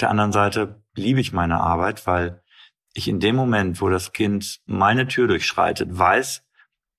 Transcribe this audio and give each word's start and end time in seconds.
der 0.00 0.10
anderen 0.10 0.32
Seite 0.32 0.82
liebe 0.94 1.20
ich 1.20 1.32
meine 1.32 1.60
Arbeit, 1.60 2.06
weil 2.06 2.42
ich 2.92 3.08
in 3.08 3.20
dem 3.20 3.36
Moment, 3.36 3.80
wo 3.80 3.88
das 3.88 4.12
Kind 4.12 4.60
meine 4.66 5.06
Tür 5.06 5.28
durchschreitet, 5.28 5.88
weiß, 5.96 6.44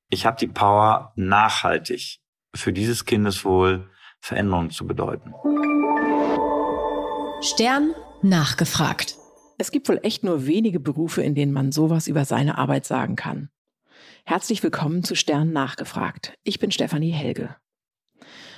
ich 0.10 0.26
habe 0.26 0.38
die 0.38 0.48
Power, 0.48 1.14
nachhaltig 1.16 2.20
für 2.56 2.74
dieses 2.74 3.06
Kindeswohl 3.06 3.90
Veränderungen 4.20 4.70
zu 4.70 4.86
bedeuten. 4.86 5.34
Stern 7.42 7.94
nachgefragt. 8.22 9.16
Es 9.58 9.72
gibt 9.72 9.90
wohl 9.90 10.00
echt 10.04 10.24
nur 10.24 10.46
wenige 10.46 10.80
Berufe, 10.80 11.24
in 11.24 11.34
denen 11.34 11.54
man 11.54 11.72
sowas 11.72 12.08
über 12.08 12.26
seine 12.26 12.58
Arbeit 12.58 12.86
sagen 12.86 13.16
kann. 13.16 13.50
Herzlich 14.26 14.62
willkommen 14.64 15.04
zu 15.04 15.16
Stern 15.16 15.52
nachgefragt. 15.52 16.38
Ich 16.44 16.60
bin 16.60 16.72
Stefanie 16.72 17.12
Helge. 17.12 17.56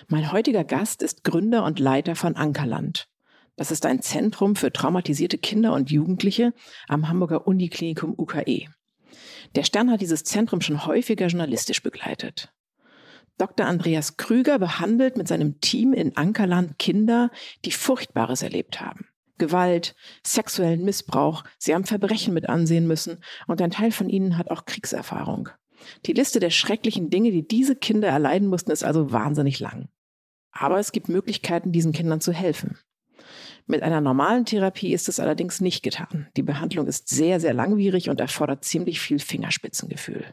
Mein 0.08 0.32
heutiger 0.32 0.64
Gast 0.64 1.02
ist 1.02 1.24
Gründer 1.24 1.64
und 1.64 1.80
Leiter 1.80 2.16
von 2.16 2.36
Ankerland. 2.36 3.08
Das 3.56 3.70
ist 3.70 3.86
ein 3.86 4.02
Zentrum 4.02 4.56
für 4.56 4.74
traumatisierte 4.74 5.38
Kinder 5.38 5.74
und 5.74 5.92
Jugendliche 5.92 6.54
am 6.88 7.08
Hamburger 7.08 7.46
Uniklinikum 7.48 8.16
UKE. 8.18 8.68
Der 9.56 9.64
Stern 9.64 9.92
hat 9.92 10.02
dieses 10.02 10.24
Zentrum 10.24 10.62
schon 10.62 10.86
häufiger 10.88 11.28
journalistisch 11.28 11.84
begleitet. 11.84 12.52
Dr. 13.38 13.66
Andreas 13.66 14.18
Krüger 14.18 14.60
behandelt 14.60 15.18
mit 15.18 15.28
seinem 15.28 15.60
Team 15.60 15.94
in 15.94 16.16
Ankerland 16.18 16.78
Kinder, 16.80 17.32
die 17.66 17.72
Furchtbares 17.72 18.42
erlebt 18.42 18.82
haben. 18.82 19.08
Gewalt, 19.38 19.96
sexuellen 20.26 20.84
Missbrauch, 20.84 21.44
sie 21.58 21.74
haben 21.74 21.86
Verbrechen 21.86 22.34
mit 22.34 22.50
ansehen 22.50 22.88
müssen 22.88 23.24
und 23.48 23.62
ein 23.62 23.72
Teil 23.72 23.92
von 23.92 24.10
ihnen 24.10 24.38
hat 24.38 24.52
auch 24.52 24.66
Kriegserfahrung. 24.66 25.50
Die 26.06 26.14
Liste 26.14 26.40
der 26.40 26.52
schrecklichen 26.52 27.10
Dinge, 27.10 27.32
die 27.32 27.48
diese 27.48 27.76
Kinder 27.76 28.08
erleiden 28.08 28.48
mussten, 28.48 28.72
ist 28.72 28.84
also 28.84 29.12
wahnsinnig 29.12 29.60
lang. 29.60 29.90
Aber 30.52 30.80
es 30.80 30.92
gibt 30.92 31.10
Möglichkeiten, 31.10 31.72
diesen 31.72 31.92
Kindern 31.92 32.22
zu 32.22 32.32
helfen. 32.32 32.78
Mit 33.66 33.82
einer 33.82 34.02
normalen 34.02 34.46
Therapie 34.46 34.94
ist 34.94 35.08
es 35.08 35.20
allerdings 35.20 35.62
nicht 35.62 35.84
getan. 35.84 36.28
Die 36.36 36.44
Behandlung 36.44 36.86
ist 36.88 37.08
sehr, 37.08 37.40
sehr 37.40 37.54
langwierig 37.54 38.10
und 38.10 38.20
erfordert 38.20 38.66
ziemlich 38.66 39.00
viel 39.00 39.20
Fingerspitzengefühl. 39.20 40.26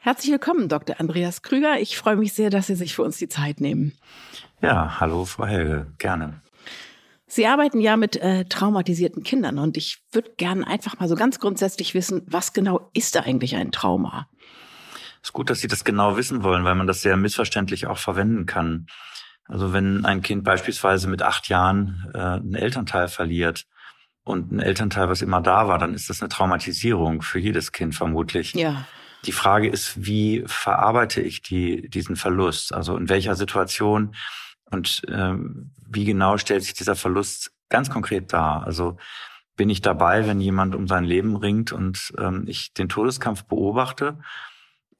Herzlich 0.00 0.32
willkommen, 0.32 0.68
Dr. 0.68 0.98
Andreas 0.98 1.42
Krüger. 1.42 1.78
Ich 1.78 1.96
freue 1.96 2.16
mich 2.16 2.32
sehr, 2.32 2.50
dass 2.50 2.66
Sie 2.66 2.74
sich 2.74 2.92
für 2.92 3.04
uns 3.04 3.18
die 3.18 3.28
Zeit 3.28 3.60
nehmen. 3.60 3.92
Ja, 4.60 4.98
hallo, 4.98 5.24
Frau 5.24 5.46
Helge, 5.46 5.86
gerne. 5.98 6.40
Sie 7.28 7.46
arbeiten 7.46 7.80
ja 7.80 7.96
mit 7.96 8.16
äh, 8.16 8.44
traumatisierten 8.46 9.22
Kindern 9.22 9.60
und 9.60 9.76
ich 9.76 10.02
würde 10.10 10.32
gerne 10.36 10.66
einfach 10.66 10.98
mal 10.98 11.08
so 11.08 11.14
ganz 11.14 11.38
grundsätzlich 11.38 11.94
wissen, 11.94 12.22
was 12.26 12.52
genau 12.52 12.90
ist 12.94 13.14
da 13.14 13.20
eigentlich 13.20 13.54
ein 13.54 13.70
Trauma? 13.70 14.28
Es 15.22 15.28
ist 15.28 15.32
gut, 15.32 15.50
dass 15.50 15.60
Sie 15.60 15.68
das 15.68 15.84
genau 15.84 16.16
wissen 16.16 16.42
wollen, 16.42 16.64
weil 16.64 16.74
man 16.74 16.88
das 16.88 17.00
sehr 17.00 17.16
missverständlich 17.16 17.86
auch 17.86 17.98
verwenden 17.98 18.44
kann. 18.44 18.88
Also 19.48 19.72
wenn 19.72 20.04
ein 20.04 20.22
Kind 20.22 20.44
beispielsweise 20.44 21.08
mit 21.08 21.22
acht 21.22 21.48
Jahren 21.48 22.10
äh, 22.14 22.18
einen 22.18 22.54
Elternteil 22.54 23.08
verliert 23.08 23.66
und 24.24 24.52
ein 24.52 24.60
Elternteil, 24.60 25.08
was 25.08 25.22
immer 25.22 25.40
da 25.40 25.68
war, 25.68 25.78
dann 25.78 25.94
ist 25.94 26.08
das 26.08 26.20
eine 26.22 26.28
Traumatisierung 26.28 27.22
für 27.22 27.38
jedes 27.38 27.72
Kind 27.72 27.94
vermutlich. 27.94 28.54
Ja. 28.54 28.86
Die 29.24 29.32
Frage 29.32 29.68
ist, 29.68 30.04
wie 30.04 30.42
verarbeite 30.46 31.20
ich 31.20 31.42
die, 31.42 31.88
diesen 31.88 32.16
Verlust? 32.16 32.72
Also 32.72 32.96
in 32.96 33.08
welcher 33.08 33.34
Situation 33.34 34.14
und 34.70 35.02
ähm, 35.08 35.72
wie 35.86 36.04
genau 36.04 36.38
stellt 36.38 36.64
sich 36.64 36.74
dieser 36.74 36.96
Verlust 36.96 37.52
ganz 37.68 37.90
konkret 37.90 38.32
dar? 38.32 38.64
Also 38.64 38.96
bin 39.56 39.70
ich 39.70 39.82
dabei, 39.82 40.26
wenn 40.26 40.40
jemand 40.40 40.74
um 40.74 40.88
sein 40.88 41.04
Leben 41.04 41.36
ringt 41.36 41.72
und 41.72 42.12
ähm, 42.18 42.44
ich 42.46 42.72
den 42.72 42.88
Todeskampf 42.88 43.44
beobachte? 43.44 44.18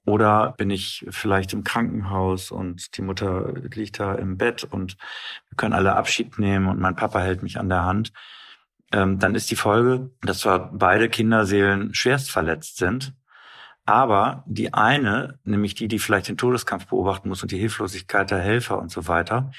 Oder 0.04 0.54
bin 0.56 0.70
ich 0.70 1.06
vielleicht 1.10 1.52
im 1.52 1.62
Krankenhaus 1.62 2.50
und 2.50 2.96
die 2.96 3.02
Mutter 3.02 3.52
liegt 3.74 4.00
da 4.00 4.14
im 4.14 4.36
Bett 4.36 4.64
und 4.64 4.96
wir 5.48 5.56
können 5.56 5.74
alle 5.74 5.94
Abschied 5.94 6.38
nehmen 6.38 6.68
und 6.68 6.80
mein 6.80 6.96
Papa 6.96 7.20
hält 7.20 7.42
mich 7.42 7.58
an 7.58 7.68
der 7.68 7.84
Hand. 7.84 8.12
Ähm, 8.92 9.18
dann 9.18 9.34
ist 9.34 9.50
die 9.50 9.56
Folge, 9.56 10.10
dass 10.22 10.40
zwar 10.40 10.72
beide 10.72 11.08
Kinderseelen 11.08 11.94
schwerst 11.94 12.30
verletzt 12.30 12.78
sind, 12.78 13.14
aber 13.84 14.44
die 14.46 14.74
eine, 14.74 15.38
nämlich 15.44 15.74
die, 15.74 15.88
die 15.88 15.98
vielleicht 15.98 16.28
den 16.28 16.36
Todeskampf 16.36 16.86
beobachten 16.86 17.28
muss 17.28 17.42
und 17.42 17.52
die 17.52 17.58
Hilflosigkeit 17.58 18.30
der 18.30 18.40
Helfer 18.40 18.78
und 18.78 18.90
so 18.90 19.06
weiter, 19.06 19.52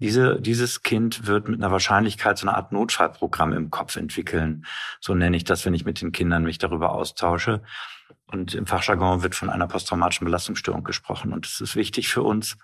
diese, 0.00 0.40
dieses 0.40 0.82
Kind 0.82 1.26
wird 1.26 1.48
mit 1.48 1.60
einer 1.60 1.70
Wahrscheinlichkeit 1.70 2.38
so 2.38 2.48
eine 2.48 2.56
Art 2.56 2.72
Notfallprogramm 2.72 3.52
im 3.52 3.70
Kopf 3.70 3.96
entwickeln. 3.96 4.64
So 4.98 5.14
nenne 5.14 5.36
ich 5.36 5.44
das, 5.44 5.66
wenn 5.66 5.74
ich 5.74 5.84
mit 5.84 6.00
den 6.00 6.10
Kindern 6.10 6.42
mich 6.42 6.58
darüber 6.58 6.92
austausche. 6.92 7.62
Und 8.30 8.54
im 8.54 8.66
Fachjargon 8.66 9.22
wird 9.22 9.34
von 9.34 9.50
einer 9.50 9.66
posttraumatischen 9.66 10.24
Belastungsstörung 10.24 10.84
gesprochen. 10.84 11.32
Und 11.32 11.46
es 11.46 11.60
ist 11.60 11.74
wichtig 11.74 12.08
für 12.08 12.22
uns, 12.22 12.56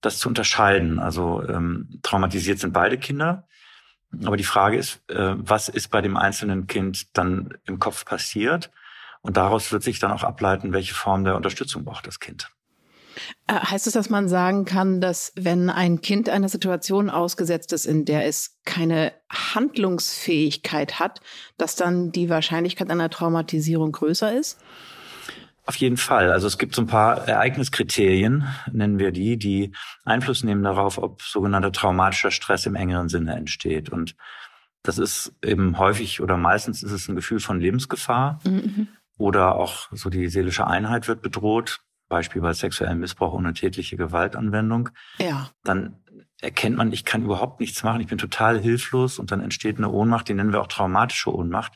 das 0.00 0.18
zu 0.18 0.28
unterscheiden. 0.28 0.98
Also 0.98 1.42
ähm, 1.48 1.98
traumatisiert 2.02 2.58
sind 2.58 2.72
beide 2.72 2.96
Kinder. 2.96 3.46
Aber 4.24 4.36
die 4.36 4.44
Frage 4.44 4.76
ist, 4.76 5.02
äh, 5.10 5.34
was 5.36 5.68
ist 5.68 5.88
bei 5.88 6.00
dem 6.00 6.16
einzelnen 6.16 6.66
Kind 6.66 7.16
dann 7.16 7.54
im 7.64 7.78
Kopf 7.78 8.04
passiert? 8.04 8.70
Und 9.22 9.36
daraus 9.36 9.70
wird 9.72 9.82
sich 9.82 9.98
dann 9.98 10.12
auch 10.12 10.24
ableiten, 10.24 10.72
welche 10.72 10.94
Form 10.94 11.24
der 11.24 11.36
Unterstützung 11.36 11.84
braucht 11.84 12.06
das 12.06 12.20
Kind. 12.20 12.50
Äh, 13.46 13.54
heißt 13.54 13.86
es, 13.86 13.92
dass 13.92 14.10
man 14.10 14.28
sagen 14.28 14.64
kann, 14.64 15.00
dass 15.00 15.32
wenn 15.36 15.70
ein 15.70 16.00
Kind 16.00 16.28
einer 16.28 16.48
Situation 16.48 17.10
ausgesetzt 17.10 17.72
ist, 17.72 17.86
in 17.86 18.04
der 18.04 18.26
es 18.26 18.58
keine 18.64 19.12
Handlungsfähigkeit 19.28 20.98
hat, 20.98 21.20
dass 21.58 21.76
dann 21.76 22.12
die 22.12 22.28
Wahrscheinlichkeit 22.28 22.90
einer 22.90 23.10
Traumatisierung 23.10 23.92
größer 23.92 24.32
ist? 24.32 24.58
Auf 25.70 25.76
jeden 25.76 25.98
Fall. 25.98 26.32
Also 26.32 26.48
es 26.48 26.58
gibt 26.58 26.74
so 26.74 26.82
ein 26.82 26.88
paar 26.88 27.28
Ereigniskriterien, 27.28 28.44
nennen 28.72 28.98
wir 28.98 29.12
die, 29.12 29.36
die 29.36 29.70
Einfluss 30.04 30.42
nehmen 30.42 30.64
darauf, 30.64 30.98
ob 30.98 31.22
sogenannter 31.22 31.70
traumatischer 31.70 32.32
Stress 32.32 32.66
im 32.66 32.74
engeren 32.74 33.08
Sinne 33.08 33.36
entsteht. 33.36 33.88
Und 33.88 34.16
das 34.82 34.98
ist 34.98 35.32
eben 35.44 35.78
häufig 35.78 36.20
oder 36.20 36.36
meistens 36.36 36.82
ist 36.82 36.90
es 36.90 37.06
ein 37.06 37.14
Gefühl 37.14 37.38
von 37.38 37.60
Lebensgefahr 37.60 38.40
mhm. 38.44 38.88
oder 39.16 39.54
auch 39.54 39.86
so 39.92 40.10
die 40.10 40.26
seelische 40.26 40.66
Einheit 40.66 41.06
wird 41.06 41.22
bedroht. 41.22 41.78
Beispiel 42.08 42.42
bei 42.42 42.52
sexuellem 42.52 42.98
Missbrauch 42.98 43.38
eine 43.38 43.54
tätliche 43.54 43.96
Gewaltanwendung. 43.96 44.88
Ja. 45.18 45.50
Dann 45.62 46.02
erkennt 46.40 46.78
man, 46.78 46.92
ich 46.92 47.04
kann 47.04 47.22
überhaupt 47.22 47.60
nichts 47.60 47.84
machen, 47.84 48.00
ich 48.00 48.08
bin 48.08 48.18
total 48.18 48.58
hilflos 48.58 49.20
und 49.20 49.30
dann 49.30 49.40
entsteht 49.40 49.76
eine 49.76 49.88
Ohnmacht, 49.88 50.28
die 50.28 50.34
nennen 50.34 50.52
wir 50.52 50.62
auch 50.62 50.66
traumatische 50.66 51.32
Ohnmacht. 51.32 51.74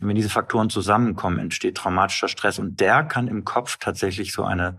Wenn 0.00 0.16
diese 0.16 0.28
Faktoren 0.28 0.70
zusammenkommen, 0.70 1.38
entsteht 1.38 1.76
traumatischer 1.76 2.28
Stress 2.28 2.58
und 2.58 2.80
der 2.80 3.04
kann 3.04 3.28
im 3.28 3.44
Kopf 3.44 3.78
tatsächlich 3.78 4.32
so 4.32 4.44
eine 4.44 4.78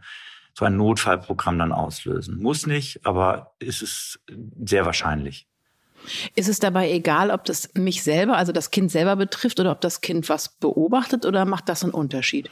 so 0.59 0.65
ein 0.65 0.75
Notfallprogramm 0.75 1.57
dann 1.57 1.71
auslösen. 1.71 2.41
Muss 2.41 2.67
nicht, 2.67 3.05
aber 3.05 3.53
ist 3.59 3.81
es 3.81 4.19
sehr 4.65 4.85
wahrscheinlich. 4.85 5.47
Ist 6.35 6.49
es 6.49 6.59
dabei 6.59 6.91
egal, 6.91 7.31
ob 7.31 7.45
das 7.45 7.73
mich 7.75 8.03
selber, 8.03 8.37
also 8.37 8.51
das 8.51 8.71
Kind 8.71 8.91
selber 8.91 9.15
betrifft 9.15 9.59
oder 9.59 9.71
ob 9.71 9.81
das 9.81 10.01
Kind 10.01 10.27
was 10.29 10.49
beobachtet 10.49 11.25
oder 11.25 11.45
macht 11.45 11.69
das 11.69 11.83
einen 11.83 11.93
Unterschied? 11.93 12.49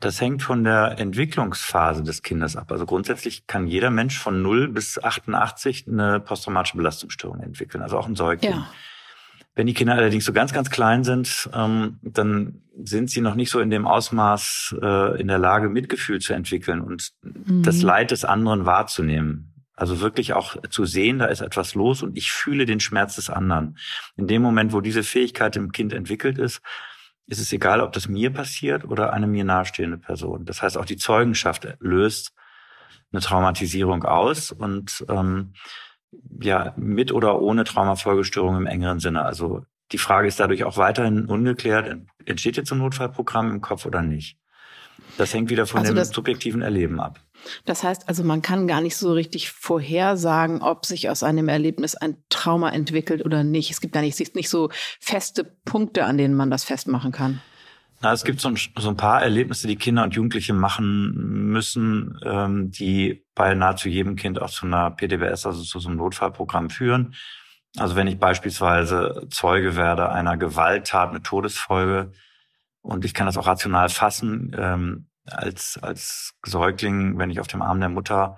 Das 0.00 0.20
hängt 0.20 0.42
von 0.42 0.64
der 0.64 0.98
Entwicklungsphase 0.98 2.02
des 2.02 2.22
Kindes 2.22 2.54
ab. 2.54 2.70
Also 2.70 2.84
grundsätzlich 2.84 3.46
kann 3.46 3.66
jeder 3.66 3.90
Mensch 3.90 4.18
von 4.18 4.42
0 4.42 4.68
bis 4.68 5.02
88 5.02 5.86
eine 5.88 6.20
posttraumatische 6.20 6.76
Belastungsstörung 6.76 7.40
entwickeln, 7.40 7.82
also 7.82 7.98
auch 7.98 8.06
ein 8.06 8.14
Säugling. 8.14 8.52
Ja. 8.52 8.68
Wenn 9.56 9.66
die 9.66 9.74
Kinder 9.74 9.94
allerdings 9.94 10.26
so 10.26 10.34
ganz, 10.34 10.52
ganz 10.52 10.68
klein 10.68 11.02
sind, 11.02 11.48
ähm, 11.54 11.98
dann 12.02 12.62
sind 12.84 13.10
sie 13.10 13.22
noch 13.22 13.34
nicht 13.34 13.50
so 13.50 13.58
in 13.58 13.70
dem 13.70 13.86
Ausmaß 13.86 14.76
äh, 14.82 15.18
in 15.18 15.28
der 15.28 15.38
Lage, 15.38 15.70
Mitgefühl 15.70 16.20
zu 16.20 16.34
entwickeln 16.34 16.82
und 16.82 17.12
mhm. 17.22 17.62
das 17.62 17.80
Leid 17.80 18.10
des 18.10 18.26
anderen 18.26 18.66
wahrzunehmen. 18.66 19.54
Also 19.74 20.00
wirklich 20.00 20.34
auch 20.34 20.56
zu 20.68 20.84
sehen, 20.84 21.18
da 21.18 21.26
ist 21.26 21.40
etwas 21.40 21.74
los 21.74 22.02
und 22.02 22.18
ich 22.18 22.32
fühle 22.32 22.66
den 22.66 22.80
Schmerz 22.80 23.16
des 23.16 23.30
anderen. 23.30 23.78
In 24.16 24.26
dem 24.26 24.42
Moment, 24.42 24.74
wo 24.74 24.82
diese 24.82 25.02
Fähigkeit 25.02 25.56
im 25.56 25.72
Kind 25.72 25.94
entwickelt 25.94 26.38
ist, 26.38 26.60
ist 27.26 27.40
es 27.40 27.52
egal, 27.52 27.80
ob 27.80 27.92
das 27.92 28.08
mir 28.08 28.30
passiert 28.30 28.84
oder 28.84 29.14
eine 29.14 29.26
mir 29.26 29.44
nahestehende 29.44 29.98
Person. 29.98 30.44
Das 30.44 30.62
heißt, 30.62 30.76
auch 30.76 30.84
die 30.84 30.96
Zeugenschaft 30.96 31.66
löst 31.80 32.34
eine 33.10 33.22
Traumatisierung 33.22 34.04
aus 34.04 34.52
und 34.52 35.04
ähm, 35.08 35.54
ja, 36.40 36.74
mit 36.76 37.12
oder 37.12 37.40
ohne 37.40 37.64
Traumafolgestörung 37.64 38.56
im 38.56 38.66
engeren 38.66 39.00
Sinne. 39.00 39.24
Also 39.24 39.62
die 39.92 39.98
Frage 39.98 40.28
ist 40.28 40.40
dadurch 40.40 40.64
auch 40.64 40.76
weiterhin 40.76 41.26
ungeklärt, 41.26 41.96
entsteht 42.24 42.56
jetzt 42.56 42.72
ein 42.72 42.78
Notfallprogramm 42.78 43.50
im 43.50 43.60
Kopf 43.60 43.86
oder 43.86 44.02
nicht? 44.02 44.38
Das 45.18 45.32
hängt 45.32 45.50
wieder 45.50 45.66
von 45.66 45.80
also 45.80 45.94
dem 45.94 46.04
subjektiven 46.04 46.62
Erleben 46.62 47.00
ab. 47.00 47.20
Das 47.64 47.84
heißt 47.84 48.08
also, 48.08 48.24
man 48.24 48.42
kann 48.42 48.66
gar 48.66 48.80
nicht 48.80 48.96
so 48.96 49.12
richtig 49.12 49.50
vorhersagen, 49.50 50.62
ob 50.62 50.84
sich 50.84 51.08
aus 51.08 51.22
einem 51.22 51.48
Erlebnis 51.48 51.94
ein 51.94 52.16
Trauma 52.28 52.70
entwickelt 52.70 53.24
oder 53.24 53.44
nicht. 53.44 53.70
Es 53.70 53.80
gibt 53.80 53.94
da 53.94 54.00
nicht, 54.00 54.34
nicht 54.34 54.48
so 54.48 54.70
feste 55.00 55.44
Punkte, 55.44 56.04
an 56.04 56.18
denen 56.18 56.34
man 56.34 56.50
das 56.50 56.64
festmachen 56.64 57.12
kann. 57.12 57.40
Na, 58.02 58.12
es 58.12 58.24
gibt 58.24 58.40
so 58.40 58.48
ein, 58.48 58.56
so 58.56 58.88
ein 58.90 58.96
paar 58.96 59.22
Erlebnisse, 59.22 59.66
die 59.66 59.76
Kinder 59.76 60.04
und 60.04 60.14
Jugendliche 60.14 60.52
machen 60.52 61.50
müssen, 61.50 62.18
ähm, 62.24 62.70
die 62.70 63.24
bei 63.34 63.54
nahezu 63.54 63.88
jedem 63.88 64.16
Kind 64.16 64.40
auch 64.40 64.50
zu 64.50 64.66
einer 64.66 64.90
PDBS, 64.90 65.46
also 65.46 65.62
zu 65.62 65.78
so 65.78 65.88
einem 65.88 65.98
Notfallprogramm 65.98 66.68
führen. 66.68 67.14
Also 67.78 67.96
wenn 67.96 68.06
ich 68.06 68.18
beispielsweise 68.18 69.26
Zeuge 69.30 69.76
werde 69.76 70.10
einer 70.10 70.36
Gewalttat 70.36 71.12
mit 71.12 71.24
Todesfolge 71.24 72.12
und 72.82 73.04
ich 73.04 73.14
kann 73.14 73.26
das 73.26 73.38
auch 73.38 73.46
rational 73.46 73.88
fassen, 73.88 74.54
ähm, 74.58 75.06
als, 75.24 75.78
als 75.82 76.34
Säugling, 76.44 77.18
wenn 77.18 77.30
ich 77.30 77.40
auf 77.40 77.48
dem 77.48 77.62
Arm 77.62 77.80
der 77.80 77.88
Mutter 77.88 78.36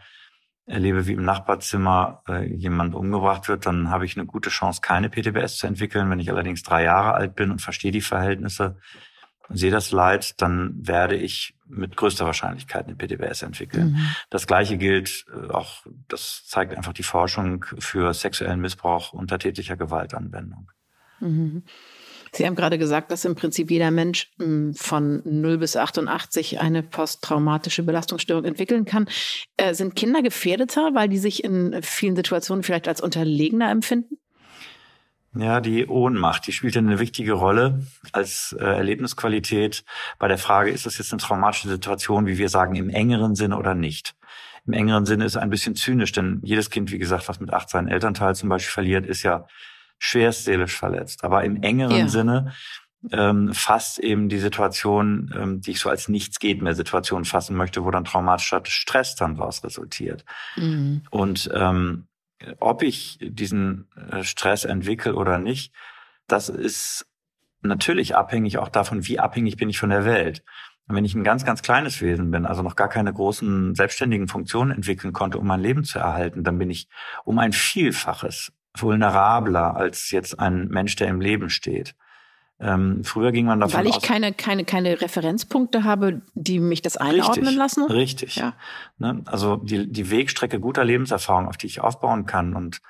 erlebe, 0.66 1.06
wie 1.06 1.12
im 1.12 1.24
Nachbarzimmer 1.24 2.22
äh, 2.28 2.44
jemand 2.46 2.94
umgebracht 2.94 3.48
wird, 3.48 3.66
dann 3.66 3.90
habe 3.90 4.04
ich 4.04 4.16
eine 4.16 4.26
gute 4.26 4.50
Chance, 4.50 4.80
keine 4.82 5.08
PTBS 5.08 5.56
zu 5.56 5.66
entwickeln. 5.66 6.10
Wenn 6.10 6.20
ich 6.20 6.30
allerdings 6.30 6.62
drei 6.62 6.84
Jahre 6.84 7.14
alt 7.14 7.34
bin 7.34 7.50
und 7.50 7.62
verstehe 7.62 7.92
die 7.92 8.00
Verhältnisse, 8.00 8.76
sehe 9.50 9.70
das 9.70 9.90
Leid, 9.92 10.40
dann 10.40 10.74
werde 10.76 11.16
ich 11.16 11.54
mit 11.66 11.96
größter 11.96 12.24
Wahrscheinlichkeit 12.26 12.86
eine 12.86 12.96
PTBS 12.96 13.42
entwickeln. 13.42 13.92
Mhm. 13.92 14.06
Das 14.30 14.46
Gleiche 14.46 14.76
gilt 14.78 15.26
äh, 15.32 15.50
auch, 15.50 15.86
das 16.08 16.44
zeigt 16.46 16.74
einfach 16.74 16.92
die 16.92 17.02
Forschung 17.02 17.64
für 17.78 18.12
sexuellen 18.14 18.60
Missbrauch 18.60 19.12
unter 19.12 19.38
tätlicher 19.38 19.76
Gewaltanwendung. 19.76 20.70
Mhm. 21.20 21.62
Sie 22.32 22.46
haben 22.46 22.56
gerade 22.56 22.78
gesagt, 22.78 23.10
dass 23.10 23.24
im 23.24 23.34
Prinzip 23.34 23.70
jeder 23.70 23.90
Mensch 23.90 24.30
hm, 24.38 24.74
von 24.74 25.22
0 25.24 25.58
bis 25.58 25.76
88 25.76 26.60
eine 26.60 26.82
posttraumatische 26.82 27.82
Belastungsstörung 27.82 28.44
entwickeln 28.44 28.84
kann. 28.84 29.08
Äh, 29.56 29.74
sind 29.74 29.96
Kinder 29.96 30.22
gefährdeter, 30.22 30.90
weil 30.94 31.08
die 31.08 31.18
sich 31.18 31.42
in 31.42 31.80
vielen 31.82 32.16
Situationen 32.16 32.62
vielleicht 32.62 32.88
als 32.88 33.00
unterlegener 33.00 33.70
empfinden? 33.70 34.18
Ja, 35.34 35.60
die 35.60 35.86
Ohnmacht, 35.86 36.46
die 36.46 36.52
spielt 36.52 36.76
eine 36.76 36.98
wichtige 36.98 37.32
Rolle 37.32 37.84
als 38.12 38.56
äh, 38.58 38.64
Erlebnisqualität 38.64 39.84
bei 40.18 40.26
der 40.26 40.38
Frage, 40.38 40.70
ist 40.70 40.86
das 40.86 40.98
jetzt 40.98 41.12
eine 41.12 41.20
traumatische 41.20 41.68
Situation, 41.68 42.26
wie 42.26 42.38
wir 42.38 42.48
sagen, 42.48 42.76
im 42.76 42.88
engeren 42.88 43.34
Sinne 43.34 43.58
oder 43.58 43.74
nicht. 43.74 44.14
Im 44.66 44.72
engeren 44.72 45.06
Sinne 45.06 45.24
ist 45.24 45.36
ein 45.36 45.50
bisschen 45.50 45.76
zynisch, 45.76 46.12
denn 46.12 46.40
jedes 46.42 46.70
Kind, 46.70 46.90
wie 46.92 46.98
gesagt, 46.98 47.28
was 47.28 47.40
mit 47.40 47.52
acht 47.52 47.68
seinen 47.70 47.88
Elternteil 47.88 48.34
zum 48.34 48.48
Beispiel 48.48 48.72
verliert, 48.72 49.06
ist 49.06 49.22
ja 49.22 49.46
schwerst 49.98 50.44
seelisch 50.44 50.76
verletzt. 50.76 51.24
Aber 51.24 51.44
im 51.44 51.62
engeren 51.62 51.96
ja. 51.96 52.08
Sinne 52.08 52.52
ähm, 53.12 53.52
fasst 53.54 53.98
eben 53.98 54.28
die 54.28 54.38
Situation, 54.38 55.32
ähm, 55.38 55.60
die 55.60 55.72
ich 55.72 55.80
so 55.80 55.88
als 55.88 56.08
nichts 56.08 56.38
geht 56.38 56.62
mehr 56.62 56.74
Situation 56.74 57.24
fassen 57.24 57.56
möchte, 57.56 57.84
wo 57.84 57.90
dann 57.90 58.04
traumatischer 58.04 58.62
Stress 58.64 59.14
dann 59.14 59.36
daraus 59.36 59.62
resultiert. 59.62 60.24
Mhm. 60.56 61.02
Und 61.10 61.50
ähm, 61.54 62.08
ob 62.60 62.82
ich 62.82 63.18
diesen 63.20 63.88
äh, 64.10 64.22
Stress 64.22 64.64
entwickle 64.64 65.14
oder 65.14 65.38
nicht, 65.38 65.72
das 66.26 66.48
ist 66.48 67.06
natürlich 67.62 68.16
abhängig 68.16 68.58
auch 68.58 68.68
davon, 68.68 69.06
wie 69.06 69.18
abhängig 69.18 69.56
bin 69.56 69.68
ich 69.68 69.78
von 69.78 69.90
der 69.90 70.04
Welt. 70.04 70.44
Und 70.86 70.96
wenn 70.96 71.04
ich 71.04 71.14
ein 71.14 71.24
ganz, 71.24 71.44
ganz 71.44 71.62
kleines 71.62 72.00
Wesen 72.00 72.30
bin, 72.30 72.46
also 72.46 72.62
noch 72.62 72.76
gar 72.76 72.88
keine 72.88 73.12
großen 73.12 73.74
selbstständigen 73.74 74.28
Funktionen 74.28 74.70
entwickeln 74.70 75.12
konnte, 75.12 75.38
um 75.38 75.46
mein 75.46 75.60
Leben 75.60 75.84
zu 75.84 75.98
erhalten, 75.98 76.44
dann 76.44 76.58
bin 76.58 76.70
ich 76.70 76.88
um 77.24 77.38
ein 77.38 77.52
Vielfaches 77.52 78.52
vulnerabler 78.76 79.76
als 79.76 80.10
jetzt 80.10 80.38
ein 80.38 80.68
Mensch, 80.68 80.96
der 80.96 81.08
im 81.08 81.20
Leben 81.20 81.50
steht. 81.50 81.94
Ähm, 82.60 83.04
früher 83.04 83.30
ging 83.30 83.46
man 83.46 83.60
davon 83.60 83.78
Weil 83.78 83.86
ich 83.86 83.96
aus, 83.96 84.02
keine, 84.02 84.32
keine, 84.32 84.64
keine 84.64 85.00
Referenzpunkte 85.00 85.84
habe, 85.84 86.22
die 86.34 86.58
mich 86.58 86.82
das 86.82 86.96
einordnen 86.96 87.46
richtig, 87.46 87.56
lassen? 87.56 87.84
Richtig. 87.84 88.36
Ja. 88.36 88.54
Ne? 88.98 89.22
Also 89.26 89.56
die, 89.56 89.90
die 89.90 90.10
Wegstrecke 90.10 90.58
guter 90.58 90.84
Lebenserfahrung, 90.84 91.46
auf 91.46 91.56
die 91.56 91.66
ich 91.66 91.80
aufbauen 91.80 92.26
kann 92.26 92.56
und 92.56 92.80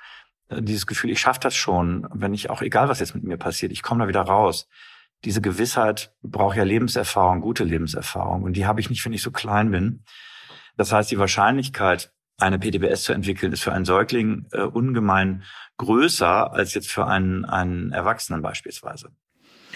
äh, 0.49 0.61
dieses 0.61 0.87
Gefühl, 0.87 1.11
ich 1.11 1.19
schaffe 1.19 1.41
das 1.41 1.55
schon, 1.55 2.07
wenn 2.11 2.33
ich 2.33 2.49
auch, 2.49 2.63
egal 2.63 2.89
was 2.89 2.99
jetzt 2.99 3.13
mit 3.13 3.23
mir 3.23 3.37
passiert, 3.37 3.71
ich 3.71 3.83
komme 3.83 4.03
da 4.03 4.07
wieder 4.07 4.21
raus. 4.21 4.67
Diese 5.23 5.41
Gewissheit 5.41 6.13
braucht 6.23 6.57
ja 6.57 6.63
Lebenserfahrung, 6.63 7.41
gute 7.41 7.63
Lebenserfahrung. 7.63 8.43
Und 8.43 8.53
die 8.53 8.65
habe 8.65 8.79
ich 8.79 8.89
nicht, 8.89 9.05
wenn 9.05 9.13
ich 9.13 9.21
so 9.21 9.31
klein 9.31 9.69
bin. 9.69 10.03
Das 10.77 10.91
heißt, 10.91 11.11
die 11.11 11.19
Wahrscheinlichkeit, 11.19 12.11
eine 12.37 12.57
PTBS 12.57 13.03
zu 13.03 13.13
entwickeln, 13.13 13.51
ist 13.51 13.61
für 13.61 13.73
einen 13.73 13.85
Säugling 13.85 14.47
äh, 14.53 14.61
ungemein 14.61 15.43
größer 15.77 16.53
als 16.53 16.73
jetzt 16.73 16.89
für 16.89 17.05
einen, 17.05 17.45
einen 17.45 17.91
Erwachsenen 17.91 18.41
beispielsweise. 18.41 19.11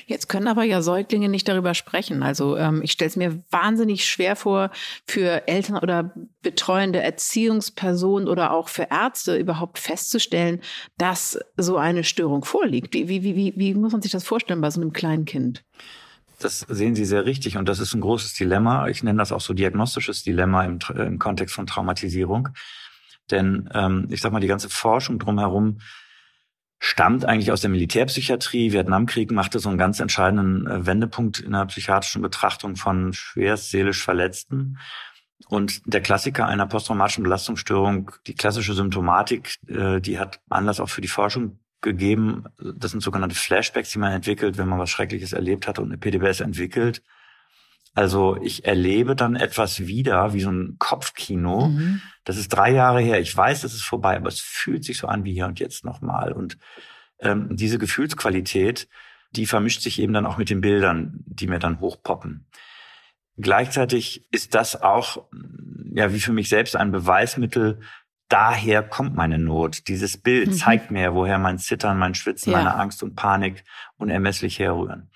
Jetzt 0.05 0.27
können 0.29 0.47
aber 0.47 0.63
ja 0.63 0.81
Säuglinge 0.81 1.29
nicht 1.29 1.47
darüber 1.47 1.73
sprechen. 1.73 2.23
Also 2.23 2.57
ähm, 2.57 2.81
ich 2.83 2.91
stelle 2.91 3.09
es 3.09 3.15
mir 3.15 3.43
wahnsinnig 3.51 4.05
schwer 4.05 4.35
vor, 4.35 4.71
für 5.07 5.47
Eltern 5.47 5.77
oder 5.77 6.13
betreuende 6.41 7.01
Erziehungspersonen 7.01 8.27
oder 8.27 8.51
auch 8.51 8.69
für 8.69 8.87
Ärzte 8.89 9.37
überhaupt 9.37 9.79
festzustellen, 9.79 10.61
dass 10.97 11.39
so 11.57 11.77
eine 11.77 12.03
Störung 12.03 12.45
vorliegt. 12.45 12.93
Wie, 12.93 13.07
wie, 13.07 13.23
wie, 13.23 13.53
wie 13.55 13.73
muss 13.73 13.91
man 13.91 14.01
sich 14.01 14.11
das 14.11 14.23
vorstellen 14.23 14.61
bei 14.61 14.71
so 14.71 14.81
einem 14.81 14.93
kleinen 14.93 15.25
Kind? 15.25 15.63
Das 16.39 16.59
sehen 16.59 16.95
Sie 16.95 17.05
sehr 17.05 17.25
richtig 17.25 17.57
und 17.57 17.69
das 17.69 17.79
ist 17.79 17.93
ein 17.93 18.01
großes 18.01 18.33
Dilemma. 18.33 18.87
Ich 18.87 19.03
nenne 19.03 19.19
das 19.19 19.31
auch 19.31 19.39
so 19.41 19.53
diagnostisches 19.53 20.23
Dilemma 20.23 20.65
im, 20.65 20.79
im 20.95 21.19
Kontext 21.19 21.55
von 21.55 21.67
Traumatisierung. 21.67 22.49
Denn 23.31 23.69
ähm, 23.73 24.07
ich 24.09 24.21
sag 24.21 24.33
mal, 24.33 24.41
die 24.41 24.47
ganze 24.47 24.69
Forschung 24.69 25.19
drumherum 25.19 25.79
stammt 26.83 27.23
eigentlich 27.23 27.53
aus 27.53 27.61
der 27.61 27.69
Militärpsychiatrie. 27.69 28.73
Vietnamkrieg 28.73 29.31
machte 29.31 29.59
so 29.59 29.69
einen 29.69 29.77
ganz 29.77 30.01
entscheidenden 30.01 30.67
äh, 30.67 30.85
Wendepunkt 30.85 31.39
in 31.39 31.53
der 31.53 31.65
psychiatrischen 31.65 32.21
Betrachtung 32.21 32.75
von 32.75 33.13
schwerst 33.13 33.71
seelisch 33.71 34.03
Verletzten. 34.03 34.77
Und 35.47 35.81
der 35.85 36.01
Klassiker 36.01 36.45
einer 36.45 36.67
posttraumatischen 36.67 37.23
Belastungsstörung, 37.23 38.11
die 38.27 38.35
klassische 38.35 38.73
Symptomatik, 38.73 39.59
äh, 39.69 40.01
die 40.01 40.19
hat 40.19 40.41
Anlass 40.49 40.81
auch 40.81 40.89
für 40.89 40.99
die 40.99 41.07
Forschung 41.07 41.57
gegeben. 41.79 42.47
Das 42.57 42.91
sind 42.91 43.01
sogenannte 43.01 43.35
Flashbacks, 43.35 43.91
die 43.91 43.99
man 43.99 44.11
entwickelt, 44.11 44.57
wenn 44.57 44.67
man 44.67 44.79
was 44.79 44.89
Schreckliches 44.89 45.31
erlebt 45.31 45.67
hat 45.67 45.79
und 45.79 45.85
eine 45.85 45.97
PDBS 45.97 46.41
entwickelt. 46.41 47.01
Also 47.93 48.37
ich 48.41 48.65
erlebe 48.65 49.15
dann 49.15 49.35
etwas 49.35 49.81
wieder, 49.81 50.33
wie 50.33 50.41
so 50.41 50.51
ein 50.51 50.77
Kopfkino. 50.79 51.67
Mhm. 51.67 52.01
Das 52.23 52.37
ist 52.37 52.49
drei 52.49 52.71
Jahre 52.71 53.01
her. 53.01 53.19
Ich 53.19 53.35
weiß, 53.35 53.63
es 53.63 53.73
ist 53.73 53.83
vorbei, 53.83 54.15
aber 54.15 54.29
es 54.29 54.39
fühlt 54.39 54.83
sich 54.83 54.97
so 54.97 55.07
an 55.07 55.23
wie 55.25 55.33
hier 55.33 55.45
und 55.45 55.59
jetzt 55.59 55.85
nochmal. 55.85 56.31
Und 56.31 56.57
ähm, 57.19 57.55
diese 57.55 57.77
Gefühlsqualität, 57.77 58.87
die 59.31 59.45
vermischt 59.45 59.81
sich 59.81 59.99
eben 59.99 60.13
dann 60.13 60.25
auch 60.25 60.37
mit 60.37 60.49
den 60.49 60.61
Bildern, 60.61 61.23
die 61.25 61.47
mir 61.47 61.59
dann 61.59 61.79
hochpoppen. 61.79 62.47
Gleichzeitig 63.37 64.27
ist 64.31 64.55
das 64.55 64.81
auch, 64.81 65.25
ja, 65.93 66.13
wie 66.13 66.19
für 66.19 66.33
mich 66.33 66.49
selbst 66.49 66.75
ein 66.75 66.91
Beweismittel, 66.91 67.79
daher 68.27 68.83
kommt 68.83 69.15
meine 69.15 69.37
Not. 69.37 69.87
Dieses 69.87 70.17
Bild 70.17 70.49
mhm. 70.49 70.53
zeigt 70.53 70.91
mir, 70.91 71.13
woher 71.13 71.37
mein 71.37 71.59
Zittern, 71.59 71.99
mein 71.99 72.15
Schwitzen, 72.15 72.51
ja. 72.51 72.57
meine 72.57 72.75
Angst 72.75 73.03
und 73.03 73.15
Panik 73.15 73.63
unermesslich 73.97 74.59
herrühren. 74.59 75.11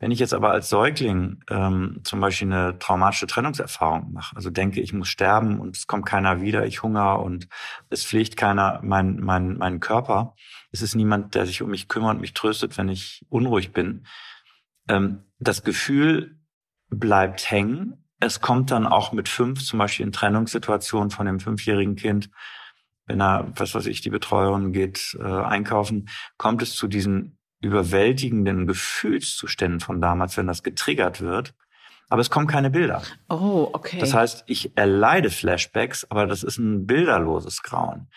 Wenn 0.00 0.12
ich 0.12 0.20
jetzt 0.20 0.34
aber 0.34 0.52
als 0.52 0.68
Säugling 0.68 1.42
ähm, 1.50 2.00
zum 2.04 2.20
Beispiel 2.20 2.52
eine 2.52 2.78
traumatische 2.78 3.26
Trennungserfahrung 3.26 4.12
mache, 4.12 4.36
also 4.36 4.48
denke, 4.48 4.80
ich 4.80 4.92
muss 4.92 5.08
sterben 5.08 5.58
und 5.58 5.76
es 5.76 5.88
kommt 5.88 6.06
keiner 6.06 6.40
wieder, 6.40 6.66
ich 6.66 6.82
hungere 6.84 7.18
und 7.18 7.48
es 7.90 8.04
pflegt 8.04 8.36
keiner 8.36 8.80
mein, 8.84 9.18
mein, 9.18 9.58
meinen 9.58 9.80
Körper, 9.80 10.36
es 10.70 10.82
ist 10.82 10.94
niemand, 10.94 11.34
der 11.34 11.46
sich 11.46 11.62
um 11.62 11.70
mich 11.70 11.88
kümmert 11.88 12.14
und 12.14 12.20
mich 12.20 12.34
tröstet, 12.34 12.78
wenn 12.78 12.88
ich 12.88 13.26
unruhig 13.28 13.72
bin. 13.72 14.06
Ähm, 14.88 15.24
das 15.40 15.64
Gefühl 15.64 16.38
bleibt 16.90 17.50
hängen. 17.50 18.04
Es 18.20 18.40
kommt 18.40 18.70
dann 18.70 18.86
auch 18.86 19.12
mit 19.12 19.28
fünf, 19.28 19.64
zum 19.64 19.80
Beispiel 19.80 20.06
in 20.06 20.12
Trennungssituationen 20.12 21.10
von 21.10 21.26
dem 21.26 21.40
fünfjährigen 21.40 21.96
Kind, 21.96 22.30
wenn 23.06 23.20
er, 23.20 23.50
was 23.56 23.74
weiß 23.74 23.86
ich, 23.86 24.00
die 24.00 24.10
Betreuerin 24.10 24.72
geht 24.72 25.16
äh, 25.18 25.24
einkaufen, 25.24 26.08
kommt 26.36 26.62
es 26.62 26.76
zu 26.76 26.86
diesen 26.88 27.37
überwältigenden 27.60 28.66
Gefühlszuständen 28.66 29.80
von 29.80 30.00
damals, 30.00 30.36
wenn 30.36 30.46
das 30.46 30.62
getriggert 30.62 31.20
wird. 31.20 31.54
Aber 32.08 32.20
es 32.20 32.30
kommen 32.30 32.46
keine 32.46 32.70
Bilder. 32.70 33.02
Oh, 33.28 33.68
okay. 33.72 33.98
Das 33.98 34.14
heißt, 34.14 34.44
ich 34.46 34.76
erleide 34.76 35.30
Flashbacks, 35.30 36.10
aber 36.10 36.26
das 36.26 36.42
ist 36.42 36.58
ein 36.58 36.86
bilderloses 36.86 37.62
Grauen. 37.62 38.08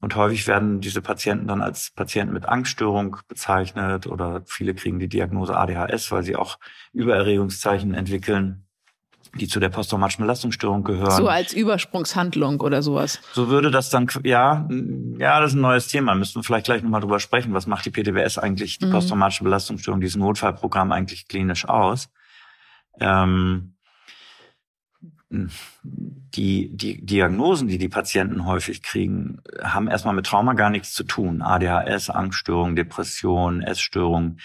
Und 0.00 0.14
häufig 0.14 0.46
werden 0.46 0.80
diese 0.80 1.02
Patienten 1.02 1.48
dann 1.48 1.62
als 1.62 1.90
Patienten 1.90 2.34
mit 2.34 2.46
Angststörung 2.46 3.16
bezeichnet 3.26 4.06
oder 4.06 4.42
viele 4.46 4.74
kriegen 4.74 4.98
die 4.98 5.08
Diagnose 5.08 5.56
ADHS, 5.56 6.12
weil 6.12 6.22
sie 6.22 6.36
auch 6.36 6.58
Übererregungszeichen 6.92 7.94
entwickeln 7.94 8.67
die 9.34 9.48
zu 9.48 9.60
der 9.60 9.68
posttraumatischen 9.68 10.22
Belastungsstörung 10.22 10.84
gehören. 10.84 11.10
So 11.10 11.28
als 11.28 11.52
Übersprungshandlung 11.52 12.60
oder 12.60 12.82
sowas. 12.82 13.20
So 13.32 13.48
würde 13.48 13.70
das 13.70 13.90
dann, 13.90 14.08
ja, 14.24 14.68
ja, 15.18 15.40
das 15.40 15.52
ist 15.52 15.56
ein 15.56 15.62
neues 15.62 15.88
Thema. 15.88 16.14
Müssen 16.14 16.36
wir 16.36 16.42
vielleicht 16.42 16.66
gleich 16.66 16.82
nochmal 16.82 17.00
drüber 17.00 17.20
sprechen. 17.20 17.54
Was 17.54 17.66
macht 17.66 17.84
die 17.86 17.90
PTBS 17.90 18.38
eigentlich, 18.38 18.78
die 18.78 18.86
mhm. 18.86 18.92
posttraumatische 18.92 19.44
Belastungsstörung, 19.44 20.00
dieses 20.00 20.16
Notfallprogramm 20.16 20.92
eigentlich 20.92 21.28
klinisch 21.28 21.68
aus? 21.68 22.08
Ähm, 23.00 23.74
die, 25.30 26.74
die 26.74 27.04
Diagnosen, 27.04 27.68
die 27.68 27.78
die 27.78 27.90
Patienten 27.90 28.46
häufig 28.46 28.82
kriegen, 28.82 29.42
haben 29.62 29.88
erstmal 29.88 30.14
mit 30.14 30.26
Trauma 30.26 30.54
gar 30.54 30.70
nichts 30.70 30.94
zu 30.94 31.04
tun. 31.04 31.42
ADHS, 31.42 32.08
Angststörung, 32.08 32.76
Depression, 32.76 33.60
Essstörung, 33.60 34.38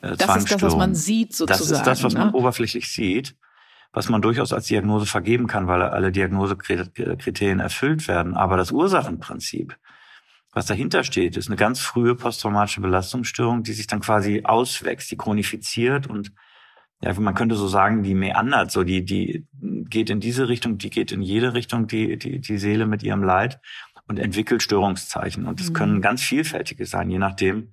äh, 0.00 0.16
Das 0.16 0.36
ist 0.36 0.50
das, 0.50 0.62
was 0.62 0.76
man 0.76 0.94
sieht 0.94 1.34
sozusagen. 1.34 1.70
Das 1.70 1.78
ist 1.78 1.86
das, 1.86 2.02
was 2.02 2.14
ne? 2.14 2.20
man 2.20 2.34
oberflächlich 2.34 2.90
sieht 2.90 3.36
was 3.94 4.08
man 4.08 4.20
durchaus 4.20 4.52
als 4.52 4.66
Diagnose 4.66 5.06
vergeben 5.06 5.46
kann, 5.46 5.68
weil 5.68 5.80
alle 5.80 6.10
Diagnosekriterien 6.10 7.60
erfüllt 7.60 8.08
werden. 8.08 8.34
Aber 8.34 8.56
das 8.56 8.72
Ursachenprinzip, 8.72 9.78
was 10.52 10.66
dahinter 10.66 11.04
steht, 11.04 11.36
ist 11.36 11.46
eine 11.46 11.56
ganz 11.56 11.80
frühe 11.80 12.16
posttraumatische 12.16 12.80
Belastungsstörung, 12.80 13.62
die 13.62 13.72
sich 13.72 13.86
dann 13.86 14.00
quasi 14.00 14.42
auswächst, 14.44 15.10
die 15.10 15.16
chronifiziert 15.16 16.08
und 16.08 16.32
ja, 17.02 17.12
man 17.20 17.34
könnte 17.34 17.54
so 17.54 17.68
sagen, 17.68 18.02
die 18.02 18.14
meandert, 18.14 18.70
so 18.70 18.82
die, 18.82 19.04
die 19.04 19.46
geht 19.52 20.10
in 20.10 20.20
diese 20.20 20.48
Richtung, 20.48 20.78
die 20.78 20.90
geht 20.90 21.12
in 21.12 21.22
jede 21.22 21.52
Richtung, 21.52 21.86
die, 21.86 22.16
die, 22.16 22.40
die 22.40 22.58
Seele 22.58 22.86
mit 22.86 23.02
ihrem 23.02 23.22
Leid 23.22 23.60
und 24.08 24.18
entwickelt 24.18 24.62
Störungszeichen. 24.62 25.46
Und 25.46 25.60
es 25.60 25.70
mhm. 25.70 25.74
können 25.74 26.00
ganz 26.00 26.22
vielfältige 26.22 26.86
sein, 26.86 27.10
je 27.10 27.18
nachdem, 27.18 27.72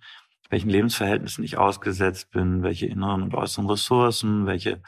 welchen 0.50 0.70
Lebensverhältnissen 0.70 1.46
ich 1.46 1.58
ausgesetzt 1.58 2.32
bin, 2.32 2.62
welche 2.62 2.88
inneren 2.88 3.24
und 3.24 3.34
äußeren 3.34 3.70
Ressourcen, 3.70 4.48
welche 4.48 4.82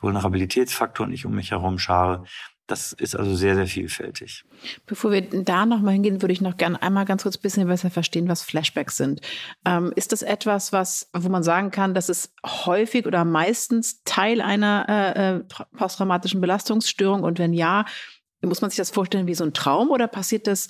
Vulnerabilitätsfaktoren 0.00 1.12
ich 1.12 1.26
um 1.26 1.34
mich 1.34 1.50
herum 1.50 1.78
schare. 1.78 2.24
Das 2.68 2.92
ist 2.92 3.16
also 3.16 3.34
sehr, 3.34 3.54
sehr 3.54 3.66
vielfältig. 3.66 4.44
Bevor 4.84 5.10
wir 5.10 5.22
da 5.22 5.64
nochmal 5.64 5.94
hingehen, 5.94 6.20
würde 6.20 6.34
ich 6.34 6.42
noch 6.42 6.58
gerne 6.58 6.80
einmal 6.82 7.06
ganz 7.06 7.22
kurz 7.22 7.38
ein 7.38 7.42
bisschen 7.42 7.66
besser 7.66 7.90
verstehen, 7.90 8.28
was 8.28 8.42
Flashbacks 8.42 8.98
sind. 8.98 9.22
Ähm, 9.64 9.90
ist 9.96 10.12
das 10.12 10.20
etwas, 10.20 10.70
was, 10.70 11.08
wo 11.14 11.30
man 11.30 11.42
sagen 11.42 11.70
kann, 11.70 11.94
dass 11.94 12.10
es 12.10 12.34
häufig 12.44 13.06
oder 13.06 13.24
meistens 13.24 14.02
Teil 14.04 14.42
einer 14.42 14.84
äh, 14.86 15.36
äh 15.36 15.44
posttraumatischen 15.78 16.42
Belastungsstörung? 16.42 17.22
Und 17.22 17.38
wenn 17.38 17.54
ja, 17.54 17.86
muss 18.42 18.60
man 18.60 18.70
sich 18.70 18.76
das 18.76 18.90
vorstellen 18.90 19.26
wie 19.26 19.34
so 19.34 19.44
ein 19.44 19.54
Traum 19.54 19.90
oder 19.90 20.06
passiert 20.06 20.46
das 20.46 20.68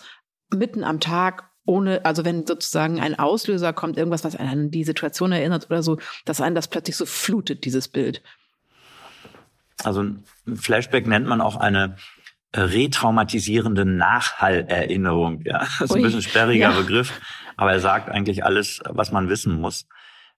mitten 0.54 0.85
am 0.85 1.00
Tag 1.00 1.50
ohne, 1.66 2.04
also 2.04 2.25
wenn 2.25 2.47
sozusagen 2.47 3.00
ein 3.00 3.18
Auslöser 3.18 3.73
kommt, 3.73 3.99
irgendwas, 3.99 4.25
was 4.25 4.37
einen 4.37 4.49
an 4.49 4.70
die 4.70 4.85
Situation 4.85 5.32
erinnert 5.32 5.66
oder 5.68 5.82
so, 5.82 5.99
dass 6.25 6.40
einen 6.40 6.54
das 6.54 6.68
plötzlich 6.68 6.97
so 6.97 7.04
flutet, 7.04 7.64
dieses 7.64 7.88
Bild? 7.88 8.23
Also 9.85 10.02
ein 10.02 10.25
Flashback 10.54 11.06
nennt 11.06 11.26
man 11.26 11.40
auch 11.40 11.56
eine 11.56 11.97
äh, 12.52 12.61
retraumatisierende 12.61 13.85
Nachhallerinnerung. 13.85 15.42
Ja, 15.44 15.58
das 15.78 15.90
ist 15.90 15.97
ein 15.97 16.02
bisschen 16.02 16.23
sperriger 16.23 16.70
ja. 16.70 16.80
Begriff, 16.80 17.20
aber 17.56 17.73
er 17.73 17.80
sagt 17.80 18.08
eigentlich 18.11 18.44
alles, 18.44 18.80
was 18.88 19.12
man 19.12 19.28
wissen 19.28 19.61
muss. 19.61 19.87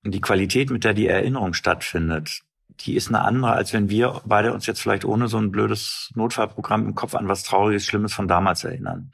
Und 0.05 0.13
die 0.13 0.21
Qualität, 0.21 0.71
mit 0.71 0.85
der 0.85 0.95
die 0.95 1.07
Erinnerung 1.07 1.53
stattfindet, 1.53 2.41
die 2.81 2.95
ist 2.95 3.09
eine 3.09 3.23
andere, 3.23 3.53
als 3.53 3.73
wenn 3.73 3.91
wir 3.91 4.23
beide 4.25 4.53
uns 4.53 4.67
jetzt 4.67 4.81
vielleicht 4.81 5.05
ohne 5.05 5.29
so 5.29 5.39
ein 5.39 5.51
blödes 5.51 6.11
Notfallprogramm 6.15 6.87
im 6.87 6.95
Kopf 6.95 7.15
an 7.15 7.29
was 7.29 7.43
Trauriges, 7.43 7.85
Schlimmes 7.85 8.15
von 8.15 8.27
damals 8.27 8.65
erinnern. 8.65 9.13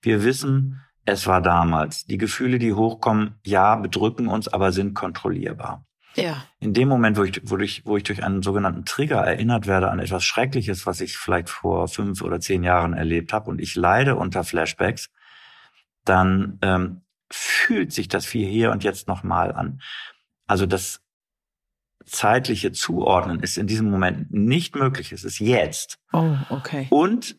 Wir 0.00 0.22
wissen, 0.24 0.82
es 1.04 1.26
war 1.26 1.42
damals. 1.42 2.04
Die 2.04 2.18
Gefühle, 2.18 2.58
die 2.58 2.74
hochkommen, 2.74 3.34
ja, 3.44 3.76
bedrücken 3.76 4.28
uns, 4.28 4.46
aber 4.46 4.72
sind 4.72 4.94
kontrollierbar. 4.94 5.84
Ja. 6.22 6.44
In 6.60 6.74
dem 6.74 6.88
Moment, 6.88 7.16
wo 7.16 7.24
ich, 7.24 7.40
wo, 7.44 7.56
ich, 7.58 7.86
wo 7.86 7.96
ich 7.96 8.02
durch 8.02 8.24
einen 8.24 8.42
sogenannten 8.42 8.84
Trigger 8.84 9.18
erinnert 9.18 9.66
werde 9.66 9.90
an 9.90 9.98
etwas 9.98 10.24
Schreckliches, 10.24 10.86
was 10.86 11.00
ich 11.00 11.16
vielleicht 11.16 11.48
vor 11.48 11.88
fünf 11.88 12.22
oder 12.22 12.40
zehn 12.40 12.62
Jahren 12.62 12.92
erlebt 12.92 13.32
habe 13.32 13.50
und 13.50 13.60
ich 13.60 13.74
leide 13.74 14.16
unter 14.16 14.44
Flashbacks, 14.44 15.10
dann 16.04 16.58
ähm, 16.62 17.02
fühlt 17.30 17.92
sich 17.92 18.08
das 18.08 18.26
viel 18.26 18.48
hier 18.48 18.70
und 18.70 18.84
jetzt 18.84 19.08
nochmal 19.08 19.52
an. 19.52 19.80
Also 20.46 20.66
das 20.66 21.02
zeitliche 22.04 22.72
Zuordnen 22.72 23.40
ist 23.40 23.58
in 23.58 23.66
diesem 23.66 23.90
Moment 23.90 24.32
nicht 24.32 24.74
möglich. 24.74 25.12
Es 25.12 25.24
ist 25.24 25.38
jetzt. 25.38 25.98
Oh, 26.12 26.36
okay. 26.48 26.86
Und 26.90 27.36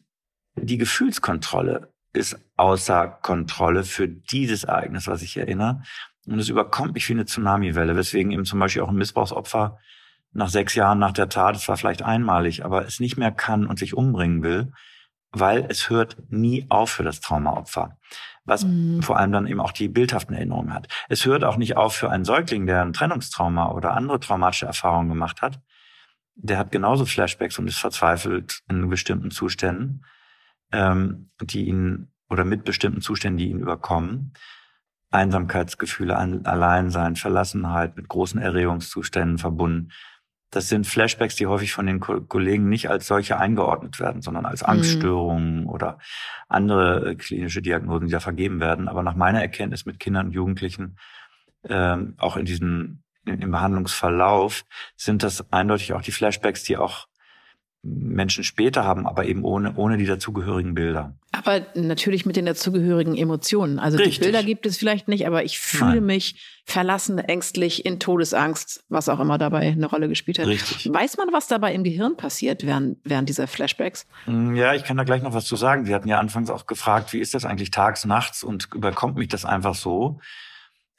die 0.55 0.77
Gefühlskontrolle 0.77 1.91
ist 2.13 2.39
außer 2.57 3.07
Kontrolle 3.07 3.83
für 3.83 4.07
dieses 4.07 4.63
Ereignis, 4.63 5.07
was 5.07 5.21
ich 5.21 5.37
erinnere. 5.37 5.83
Und 6.27 6.39
es 6.39 6.49
überkommt 6.49 6.93
mich 6.93 7.07
wie 7.09 7.13
eine 7.13 7.25
Tsunamiwelle, 7.25 7.95
weswegen 7.95 8.31
eben 8.31 8.45
zum 8.45 8.59
Beispiel 8.59 8.81
auch 8.81 8.89
ein 8.89 8.95
Missbrauchsopfer 8.95 9.77
nach 10.31 10.49
sechs 10.49 10.75
Jahren 10.75 10.99
nach 10.99 11.11
der 11.11 11.29
Tat, 11.29 11.55
es 11.55 11.67
war 11.67 11.77
vielleicht 11.77 12.03
einmalig, 12.03 12.63
aber 12.63 12.85
es 12.85 12.99
nicht 12.99 13.17
mehr 13.17 13.31
kann 13.31 13.65
und 13.65 13.79
sich 13.79 13.95
umbringen 13.95 14.43
will, 14.43 14.71
weil 15.31 15.65
es 15.69 15.89
hört 15.89 16.17
nie 16.29 16.65
auf 16.69 16.91
für 16.91 17.03
das 17.03 17.19
Traumaopfer, 17.19 17.97
was 18.45 18.63
mhm. 18.65 19.01
vor 19.01 19.17
allem 19.17 19.31
dann 19.31 19.47
eben 19.47 19.59
auch 19.59 19.71
die 19.71 19.87
bildhaften 19.87 20.35
Erinnerungen 20.35 20.73
hat. 20.73 20.87
Es 21.07 21.25
hört 21.25 21.43
auch 21.43 21.57
nicht 21.57 21.77
auf 21.77 21.95
für 21.95 22.09
einen 22.09 22.25
Säugling, 22.25 22.65
der 22.65 22.81
ein 22.81 22.93
Trennungstrauma 22.93 23.71
oder 23.71 23.93
andere 23.93 24.19
traumatische 24.19 24.65
Erfahrungen 24.65 25.09
gemacht 25.09 25.41
hat. 25.41 25.59
Der 26.35 26.57
hat 26.57 26.71
genauso 26.71 27.05
Flashbacks 27.05 27.59
und 27.59 27.67
ist 27.67 27.79
verzweifelt 27.79 28.61
in 28.69 28.89
bestimmten 28.89 29.31
Zuständen, 29.31 30.05
ähm, 30.71 31.31
die 31.41 31.67
ihn 31.67 32.11
oder 32.29 32.45
mit 32.45 32.63
bestimmten 32.63 33.01
Zuständen, 33.01 33.37
die 33.37 33.49
ihn 33.49 33.59
überkommen. 33.59 34.33
Einsamkeitsgefühle, 35.11 36.17
Alleinsein, 36.17 37.15
Verlassenheit 37.15 37.97
mit 37.97 38.07
großen 38.07 38.39
Erregungszuständen 38.39 39.37
verbunden. 39.37 39.91
Das 40.51 40.67
sind 40.67 40.87
Flashbacks, 40.87 41.35
die 41.35 41.45
häufig 41.45 41.73
von 41.73 41.85
den 41.85 41.99
Kollegen 41.99 42.69
nicht 42.69 42.89
als 42.89 43.05
solche 43.05 43.37
eingeordnet 43.37 43.99
werden, 43.99 44.21
sondern 44.21 44.45
als 44.45 44.63
mhm. 44.63 44.69
Angststörungen 44.69 45.61
mhm. 45.61 45.69
oder 45.69 45.99
andere 46.47 47.11
äh, 47.11 47.15
klinische 47.15 47.61
Diagnosen, 47.61 48.07
die 48.07 48.11
da 48.11 48.19
vergeben 48.19 48.59
werden. 48.59 48.87
Aber 48.87 49.03
nach 49.03 49.15
meiner 49.15 49.41
Erkenntnis 49.41 49.85
mit 49.85 49.99
Kindern 49.99 50.27
und 50.27 50.33
Jugendlichen, 50.33 50.97
ähm, 51.67 52.15
auch 52.17 52.35
in 52.35 52.45
diesem 52.45 53.03
im 53.25 53.51
Behandlungsverlauf, 53.51 54.63
sind 54.95 55.21
das 55.21 55.51
eindeutig 55.51 55.93
auch 55.93 56.01
die 56.01 56.11
Flashbacks, 56.11 56.63
die 56.63 56.77
auch 56.77 57.08
Menschen 57.81 58.43
später 58.43 58.83
haben, 58.83 59.07
aber 59.07 59.25
eben 59.25 59.45
ohne, 59.45 59.73
ohne 59.75 59.97
die 59.97 60.05
dazugehörigen 60.05 60.73
Bilder. 60.73 61.17
Aber 61.31 61.65
natürlich 61.75 62.25
mit 62.25 62.35
den 62.35 62.45
dazugehörigen 62.45 63.15
Emotionen. 63.15 63.79
Also 63.79 63.97
Richtig. 63.97 64.19
die 64.19 64.25
Bilder 64.25 64.43
gibt 64.43 64.65
es 64.65 64.77
vielleicht 64.77 65.07
nicht, 65.07 65.25
aber 65.25 65.45
ich 65.45 65.59
fühle 65.59 65.95
Nein. 65.95 66.05
mich 66.05 66.61
verlassen, 66.65 67.19
ängstlich, 67.19 67.85
in 67.85 67.99
Todesangst, 67.99 68.83
was 68.89 69.07
auch 69.07 69.21
immer 69.21 69.37
dabei 69.37 69.61
eine 69.61 69.85
Rolle 69.85 70.09
gespielt 70.09 70.39
hat. 70.39 70.47
Richtig. 70.47 70.91
Weiß 70.91 71.15
man, 71.15 71.29
was 71.31 71.47
dabei 71.47 71.73
im 71.73 71.85
Gehirn 71.85 72.17
passiert 72.17 72.65
während, 72.65 72.97
während 73.05 73.29
dieser 73.29 73.47
Flashbacks? 73.47 74.05
Mm, 74.25 74.55
ja, 74.55 74.73
ich 74.73 74.83
kann 74.83 74.97
da 74.97 75.05
gleich 75.05 75.21
noch 75.21 75.33
was 75.33 75.45
zu 75.45 75.55
sagen. 75.55 75.85
Sie 75.85 75.95
hatten 75.95 76.09
ja 76.09 76.19
anfangs 76.19 76.49
auch 76.49 76.65
gefragt, 76.65 77.13
wie 77.13 77.19
ist 77.19 77.33
das 77.33 77.45
eigentlich 77.45 77.71
tags, 77.71 78.03
nachts 78.03 78.43
und 78.43 78.67
überkommt 78.73 79.15
mich 79.15 79.29
das 79.29 79.45
einfach 79.45 79.75
so? 79.75 80.19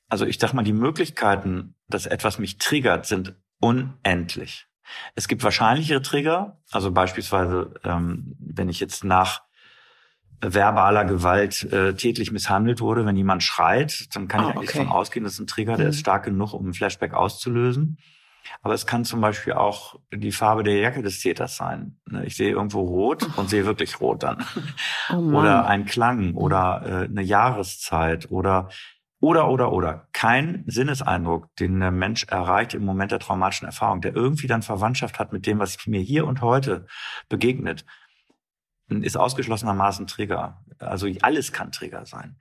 Also 0.09 0.25
ich 0.25 0.39
dachte 0.39 0.57
mal, 0.57 0.63
die 0.63 0.73
Möglichkeiten, 0.73 1.75
dass 1.89 2.07
etwas 2.07 2.39
mich 2.39 2.57
triggert, 2.57 3.05
sind 3.05 3.35
unendlich. 3.61 4.67
Es 5.15 5.29
gibt 5.29 5.43
wahrscheinlichere 5.43 6.03
Trigger, 6.03 6.59
also 6.71 6.91
beispielsweise, 6.91 7.75
ähm, 7.85 8.37
wenn 8.39 8.69
ich 8.69 8.81
jetzt 8.81 9.05
nach 9.05 9.43
verbaler 10.41 11.05
Gewalt 11.05 11.71
äh, 11.73 11.95
tätlich 11.95 12.33
misshandelt 12.33 12.81
wurde, 12.81 13.05
wenn 13.05 13.17
jemand 13.17 13.43
schreit, 13.43 14.15
dann 14.15 14.27
kann 14.27 14.41
ah, 14.41 14.51
ich 14.51 14.57
eigentlich 14.57 14.71
okay. 14.71 14.79
davon 14.79 14.93
ausgehen, 14.93 15.25
das 15.25 15.35
ist 15.35 15.41
ein 15.41 15.47
Trigger, 15.47 15.77
der 15.77 15.87
mhm. 15.87 15.91
ist 15.91 16.01
stark 16.01 16.25
genug, 16.25 16.55
um 16.55 16.69
ein 16.69 16.75
Flashback 16.75 17.13
auszulösen. 17.13 17.99
Aber 18.63 18.75
es 18.75 18.87
kann 18.87 19.05
zum 19.05 19.21
Beispiel 19.21 19.53
auch 19.53 19.97
die 20.13 20.33
Farbe 20.33 20.63
der 20.63 20.77
Jacke 20.77 21.03
des 21.03 21.21
Täters 21.21 21.57
sein. 21.57 21.99
Ne, 22.07 22.25
ich 22.25 22.37
sehe 22.37 22.51
irgendwo 22.51 22.81
rot 22.81 23.29
und 23.37 23.51
sehe 23.51 23.67
wirklich 23.67 24.01
rot 24.01 24.23
dann. 24.23 24.45
Oh 25.13 25.17
oder 25.17 25.67
ein 25.67 25.87
Klang 25.87 26.35
oder 26.35 26.83
äh, 26.85 27.05
eine 27.07 27.23
Jahreszeit 27.23 28.31
oder 28.31 28.69
oder, 29.21 29.49
oder, 29.51 29.73
oder. 29.73 30.09
Kein 30.13 30.65
Sinneseindruck, 30.67 31.55
den 31.57 31.79
der 31.81 31.91
Mensch 31.91 32.25
erreicht 32.25 32.75
im 32.75 32.85
Moment 32.85 33.13
der 33.13 33.19
traumatischen 33.19 33.67
Erfahrung, 33.67 34.01
der 34.01 34.17
irgendwie 34.17 34.47
dann 34.47 34.63
Verwandtschaft 34.63 35.19
hat 35.19 35.33
mit 35.33 35.47
dem, 35.47 35.59
was 35.59 35.77
mir 35.87 36.01
hier 36.01 36.27
und 36.27 36.41
heute 36.41 36.87
begegnet, 37.29 37.85
ist 38.89 39.17
ausgeschlossenermaßen 39.17 40.07
Trigger. 40.07 40.65
Also 40.79 41.07
alles 41.21 41.53
kann 41.53 41.71
Trigger 41.71 42.07
sein. 42.07 42.37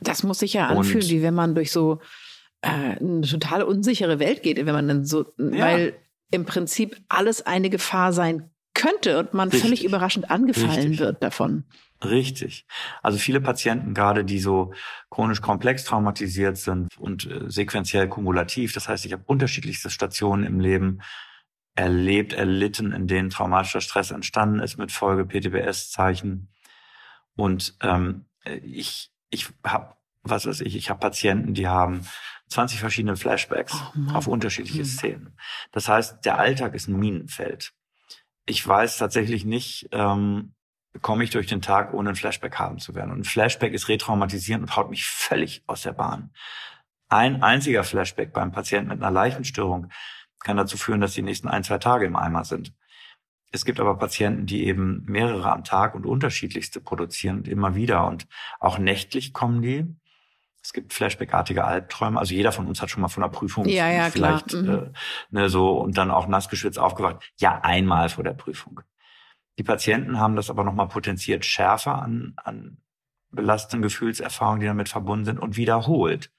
Das 0.00 0.22
muss 0.22 0.38
sich 0.38 0.54
ja 0.54 0.68
anfühlen, 0.68 1.02
und, 1.02 1.10
wie 1.10 1.22
wenn 1.22 1.34
man 1.34 1.54
durch 1.54 1.72
so 1.72 2.00
äh, 2.62 2.68
eine 2.68 3.22
total 3.22 3.62
unsichere 3.62 4.18
Welt 4.18 4.42
geht, 4.42 4.56
wenn 4.56 4.72
man 4.72 4.88
dann 4.88 5.04
so, 5.04 5.26
ja. 5.36 5.58
weil 5.58 5.94
im 6.30 6.46
Prinzip 6.46 6.96
alles 7.08 7.44
eine 7.44 7.70
Gefahr 7.70 8.12
sein 8.12 8.50
könnte 8.72 9.18
und 9.18 9.34
man 9.34 9.48
Richtig. 9.48 9.62
völlig 9.62 9.84
überraschend 9.84 10.30
angefallen 10.30 10.70
Richtig. 10.70 11.00
wird 11.00 11.22
davon. 11.22 11.64
Richtig. 12.02 12.66
Also 13.02 13.18
viele 13.18 13.40
Patienten, 13.40 13.92
gerade 13.92 14.24
die 14.24 14.38
so 14.38 14.72
chronisch 15.10 15.42
komplex 15.42 15.84
traumatisiert 15.84 16.56
sind 16.56 16.96
und 16.98 17.26
äh, 17.30 17.50
sequenziell 17.50 18.08
kumulativ, 18.08 18.72
das 18.72 18.88
heißt, 18.88 19.04
ich 19.04 19.12
habe 19.12 19.24
unterschiedlichste 19.26 19.90
Stationen 19.90 20.44
im 20.44 20.60
Leben 20.60 21.00
erlebt, 21.74 22.32
erlitten, 22.32 22.92
in 22.92 23.06
denen 23.06 23.30
traumatischer 23.30 23.80
Stress 23.80 24.10
entstanden 24.10 24.60
ist 24.60 24.78
mit 24.78 24.92
Folge 24.92 25.24
PTBS-Zeichen. 25.26 26.48
Und 27.36 27.76
ähm, 27.82 28.26
ich, 28.44 29.12
ich 29.30 29.48
habe, 29.64 29.94
was 30.22 30.46
weiß 30.46 30.62
ich, 30.62 30.76
ich 30.76 30.90
habe 30.90 31.00
Patienten, 31.00 31.54
die 31.54 31.68
haben 31.68 32.06
20 32.48 32.80
verschiedene 32.80 33.16
Flashbacks 33.16 33.74
oh 33.74 34.12
auf 34.14 34.26
unterschiedliche 34.26 34.80
hm. 34.80 34.84
Szenen. 34.84 35.38
Das 35.70 35.88
heißt, 35.88 36.24
der 36.24 36.38
Alltag 36.38 36.74
ist 36.74 36.88
ein 36.88 36.98
Minenfeld. 36.98 37.72
Ich 38.46 38.66
weiß 38.66 38.98
tatsächlich 38.98 39.44
nicht, 39.44 39.88
ähm, 39.92 40.54
komme 41.00 41.24
ich 41.24 41.30
durch 41.30 41.46
den 41.46 41.62
Tag, 41.62 41.94
ohne 41.94 42.10
ein 42.10 42.16
Flashback 42.16 42.58
haben 42.58 42.78
zu 42.78 42.94
werden. 42.94 43.12
Und 43.12 43.20
ein 43.20 43.24
Flashback 43.24 43.72
ist 43.72 43.88
retraumatisierend 43.88 44.64
und 44.64 44.76
haut 44.76 44.90
mich 44.90 45.06
völlig 45.06 45.62
aus 45.66 45.82
der 45.82 45.92
Bahn. 45.92 46.32
Ein 47.08 47.42
einziger 47.42 47.84
Flashback 47.84 48.32
beim 48.32 48.52
Patienten 48.52 48.90
mit 48.90 49.02
einer 49.02 49.10
Leichenstörung 49.10 49.90
kann 50.40 50.56
dazu 50.56 50.76
führen, 50.76 51.00
dass 51.00 51.14
die 51.14 51.22
nächsten 51.22 51.48
ein, 51.48 51.64
zwei 51.64 51.78
Tage 51.78 52.06
im 52.06 52.16
Eimer 52.16 52.44
sind. 52.44 52.72
Es 53.52 53.64
gibt 53.64 53.80
aber 53.80 53.98
Patienten, 53.98 54.46
die 54.46 54.64
eben 54.66 55.04
mehrere 55.06 55.50
am 55.50 55.64
Tag 55.64 55.94
und 55.94 56.06
unterschiedlichste 56.06 56.80
produzieren 56.80 57.38
und 57.38 57.48
immer 57.48 57.74
wieder. 57.74 58.06
Und 58.06 58.28
auch 58.60 58.78
nächtlich 58.78 59.32
kommen 59.32 59.60
die. 59.60 59.86
Es 60.62 60.72
gibt 60.72 60.92
Flashback-artige 60.92 61.64
Albträume. 61.64 62.18
Also 62.18 62.34
jeder 62.34 62.52
von 62.52 62.66
uns 62.66 62.80
hat 62.80 62.90
schon 62.90 63.02
mal 63.02 63.08
von 63.08 63.24
einer 63.24 63.32
Prüfung 63.32 63.66
ja, 63.66 63.90
ja, 63.90 64.10
vielleicht 64.10 64.52
mhm. 64.52 64.68
äh, 64.68 64.92
ne, 65.30 65.48
so 65.48 65.78
und 65.78 65.96
dann 65.98 66.10
auch 66.10 66.28
nass 66.28 66.48
geschwitzt 66.48 66.78
aufgewacht. 66.78 67.32
Ja, 67.38 67.60
einmal 67.62 68.08
vor 68.08 68.22
der 68.22 68.34
Prüfung. 68.34 68.82
Die 69.60 69.64
Patienten 69.64 70.18
haben 70.18 70.36
das 70.36 70.48
aber 70.48 70.64
nochmal 70.64 70.88
potenziert 70.88 71.44
schärfer 71.44 72.00
an, 72.00 72.32
an 72.36 72.78
belastenden 73.30 73.82
Gefühlserfahrungen, 73.82 74.60
die 74.60 74.66
damit 74.66 74.88
verbunden 74.88 75.26
sind 75.26 75.38
und 75.38 75.58
wiederholt. 75.58 76.30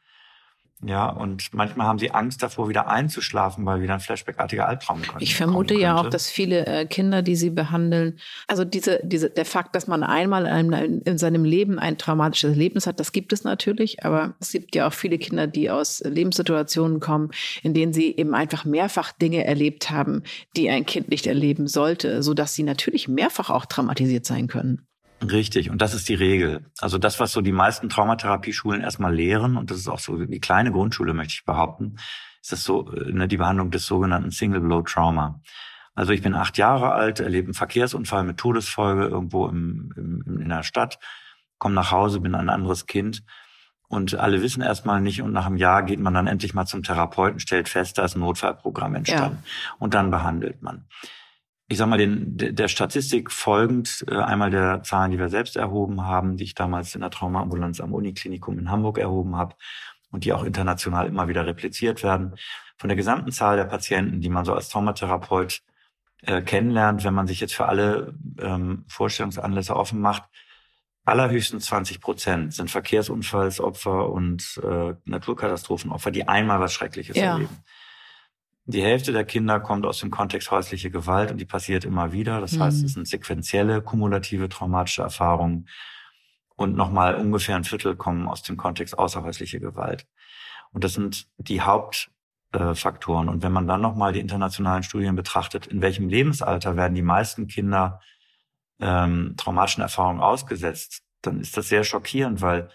Ja, 0.84 1.10
und 1.10 1.54
manchmal 1.54 1.86
haben 1.86 2.00
sie 2.00 2.12
Angst 2.12 2.42
davor, 2.42 2.68
wieder 2.68 2.88
einzuschlafen, 2.88 3.66
weil 3.66 3.82
wieder 3.82 3.94
ein 3.94 4.00
flashbackartiger 4.00 4.68
Albtraum 4.68 5.06
kommt. 5.06 5.22
Ich 5.22 5.36
vermute 5.36 5.76
ja 5.76 5.96
auch, 5.96 6.10
dass 6.10 6.30
viele 6.30 6.66
äh, 6.66 6.86
Kinder, 6.86 7.22
die 7.22 7.36
sie 7.36 7.52
behandeln, 7.52 8.18
also 8.48 8.66
diese, 8.66 9.00
diese, 9.04 9.30
der 9.30 9.46
Fakt, 9.46 9.76
dass 9.76 9.86
man 9.88 10.04
einmal 10.04 10.48
in, 10.48 11.02
in, 11.02 11.18
seinem 11.20 11.46
Leben 11.46 11.78
ein 11.78 12.00
traumatisches 12.00 12.52
Erlebnis 12.52 12.88
hat, 12.88 13.00
das 13.00 13.12
gibt 13.12 13.32
es 13.32 13.44
natürlich, 13.44 14.04
aber 14.04 14.34
es 14.40 14.52
gibt 14.54 14.76
ja 14.76 14.88
auch 14.88 14.94
viele 14.94 15.20
Kinder, 15.20 15.46
die 15.46 15.70
aus 15.70 16.00
Lebenssituationen 16.00 17.00
kommen, 17.00 17.30
in 17.62 17.76
denen 17.76 17.94
sie 17.94 18.16
eben 18.16 18.34
einfach 18.34 18.66
mehrfach 18.66 19.12
Dinge 19.12 19.46
erlebt 19.46 19.92
haben, 19.92 20.24
die 20.58 20.70
ein 20.72 20.88
Kind 20.88 21.10
nicht 21.10 21.28
erleben 21.28 21.68
sollte, 21.68 22.24
so 22.24 22.34
dass 22.34 22.56
sie 22.56 22.64
natürlich 22.64 23.08
mehrfach 23.08 23.52
auch 23.52 23.66
traumatisiert 23.68 24.26
sein 24.26 24.48
können. 24.48 24.88
Richtig, 25.24 25.70
und 25.70 25.82
das 25.82 25.94
ist 25.94 26.10
die 26.10 26.16
Regel. 26.16 26.66
Also 26.80 26.98
das, 26.98 27.20
was 27.20 27.32
so 27.32 27.42
die 27.42 27.52
meisten 27.52 27.90
Traumatherapieschulen 27.90 28.82
erstmal 28.82 29.14
lehren, 29.14 29.56
und 29.56 29.70
das 29.70 29.78
ist 29.78 29.88
auch 29.88 30.00
so 30.00 30.18
die 30.18 30.40
kleine 30.40 30.72
Grundschule, 30.72 31.14
möchte 31.14 31.34
ich 31.34 31.46
behaupten, 31.46 31.98
ist 32.42 32.52
das 32.52 32.64
so 32.64 32.92
äh, 32.92 33.12
ne, 33.12 33.28
die 33.28 33.38
Behandlung 33.38 33.70
des 33.70 33.86
sogenannten 33.86 34.32
Single 34.32 34.62
Blow 34.62 34.82
Trauma. 34.82 35.40
Also 35.94 36.14
ich 36.14 36.24
bin 36.24 36.34
acht 36.34 36.58
Jahre 36.58 36.94
alt, 36.94 37.20
erlebe 37.20 37.48
einen 37.48 37.54
Verkehrsunfall 37.54 38.24
mit 38.24 38.38
Todesfolge 38.38 39.06
irgendwo 39.06 39.48
im, 39.48 39.94
im, 39.96 40.42
in 40.42 40.50
der 40.50 40.64
Stadt, 40.64 40.98
komme 41.60 41.76
nach 41.76 41.92
Hause, 41.92 42.22
bin 42.22 42.34
ein 42.34 42.50
anderes 42.50 42.88
Kind 42.88 43.24
und 43.88 44.16
alle 44.16 44.42
wissen 44.42 44.62
erstmal 44.64 45.02
nicht 45.02 45.22
und 45.22 45.34
nach 45.34 45.46
einem 45.46 45.58
Jahr 45.58 45.84
geht 45.84 46.00
man 46.00 46.16
dann 46.16 46.26
endlich 46.26 46.56
mal 46.56 46.66
zum 46.66 46.82
Therapeuten, 46.82 47.40
stellt 47.40 47.70
fest, 47.70 47.98
da 47.98 48.06
ist 48.06 48.16
ein 48.16 48.22
Notfallprogramm 48.22 48.96
entstanden 48.96 49.44
ja. 49.44 49.76
und 49.78 49.94
dann 49.94 50.10
behandelt 50.10 50.64
man 50.64 50.86
ich 51.72 51.78
sag 51.78 51.88
mal, 51.88 51.98
den, 51.98 52.36
der 52.36 52.68
Statistik 52.68 53.32
folgend, 53.32 54.04
äh, 54.10 54.16
einmal 54.16 54.52
der 54.52 54.84
Zahlen, 54.84 55.12
die 55.12 55.18
wir 55.18 55.30
selbst 55.30 55.56
erhoben 55.56 56.06
haben, 56.06 56.36
die 56.36 56.44
ich 56.44 56.54
damals 56.54 56.94
in 56.96 57.02
der 57.02 57.12
Traumaambulanz 57.12 57.80
am 57.80 57.94
Uniklinikum 57.94 58.60
in 58.60 58.70
Hamburg 58.70 58.98
erhoben 58.98 59.38
habe 59.38 59.56
und 60.12 60.26
die 60.26 60.34
auch 60.34 60.44
international 60.44 61.08
immer 61.08 61.30
wieder 61.30 61.46
repliziert 61.46 62.04
werden. 62.04 62.36
Von 62.78 62.90
der 62.90 62.98
gesamten 62.98 63.32
Zahl 63.32 63.56
der 63.56 63.64
Patienten, 63.64 64.20
die 64.20 64.28
man 64.28 64.44
so 64.44 64.54
als 64.54 64.68
Traumatherapeut 64.68 65.62
äh, 66.24 66.42
kennenlernt, 66.42 67.06
wenn 67.06 67.14
man 67.14 67.28
sich 67.28 67.40
jetzt 67.40 67.56
für 67.56 67.68
alle 67.68 68.16
ähm, 68.38 68.84
Vorstellungsanlässe 68.90 69.74
offen 69.74 70.02
macht, 70.02 70.24
allerhöchstens 71.06 71.68
20 71.68 72.02
Prozent 72.02 72.54
sind 72.54 72.70
Verkehrsunfallsopfer 72.70 74.10
und 74.10 74.60
äh, 74.62 74.94
Naturkatastrophenopfer, 75.06 76.12
die 76.12 76.28
einmal 76.28 76.60
was 76.60 76.74
Schreckliches 76.74 77.16
ja. 77.16 77.32
erleben. 77.32 77.64
Die 78.66 78.84
Hälfte 78.84 79.12
der 79.12 79.26
Kinder 79.26 79.60
kommt 79.60 79.86
aus 79.86 80.00
dem 80.00 80.12
Kontext 80.12 80.52
häusliche 80.52 80.92
Gewalt 80.92 81.32
und 81.32 81.38
die 81.38 81.46
passiert 81.46 81.84
immer 81.84 82.12
wieder. 82.12 82.42
Das 82.42 82.54
mhm. 82.54 82.64
heißt, 82.64 82.84
es 82.84 82.94
sind 82.94 83.08
sequenzielle, 83.08 83.82
kumulative 83.82 84.50
traumatische 84.50 85.02
Erfahrungen. 85.02 85.68
Und 86.56 86.76
nochmal 86.76 87.16
ungefähr 87.16 87.56
ein 87.56 87.64
Viertel 87.64 87.96
kommen 87.96 88.28
aus 88.28 88.44
dem 88.44 88.58
Kontext 88.58 88.98
außerhäusliche 88.98 89.60
Gewalt. 89.60 90.06
Und 90.72 90.84
das 90.84 90.94
sind 90.94 91.28
die 91.38 91.62
Hauptfaktoren. 91.62 93.30
und 93.30 93.42
wenn 93.42 93.52
man 93.52 93.68
dann 93.68 93.82
nochmal 93.82 94.14
die 94.14 94.20
internationalen 94.20 94.84
Studien 94.84 95.16
betrachtet, 95.16 95.68
in 95.68 95.82
welchem 95.82 96.08
Lebensalter 96.08 96.78
werden 96.78 96.94
die 96.94 97.02
meisten 97.02 97.48
Kinder 97.48 98.00
ähm, 98.80 99.36
traumatischen 99.38 99.82
Erfahrungen 99.82 100.22
ausgesetzt, 100.22 101.02
dann 101.22 101.40
ist 101.40 101.58
das 101.58 101.70
sehr 101.70 101.84
schockierend, 101.84 102.42
weil 102.42 102.70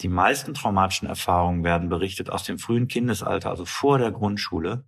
die 0.00 0.08
meisten 0.08 0.54
traumatischen 0.54 1.08
Erfahrungen 1.08 1.62
werden 1.62 1.88
berichtet 1.88 2.30
aus 2.30 2.44
dem 2.44 2.58
frühen 2.58 2.88
Kindesalter, 2.88 3.50
also 3.50 3.64
vor 3.64 3.98
der 3.98 4.12
Grundschule. 4.12 4.84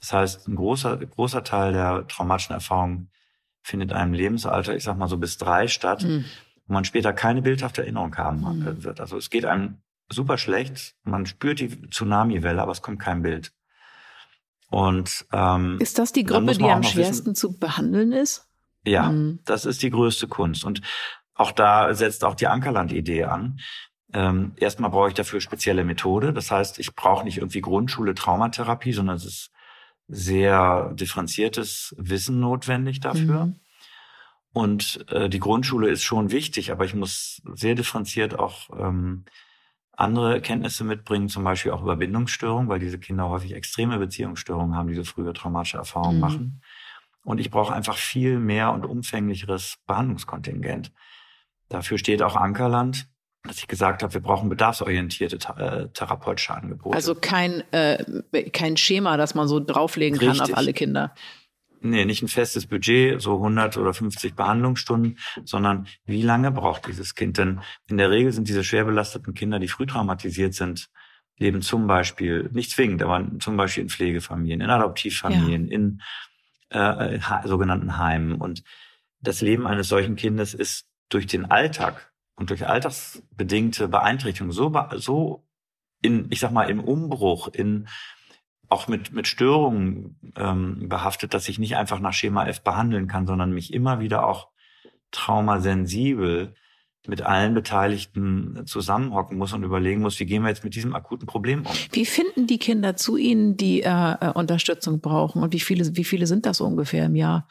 Das 0.00 0.12
heißt, 0.12 0.48
ein 0.48 0.56
großer, 0.56 0.96
großer 0.96 1.44
Teil 1.44 1.72
der 1.72 2.06
traumatischen 2.08 2.54
Erfahrungen 2.54 3.10
findet 3.62 3.92
einem 3.92 4.14
Lebensalter, 4.14 4.74
ich 4.74 4.84
sag 4.84 4.96
mal 4.96 5.08
so 5.08 5.18
bis 5.18 5.36
drei 5.36 5.68
statt, 5.68 6.02
mhm. 6.02 6.24
wo 6.66 6.74
man 6.74 6.84
später 6.84 7.12
keine 7.12 7.42
bildhafte 7.42 7.82
Erinnerung 7.82 8.16
haben 8.16 8.40
mhm. 8.40 8.82
wird. 8.82 9.00
Also 9.00 9.16
es 9.16 9.30
geht 9.30 9.44
einem 9.44 9.78
super 10.08 10.38
schlecht, 10.38 10.96
man 11.04 11.26
spürt 11.26 11.60
die 11.60 11.88
Tsunami-Welle, 11.90 12.60
aber 12.60 12.72
es 12.72 12.82
kommt 12.82 13.00
kein 13.00 13.22
Bild. 13.22 13.52
Und 14.70 15.26
ähm, 15.32 15.78
ist 15.80 15.98
das 15.98 16.12
die 16.12 16.24
Gruppe, 16.24 16.52
die 16.56 16.64
am 16.64 16.82
schwersten 16.82 17.30
wissen, 17.30 17.34
zu 17.34 17.58
behandeln 17.58 18.12
ist? 18.12 18.48
Ja, 18.84 19.10
mhm. 19.10 19.40
das 19.44 19.66
ist 19.66 19.82
die 19.82 19.90
größte 19.90 20.28
Kunst. 20.28 20.64
Und 20.64 20.80
auch 21.34 21.52
da 21.52 21.92
setzt 21.94 22.24
auch 22.24 22.34
die 22.34 22.46
Ankerland-Idee 22.46 23.24
an. 23.24 23.60
Ähm, 24.12 24.52
erstmal 24.56 24.90
brauche 24.90 25.08
ich 25.08 25.14
dafür 25.14 25.40
spezielle 25.40 25.84
Methode. 25.84 26.32
Das 26.32 26.50
heißt, 26.50 26.78
ich 26.78 26.94
brauche 26.94 27.24
nicht 27.24 27.38
irgendwie 27.38 27.60
Grundschule 27.60 28.14
Traumatherapie, 28.14 28.92
sondern 28.92 29.16
es 29.16 29.24
ist 29.24 29.50
sehr 30.10 30.92
differenziertes 30.94 31.94
Wissen 31.96 32.40
notwendig 32.40 33.00
dafür. 33.00 33.46
Mhm. 33.46 33.60
Und 34.52 35.06
äh, 35.10 35.28
die 35.28 35.38
Grundschule 35.38 35.88
ist 35.88 36.02
schon 36.02 36.32
wichtig, 36.32 36.72
aber 36.72 36.84
ich 36.84 36.94
muss 36.94 37.40
sehr 37.54 37.76
differenziert 37.76 38.36
auch 38.38 38.68
ähm, 38.76 39.24
andere 39.92 40.40
Kenntnisse 40.40 40.82
mitbringen, 40.82 41.28
zum 41.28 41.44
Beispiel 41.44 41.72
auch 41.72 41.82
über 41.82 41.96
Bindungsstörungen, 41.96 42.68
weil 42.68 42.80
diese 42.80 42.98
Kinder 42.98 43.28
häufig 43.28 43.52
extreme 43.52 43.98
Beziehungsstörungen 43.98 44.74
haben, 44.74 44.88
diese 44.88 45.04
frühe 45.04 45.32
traumatische 45.32 45.76
Erfahrungen 45.76 46.16
mhm. 46.16 46.20
machen. 46.20 46.62
Und 47.22 47.38
ich 47.38 47.50
brauche 47.50 47.74
einfach 47.74 47.96
viel 47.96 48.38
mehr 48.38 48.72
und 48.72 48.86
umfänglicheres 48.86 49.78
Behandlungskontingent. 49.86 50.90
Dafür 51.68 51.98
steht 51.98 52.22
auch 52.22 52.34
Ankerland, 52.34 53.08
dass 53.44 53.58
ich 53.58 53.68
gesagt 53.68 54.02
habe, 54.02 54.12
wir 54.12 54.20
brauchen 54.20 54.48
bedarfsorientierte 54.48 55.36
äh, 55.56 55.88
therapeutische 55.88 56.54
Angebote. 56.54 56.94
Also 56.94 57.14
kein, 57.14 57.62
äh, 57.72 58.50
kein 58.50 58.76
Schema, 58.76 59.16
das 59.16 59.34
man 59.34 59.48
so 59.48 59.60
drauflegen 59.60 60.18
Richtig. 60.18 60.38
kann 60.38 60.50
auf 60.52 60.56
alle 60.58 60.72
Kinder. 60.72 61.14
Nee, 61.82 62.04
nicht 62.04 62.22
ein 62.22 62.28
festes 62.28 62.66
Budget, 62.66 63.22
so 63.22 63.36
100 63.36 63.78
oder 63.78 63.94
50 63.94 64.34
Behandlungsstunden, 64.34 65.18
sondern 65.44 65.86
wie 66.04 66.20
lange 66.20 66.50
braucht 66.50 66.86
dieses 66.86 67.14
Kind? 67.14 67.38
Denn 67.38 67.60
in 67.88 67.96
der 67.96 68.10
Regel 68.10 68.32
sind 68.32 68.48
diese 68.48 68.64
schwer 68.64 68.84
belasteten 68.84 69.32
Kinder, 69.32 69.58
die 69.58 69.68
früh 69.68 69.86
traumatisiert 69.86 70.52
sind, 70.52 70.90
leben 71.38 71.62
zum 71.62 71.86
Beispiel, 71.86 72.50
nicht 72.52 72.70
zwingend, 72.70 73.02
aber 73.02 73.26
zum 73.38 73.56
Beispiel 73.56 73.84
in 73.84 73.88
Pflegefamilien, 73.88 74.60
in 74.60 74.68
Adoptivfamilien, 74.68 75.68
ja. 75.68 75.74
in 75.74 76.02
äh, 76.68 77.18
sogenannten 77.46 77.96
Heimen. 77.96 78.34
Und 78.34 78.62
das 79.20 79.40
Leben 79.40 79.66
eines 79.66 79.88
solchen 79.88 80.16
Kindes 80.16 80.52
ist 80.52 80.86
durch 81.08 81.26
den 81.26 81.50
Alltag 81.50 82.09
und 82.40 82.48
durch 82.48 82.66
alltagsbedingte 82.66 83.86
Beeinträchtigung 83.86 84.50
so, 84.50 84.72
so 84.96 85.44
in, 86.00 86.26
ich 86.30 86.40
sag 86.40 86.52
mal, 86.52 86.70
im 86.70 86.80
Umbruch, 86.80 87.48
in 87.48 87.86
auch 88.70 88.88
mit, 88.88 89.12
mit 89.12 89.26
Störungen 89.26 90.16
ähm, 90.36 90.88
behaftet, 90.88 91.34
dass 91.34 91.48
ich 91.48 91.58
nicht 91.58 91.76
einfach 91.76 92.00
nach 92.00 92.14
Schema 92.14 92.46
F 92.46 92.62
behandeln 92.62 93.08
kann, 93.08 93.26
sondern 93.26 93.52
mich 93.52 93.74
immer 93.74 94.00
wieder 94.00 94.26
auch 94.26 94.48
traumasensibel 95.10 96.54
mit 97.06 97.22
allen 97.22 97.52
Beteiligten 97.52 98.62
zusammenhocken 98.66 99.36
muss 99.36 99.52
und 99.52 99.64
überlegen 99.64 100.00
muss, 100.00 100.20
wie 100.20 100.26
gehen 100.26 100.42
wir 100.42 100.48
jetzt 100.48 100.64
mit 100.64 100.74
diesem 100.74 100.94
akuten 100.94 101.26
Problem 101.26 101.66
um. 101.66 101.72
Wie 101.92 102.06
finden 102.06 102.46
die 102.46 102.58
Kinder 102.58 102.96
zu 102.96 103.16
Ihnen, 103.16 103.56
die 103.56 103.82
äh, 103.82 104.14
äh 104.20 104.32
Unterstützung 104.32 105.00
brauchen 105.00 105.42
und 105.42 105.52
wie 105.52 105.60
viele, 105.60 105.96
wie 105.96 106.04
viele 106.04 106.26
sind 106.26 106.46
das 106.46 106.60
ungefähr 106.60 107.06
im 107.06 107.16
Jahr? 107.16 107.48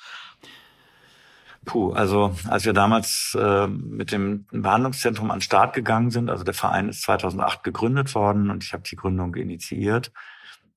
Puh, 1.66 1.92
also 1.92 2.36
als 2.48 2.66
wir 2.66 2.74
damals 2.74 3.38
äh, 3.40 3.68
mit 3.68 4.12
dem 4.12 4.46
Behandlungszentrum 4.52 5.30
an 5.30 5.38
den 5.38 5.44
Start 5.44 5.76
gegangen 5.76 6.10
sind, 6.10 6.30
also 6.30 6.44
der 6.44 6.54
Verein 6.54 6.90
ist 6.90 7.02
2008 7.04 7.64
gegründet 7.64 8.16
worden 8.16 8.50
und 8.50 8.64
ich 8.64 8.74
habe 8.74 8.84
die 8.84 8.96
Gründung 8.96 9.36
initiiert. 9.36 10.12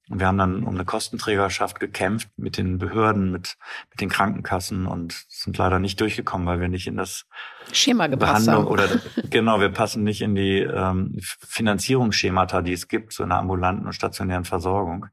Und 0.09 0.19
wir 0.19 0.27
haben 0.27 0.39
dann 0.39 0.65
um 0.65 0.75
eine 0.75 0.85
Kostenträgerschaft 0.85 1.79
gekämpft 1.79 2.29
mit 2.37 2.59
den 2.59 2.77
Behörden, 2.79 3.31
mit, 3.31 3.57
mit 3.91 4.01
den 4.01 4.09
Krankenkassen 4.09 4.87
und 4.87 5.25
sind 5.29 5.57
leider 5.57 5.79
nicht 5.79 6.01
durchgekommen, 6.01 6.47
weil 6.47 6.61
wir 6.61 6.69
nicht 6.69 6.89
in 6.89 6.97
das 6.97 7.25
Schema 7.73 8.09
gepasst 8.09 8.47
Behandlung 8.47 8.67
haben. 8.67 8.73
oder 8.73 9.01
genau, 9.31 9.61
wir 9.61 9.71
passen 9.71 10.03
nicht 10.03 10.21
in 10.21 10.35
die 10.35 10.59
ähm, 10.59 11.17
Finanzierungsschemata, 11.21 12.63
die 12.63 12.73
es 12.73 12.89
gibt, 12.89 13.13
so 13.13 13.23
einer 13.23 13.39
ambulanten 13.39 13.87
und 13.87 13.93
stationären 13.93 14.45
Versorgung. 14.45 15.07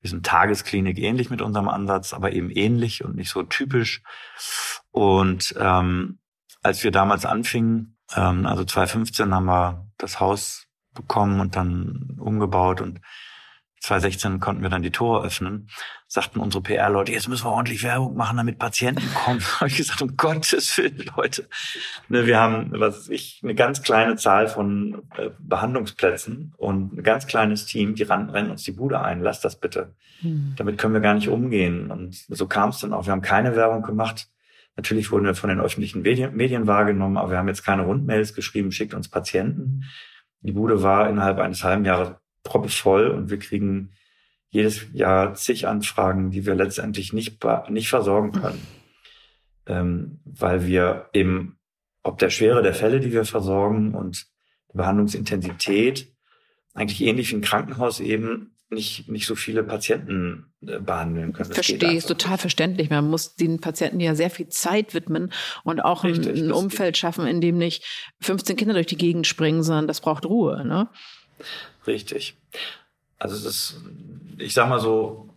Wir 0.00 0.10
sind 0.10 0.24
Tagesklinik 0.24 0.98
ähnlich 0.98 1.30
mit 1.30 1.42
unserem 1.42 1.68
Ansatz, 1.68 2.12
aber 2.12 2.32
eben 2.32 2.50
ähnlich 2.50 3.04
und 3.04 3.16
nicht 3.16 3.30
so 3.30 3.42
typisch. 3.42 4.02
Und 4.96 5.54
ähm, 5.60 6.20
als 6.62 6.82
wir 6.82 6.90
damals 6.90 7.26
anfingen, 7.26 7.98
ähm, 8.16 8.46
also 8.46 8.64
2015 8.64 9.34
haben 9.34 9.44
wir 9.44 9.86
das 9.98 10.20
Haus 10.20 10.68
bekommen 10.94 11.40
und 11.40 11.54
dann 11.54 12.16
umgebaut 12.18 12.80
und 12.80 13.02
2016 13.82 14.40
konnten 14.40 14.62
wir 14.62 14.70
dann 14.70 14.80
die 14.80 14.90
Tore 14.90 15.22
öffnen, 15.26 15.68
sagten 16.08 16.40
unsere 16.40 16.62
PR-Leute, 16.62 17.12
jetzt 17.12 17.28
müssen 17.28 17.44
wir 17.44 17.50
ordentlich 17.50 17.82
Werbung 17.82 18.16
machen, 18.16 18.38
damit 18.38 18.58
Patienten 18.58 19.06
kommen. 19.12 19.42
habe 19.60 19.68
ich 19.68 19.76
gesagt, 19.76 20.00
um 20.00 20.16
Gottes 20.16 20.78
Willen, 20.78 21.04
Leute. 21.14 21.46
Ne, 22.08 22.24
wir 22.24 22.40
haben, 22.40 22.72
was 22.72 23.00
weiß 23.00 23.08
ich, 23.10 23.40
eine 23.42 23.54
ganz 23.54 23.82
kleine 23.82 24.16
Zahl 24.16 24.48
von 24.48 25.02
äh, 25.18 25.28
Behandlungsplätzen 25.38 26.54
und 26.56 26.94
ein 26.94 27.02
ganz 27.02 27.26
kleines 27.26 27.66
Team, 27.66 27.96
die 27.96 28.04
ran, 28.04 28.30
rennen 28.30 28.50
uns 28.50 28.62
die 28.62 28.72
Bude 28.72 29.02
ein. 29.02 29.20
Lass 29.20 29.42
das 29.42 29.60
bitte. 29.60 29.94
Hm. 30.20 30.54
Damit 30.56 30.78
können 30.78 30.94
wir 30.94 31.02
gar 31.02 31.14
nicht 31.14 31.28
umgehen. 31.28 31.90
Und 31.90 32.14
so 32.14 32.46
kam 32.46 32.70
es 32.70 32.78
dann 32.78 32.94
auch. 32.94 33.04
Wir 33.04 33.12
haben 33.12 33.20
keine 33.20 33.56
Werbung 33.56 33.82
gemacht. 33.82 34.30
Natürlich 34.76 35.10
wurden 35.10 35.24
wir 35.24 35.34
von 35.34 35.48
den 35.48 35.60
öffentlichen 35.60 36.02
Medien, 36.02 36.66
wahrgenommen, 36.66 37.16
aber 37.16 37.30
wir 37.30 37.38
haben 37.38 37.48
jetzt 37.48 37.64
keine 37.64 37.82
Rundmails 37.82 38.34
geschrieben, 38.34 38.72
schickt 38.72 38.92
uns 38.92 39.08
Patienten. 39.08 39.84
Die 40.40 40.52
Bude 40.52 40.82
war 40.82 41.08
innerhalb 41.08 41.38
eines 41.38 41.64
halben 41.64 41.84
Jahres 41.84 42.14
proppevoll 42.42 43.08
und 43.08 43.30
wir 43.30 43.38
kriegen 43.38 43.92
jedes 44.50 44.86
Jahr 44.92 45.34
zig 45.34 45.66
Anfragen, 45.66 46.30
die 46.30 46.46
wir 46.46 46.54
letztendlich 46.54 47.12
nicht, 47.12 47.44
nicht 47.70 47.88
versorgen 47.88 48.32
können. 48.32 48.66
Ähm, 49.66 50.20
weil 50.24 50.66
wir 50.66 51.08
eben, 51.12 51.58
ob 52.02 52.18
der 52.18 52.30
Schwere 52.30 52.62
der 52.62 52.74
Fälle, 52.74 53.00
die 53.00 53.12
wir 53.12 53.24
versorgen 53.24 53.94
und 53.94 54.26
Behandlungsintensität 54.72 56.14
eigentlich 56.74 57.02
ähnlich 57.02 57.32
wie 57.32 57.36
ein 57.36 57.40
Krankenhaus 57.40 58.00
eben 58.00 58.55
nicht, 58.68 59.08
nicht 59.08 59.26
so 59.26 59.34
viele 59.34 59.62
Patienten 59.62 60.52
äh, 60.66 60.80
behandeln 60.80 61.32
können. 61.32 61.52
Verstehe, 61.52 61.96
ist 61.96 62.08
total 62.08 62.38
verständlich. 62.38 62.90
Man 62.90 63.08
muss 63.08 63.36
den 63.36 63.60
Patienten 63.60 64.00
ja 64.00 64.14
sehr 64.14 64.30
viel 64.30 64.48
Zeit 64.48 64.92
widmen 64.94 65.32
und 65.62 65.80
auch 65.80 66.04
Richtig, 66.04 66.36
ein, 66.36 66.46
ein 66.46 66.52
Umfeld 66.52 66.96
schaffen, 66.96 67.26
in 67.26 67.40
dem 67.40 67.58
nicht 67.58 67.84
15 68.20 68.56
Kinder 68.56 68.74
durch 68.74 68.86
die 68.86 68.96
Gegend 68.96 69.26
springen, 69.26 69.62
sondern 69.62 69.86
das 69.86 70.00
braucht 70.00 70.26
Ruhe. 70.26 70.64
Ne? 70.66 70.88
Richtig. 71.86 72.36
Also 73.18 73.36
es 73.36 73.44
ist, 73.44 73.80
ich 74.38 74.52
sag 74.52 74.68
mal 74.68 74.80
so, 74.80 75.30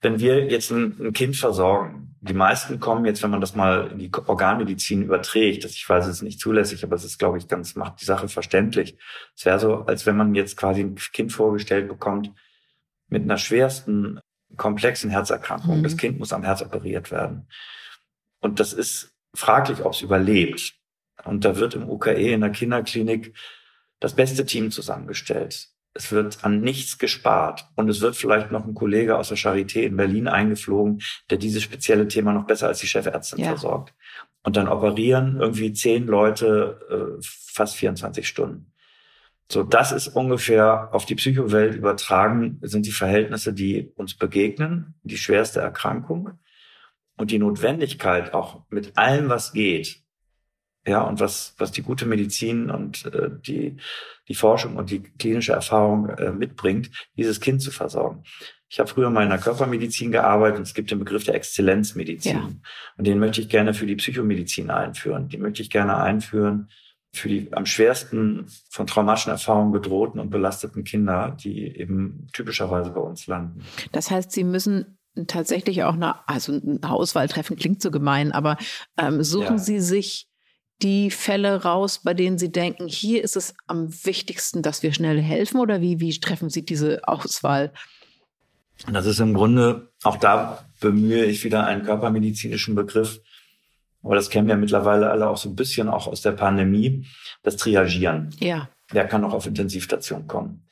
wenn 0.00 0.18
wir 0.18 0.50
jetzt 0.50 0.72
ein, 0.72 0.96
ein, 1.00 1.12
Kind 1.12 1.36
versorgen, 1.36 2.16
die 2.20 2.34
meisten 2.34 2.80
kommen 2.80 3.04
jetzt, 3.04 3.22
wenn 3.22 3.30
man 3.30 3.40
das 3.40 3.54
mal 3.54 3.92
in 3.92 3.98
die 3.98 4.10
Organmedizin 4.26 5.02
überträgt, 5.02 5.62
das 5.62 5.72
ich 5.72 5.88
weiß, 5.88 6.06
es 6.06 6.16
ist 6.16 6.22
nicht 6.22 6.40
zulässig, 6.40 6.82
aber 6.82 6.96
es 6.96 7.04
ist, 7.04 7.18
glaube 7.18 7.38
ich, 7.38 7.46
ganz, 7.46 7.76
macht 7.76 8.00
die 8.00 8.04
Sache 8.04 8.28
verständlich. 8.28 8.96
Es 9.36 9.44
wäre 9.44 9.60
so, 9.60 9.76
als 9.86 10.04
wenn 10.04 10.16
man 10.16 10.34
jetzt 10.34 10.56
quasi 10.56 10.80
ein 10.80 10.96
Kind 11.12 11.32
vorgestellt 11.32 11.88
bekommt 11.88 12.32
mit 13.12 13.22
einer 13.22 13.36
schwersten, 13.36 14.20
komplexen 14.56 15.10
Herzerkrankung. 15.10 15.78
Mhm. 15.78 15.82
Das 15.82 15.96
Kind 15.96 16.18
muss 16.18 16.32
am 16.32 16.42
Herz 16.42 16.62
operiert 16.62 17.10
werden. 17.10 17.46
Und 18.40 18.58
das 18.58 18.72
ist 18.72 19.14
fraglich, 19.34 19.84
ob 19.84 19.92
es 19.92 20.00
überlebt. 20.00 20.74
Und 21.24 21.44
da 21.44 21.56
wird 21.56 21.74
im 21.74 21.88
UKE 21.88 22.32
in 22.32 22.40
der 22.40 22.50
Kinderklinik 22.50 23.36
das 24.00 24.14
beste 24.14 24.44
Team 24.46 24.70
zusammengestellt. 24.70 25.68
Es 25.94 26.10
wird 26.10 26.42
an 26.42 26.60
nichts 26.60 26.96
gespart. 26.98 27.68
Und 27.76 27.90
es 27.90 28.00
wird 28.00 28.16
vielleicht 28.16 28.50
noch 28.50 28.64
ein 28.64 28.74
Kollege 28.74 29.18
aus 29.18 29.28
der 29.28 29.36
Charité 29.36 29.82
in 29.82 29.96
Berlin 29.96 30.26
eingeflogen, 30.26 31.02
der 31.28 31.36
dieses 31.36 31.62
spezielle 31.62 32.08
Thema 32.08 32.32
noch 32.32 32.46
besser 32.46 32.68
als 32.68 32.80
die 32.80 32.88
Chefärztin 32.88 33.40
ja. 33.40 33.48
versorgt. 33.48 33.94
Und 34.42 34.56
dann 34.56 34.68
operieren 34.68 35.38
irgendwie 35.38 35.72
zehn 35.74 36.06
Leute 36.06 36.80
äh, 37.20 37.22
fast 37.22 37.76
24 37.76 38.26
Stunden. 38.26 38.71
So, 39.52 39.62
das 39.62 39.92
ist 39.92 40.08
ungefähr 40.08 40.88
auf 40.94 41.04
die 41.04 41.14
Psychowelt 41.14 41.74
übertragen, 41.74 42.58
sind 42.62 42.86
die 42.86 42.90
Verhältnisse, 42.90 43.52
die 43.52 43.92
uns 43.96 44.14
begegnen, 44.14 44.94
die 45.02 45.18
schwerste 45.18 45.60
Erkrankung 45.60 46.38
und 47.18 47.30
die 47.30 47.38
Notwendigkeit, 47.38 48.32
auch 48.32 48.62
mit 48.70 48.96
allem, 48.96 49.28
was 49.28 49.52
geht, 49.52 50.00
ja, 50.86 51.02
und 51.02 51.20
was, 51.20 51.54
was 51.58 51.70
die 51.70 51.82
gute 51.82 52.06
Medizin 52.06 52.70
und 52.70 53.04
äh, 53.04 53.28
die, 53.46 53.76
die 54.26 54.34
Forschung 54.34 54.76
und 54.76 54.90
die 54.90 55.02
klinische 55.02 55.52
Erfahrung 55.52 56.08
äh, 56.08 56.32
mitbringt, 56.32 56.90
dieses 57.18 57.38
Kind 57.38 57.60
zu 57.60 57.70
versorgen. 57.70 58.24
Ich 58.70 58.80
habe 58.80 58.88
früher 58.88 59.10
mal 59.10 59.24
in 59.24 59.28
der 59.28 59.38
Körpermedizin 59.38 60.12
gearbeitet 60.12 60.56
und 60.56 60.62
es 60.62 60.72
gibt 60.72 60.90
den 60.90 60.98
Begriff 60.98 61.24
der 61.24 61.34
Exzellenzmedizin. 61.34 62.36
Ja. 62.36 62.50
Und 62.96 63.06
den 63.06 63.18
möchte 63.18 63.42
ich 63.42 63.50
gerne 63.50 63.74
für 63.74 63.84
die 63.84 63.96
Psychomedizin 63.96 64.70
einführen. 64.70 65.28
Den 65.28 65.42
möchte 65.42 65.60
ich 65.60 65.68
gerne 65.68 65.98
einführen 65.98 66.70
für 67.14 67.28
die 67.28 67.52
am 67.52 67.66
schwersten 67.66 68.46
von 68.70 68.86
traumatischen 68.86 69.32
Erfahrungen 69.32 69.72
bedrohten 69.72 70.18
und 70.18 70.30
belasteten 70.30 70.84
Kinder, 70.84 71.36
die 71.38 71.76
eben 71.76 72.26
typischerweise 72.32 72.90
bei 72.90 73.00
uns 73.00 73.26
landen. 73.26 73.62
Das 73.92 74.10
heißt, 74.10 74.32
Sie 74.32 74.44
müssen 74.44 74.98
tatsächlich 75.26 75.84
auch 75.84 75.92
eine, 75.92 76.26
also 76.26 76.52
eine 76.52 76.78
Auswahl 76.82 77.28
treffen 77.28 77.56
klingt 77.56 77.82
so 77.82 77.90
gemein, 77.90 78.32
aber 78.32 78.56
ähm, 78.96 79.22
suchen 79.22 79.56
ja. 79.56 79.58
Sie 79.58 79.80
sich 79.80 80.28
die 80.80 81.10
Fälle 81.10 81.62
raus, 81.62 82.00
bei 82.02 82.14
denen 82.14 82.38
Sie 82.38 82.50
denken, 82.50 82.88
hier 82.88 83.22
ist 83.22 83.36
es 83.36 83.54
am 83.66 83.92
wichtigsten, 84.04 84.62
dass 84.62 84.82
wir 84.82 84.92
schnell 84.92 85.20
helfen 85.20 85.60
oder 85.60 85.80
wie, 85.80 86.00
wie 86.00 86.18
treffen 86.18 86.48
Sie 86.48 86.64
diese 86.64 87.06
Auswahl? 87.06 87.72
Das 88.90 89.06
ist 89.06 89.20
im 89.20 89.34
Grunde, 89.34 89.92
auch 90.02 90.16
da 90.16 90.66
bemühe 90.80 91.24
ich 91.26 91.44
wieder 91.44 91.66
einen 91.66 91.84
körpermedizinischen 91.84 92.74
Begriff, 92.74 93.20
aber 94.02 94.14
das 94.14 94.30
kennen 94.30 94.48
wir 94.48 94.56
mittlerweile 94.56 95.10
alle 95.10 95.28
auch 95.28 95.36
so 95.36 95.48
ein 95.48 95.56
bisschen 95.56 95.88
auch 95.88 96.06
aus 96.06 96.22
der 96.22 96.32
Pandemie, 96.32 97.06
das 97.42 97.56
Triagieren. 97.56 98.30
Ja. 98.40 98.68
Wer 98.90 99.06
kann 99.06 99.20
noch 99.20 99.32
auf 99.32 99.46
Intensivstation 99.46 100.26
kommen? 100.26 100.66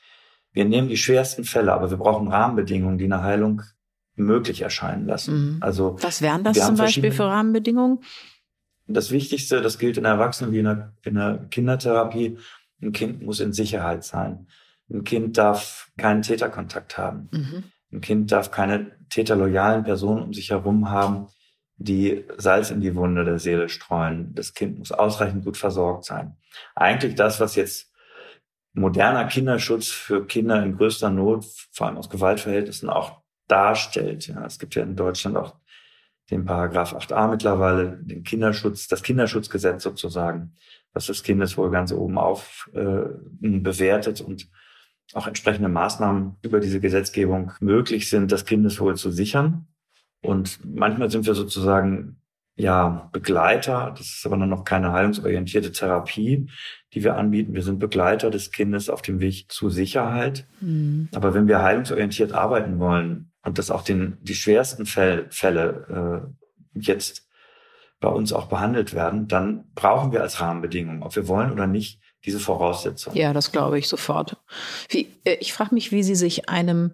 Wir 0.52 0.64
nehmen 0.64 0.88
die 0.88 0.96
schwersten 0.96 1.44
Fälle, 1.44 1.72
aber 1.72 1.90
wir 1.90 1.96
brauchen 1.96 2.28
Rahmenbedingungen, 2.28 2.98
die 2.98 3.04
eine 3.04 3.22
Heilung 3.22 3.62
möglich 4.16 4.62
erscheinen 4.62 5.06
lassen. 5.06 5.54
Mhm. 5.54 5.56
Also 5.60 5.96
was 6.00 6.20
wären 6.22 6.44
das 6.44 6.58
zum 6.58 6.76
Beispiel 6.76 7.12
für 7.12 7.24
Rahmenbedingungen? 7.24 8.00
Das 8.86 9.12
Wichtigste, 9.12 9.60
das 9.62 9.78
gilt 9.78 9.96
in 9.96 10.02
der 10.02 10.14
Erwachsenen 10.14 10.52
wie 10.52 10.58
in 10.58 10.64
der, 10.64 10.92
in 11.04 11.14
der 11.14 11.46
Kindertherapie, 11.50 12.38
ein 12.82 12.92
Kind 12.92 13.22
muss 13.22 13.40
in 13.40 13.52
Sicherheit 13.52 14.04
sein. 14.04 14.48
Ein 14.92 15.04
Kind 15.04 15.38
darf 15.38 15.90
keinen 15.96 16.22
Täterkontakt 16.22 16.98
haben. 16.98 17.28
Mhm. 17.30 17.64
Ein 17.92 18.00
Kind 18.00 18.32
darf 18.32 18.50
keine 18.50 18.90
täterloyalen 19.08 19.84
Personen 19.84 20.22
um 20.22 20.32
sich 20.32 20.50
herum 20.50 20.90
haben, 20.90 21.28
die 21.80 22.26
Salz 22.36 22.70
in 22.70 22.82
die 22.82 22.94
Wunde 22.94 23.24
der 23.24 23.38
Seele 23.38 23.70
streuen. 23.70 24.34
Das 24.34 24.52
Kind 24.52 24.78
muss 24.78 24.92
ausreichend 24.92 25.44
gut 25.44 25.56
versorgt 25.56 26.04
sein. 26.04 26.36
Eigentlich 26.74 27.14
das, 27.14 27.40
was 27.40 27.56
jetzt 27.56 27.90
moderner 28.74 29.24
Kinderschutz 29.24 29.88
für 29.88 30.26
Kinder 30.26 30.62
in 30.62 30.76
größter 30.76 31.10
Not, 31.10 31.46
vor 31.72 31.86
allem 31.86 31.96
aus 31.96 32.10
Gewaltverhältnissen, 32.10 32.90
auch 32.90 33.22
darstellt. 33.48 34.28
Ja, 34.28 34.44
es 34.44 34.58
gibt 34.58 34.74
ja 34.74 34.82
in 34.82 34.94
Deutschland 34.94 35.38
auch 35.38 35.56
den 36.30 36.44
Paragraph 36.44 36.94
8a 36.94 37.28
mittlerweile, 37.30 37.98
den 38.02 38.24
Kinderschutz, 38.24 38.86
das 38.86 39.02
Kinderschutzgesetz 39.02 39.82
sozusagen, 39.82 40.54
was 40.92 41.06
das 41.06 41.22
Kindeswohl 41.22 41.70
ganz 41.70 41.92
oben 41.92 42.18
auf 42.18 42.70
äh, 42.74 43.08
bewertet 43.40 44.20
und 44.20 44.48
auch 45.14 45.26
entsprechende 45.26 45.70
Maßnahmen 45.70 46.36
über 46.42 46.60
diese 46.60 46.78
Gesetzgebung 46.78 47.52
möglich 47.60 48.10
sind, 48.10 48.30
das 48.30 48.44
Kindeswohl 48.44 48.96
zu 48.96 49.10
sichern. 49.10 49.66
Und 50.22 50.60
manchmal 50.64 51.10
sind 51.10 51.26
wir 51.26 51.34
sozusagen 51.34 52.20
ja 52.56 53.08
Begleiter, 53.12 53.94
das 53.96 54.06
ist 54.06 54.26
aber 54.26 54.36
noch 54.36 54.64
keine 54.64 54.92
heilungsorientierte 54.92 55.72
Therapie, 55.72 56.50
die 56.92 57.04
wir 57.04 57.16
anbieten. 57.16 57.54
Wir 57.54 57.62
sind 57.62 57.78
Begleiter 57.78 58.30
des 58.30 58.52
Kindes 58.52 58.90
auf 58.90 59.00
dem 59.02 59.20
Weg 59.20 59.50
zu 59.50 59.70
Sicherheit. 59.70 60.46
Mhm. 60.60 61.08
Aber 61.14 61.32
wenn 61.32 61.48
wir 61.48 61.62
heilungsorientiert 61.62 62.32
arbeiten 62.32 62.78
wollen, 62.78 63.30
und 63.42 63.58
dass 63.58 63.70
auch 63.70 63.82
den, 63.82 64.18
die 64.20 64.34
schwersten 64.34 64.86
Fälle, 64.86 65.26
Fälle 65.30 66.28
äh, 66.74 66.80
jetzt 66.80 67.26
bei 68.00 68.08
uns 68.08 68.32
auch 68.32 68.46
behandelt 68.46 68.94
werden, 68.94 69.28
dann 69.28 69.64
brauchen 69.74 70.12
wir 70.12 70.22
als 70.22 70.40
Rahmenbedingung, 70.40 71.02
ob 71.02 71.16
wir 71.16 71.28
wollen 71.28 71.52
oder 71.52 71.66
nicht, 71.66 72.00
diese 72.24 72.40
Voraussetzungen. 72.40 73.16
Ja, 73.16 73.32
das 73.32 73.50
glaube 73.50 73.78
ich 73.78 73.88
sofort. 73.88 74.36
Wie, 74.88 75.08
äh, 75.24 75.36
ich 75.40 75.52
frage 75.52 75.74
mich, 75.74 75.90
wie 75.90 76.02
Sie 76.02 76.14
sich 76.14 76.48
einem 76.48 76.92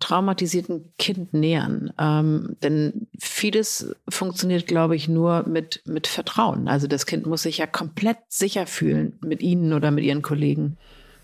traumatisierten 0.00 0.92
Kind 0.98 1.34
nähern. 1.34 1.92
Ähm, 1.98 2.56
denn 2.62 3.08
vieles 3.18 3.94
funktioniert, 4.08 4.66
glaube 4.66 4.96
ich, 4.96 5.08
nur 5.08 5.46
mit, 5.48 5.82
mit 5.86 6.06
Vertrauen. 6.06 6.68
Also 6.68 6.86
das 6.86 7.06
Kind 7.06 7.26
muss 7.26 7.42
sich 7.42 7.58
ja 7.58 7.66
komplett 7.66 8.18
sicher 8.28 8.66
fühlen 8.66 9.18
mit 9.20 9.42
Ihnen 9.42 9.72
oder 9.72 9.90
mit 9.90 10.04
Ihren 10.04 10.22
Kollegen. 10.22 10.76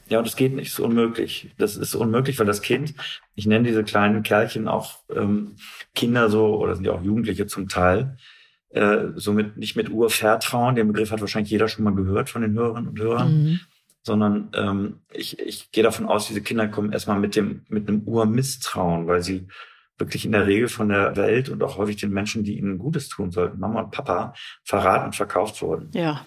Ja, 0.08 0.18
und 0.18 0.26
es 0.26 0.37
geht 0.37 0.54
nicht, 0.54 0.68
es 0.68 0.74
ist 0.74 0.80
unmöglich. 0.80 1.50
Das 1.56 1.76
ist 1.76 1.94
unmöglich, 1.94 2.38
weil 2.38 2.46
das 2.46 2.62
Kind, 2.62 2.94
ich 3.34 3.46
nenne 3.46 3.66
diese 3.66 3.84
kleinen 3.84 4.22
Kerlchen 4.22 4.68
auch 4.68 4.98
ähm, 5.14 5.56
Kinder 5.94 6.28
so, 6.28 6.56
oder 6.56 6.74
sind 6.74 6.84
ja 6.84 6.92
auch 6.92 7.02
Jugendliche 7.02 7.46
zum 7.46 7.68
Teil, 7.68 8.16
äh, 8.70 9.08
somit 9.14 9.56
nicht 9.56 9.76
mit 9.76 9.88
Urvertrauen, 9.88 10.74
den 10.74 10.88
Begriff 10.88 11.10
hat 11.10 11.20
wahrscheinlich 11.20 11.50
jeder 11.50 11.68
schon 11.68 11.84
mal 11.84 11.94
gehört 11.94 12.28
von 12.28 12.42
den 12.42 12.54
Hörerinnen 12.54 12.88
und 12.88 12.98
Hörern, 13.00 13.32
mhm. 13.32 13.60
Sondern 14.04 14.50
ähm, 14.54 15.00
ich, 15.12 15.38
ich 15.38 15.72
gehe 15.72 15.82
davon 15.82 16.06
aus, 16.06 16.28
diese 16.28 16.42
Kinder 16.42 16.68
kommen 16.68 16.92
erstmal 16.92 17.18
mit 17.18 17.36
dem, 17.36 17.64
mit 17.68 17.88
einem 17.88 18.02
Urmisstrauen, 18.02 19.06
weil 19.06 19.22
sie 19.22 19.48
wirklich 19.96 20.26
in 20.26 20.32
der 20.32 20.46
Regel 20.46 20.68
von 20.68 20.90
der 20.90 21.16
Welt 21.16 21.48
und 21.48 21.62
auch 21.62 21.78
häufig 21.78 21.96
den 21.96 22.10
Menschen, 22.10 22.44
die 22.44 22.58
ihnen 22.58 22.78
Gutes 22.78 23.08
tun 23.08 23.30
sollten, 23.30 23.58
Mama 23.58 23.80
und 23.80 23.92
Papa, 23.92 24.34
verraten 24.62 25.06
und 25.06 25.16
verkauft 25.16 25.62
wurden. 25.62 25.90
Ja. 25.94 26.26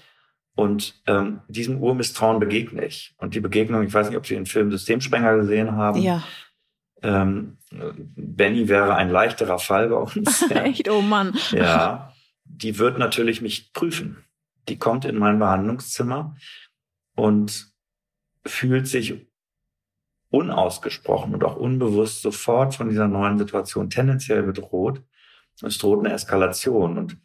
Und 0.56 1.00
ähm, 1.06 1.42
diesem 1.48 1.78
Urmisstrauen 1.84 2.40
begegne 2.40 2.84
ich. 2.84 3.14
Und 3.18 3.36
die 3.36 3.42
Begegnung, 3.42 3.84
ich 3.84 3.94
weiß 3.94 4.10
nicht, 4.10 4.18
ob 4.18 4.26
Sie 4.26 4.34
den 4.34 4.48
Film 4.48 4.72
Systemsprenger 4.72 5.38
gesehen 5.38 5.74
haben. 5.74 6.02
Ja. 6.02 6.24
Ähm, 7.04 7.58
Benny 8.16 8.68
wäre 8.68 8.96
ein 8.96 9.12
leichterer 9.12 9.60
Fall 9.60 9.90
bei 9.90 9.98
uns. 9.98 10.42
Echt, 10.50 10.90
oh 10.90 11.02
Mann. 11.02 11.38
Ja, 11.52 12.12
die 12.44 12.80
wird 12.80 12.98
natürlich 12.98 13.42
mich 13.42 13.72
prüfen. 13.72 14.24
Die 14.68 14.80
kommt 14.80 15.06
in 15.06 15.18
mein 15.18 15.38
Behandlungszimmer 15.38 16.36
und 17.18 17.74
fühlt 18.46 18.88
sich 18.88 19.28
unausgesprochen 20.30 21.34
und 21.34 21.44
auch 21.44 21.58
unbewusst 21.58 22.22
sofort 22.22 22.76
von 22.76 22.90
dieser 22.90 23.08
neuen 23.08 23.38
Situation 23.38 23.90
tendenziell 23.90 24.44
bedroht. 24.44 25.02
Es 25.62 25.80
droht 25.80 26.06
eine 26.06 26.14
Eskalation. 26.14 26.98
Und 26.98 27.18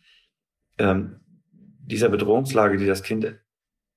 ähm, 0.79 1.21
dieser 1.53 2.09
Bedrohungslage, 2.09 2.79
die 2.79 2.87
das 2.87 3.03
Kind 3.03 3.39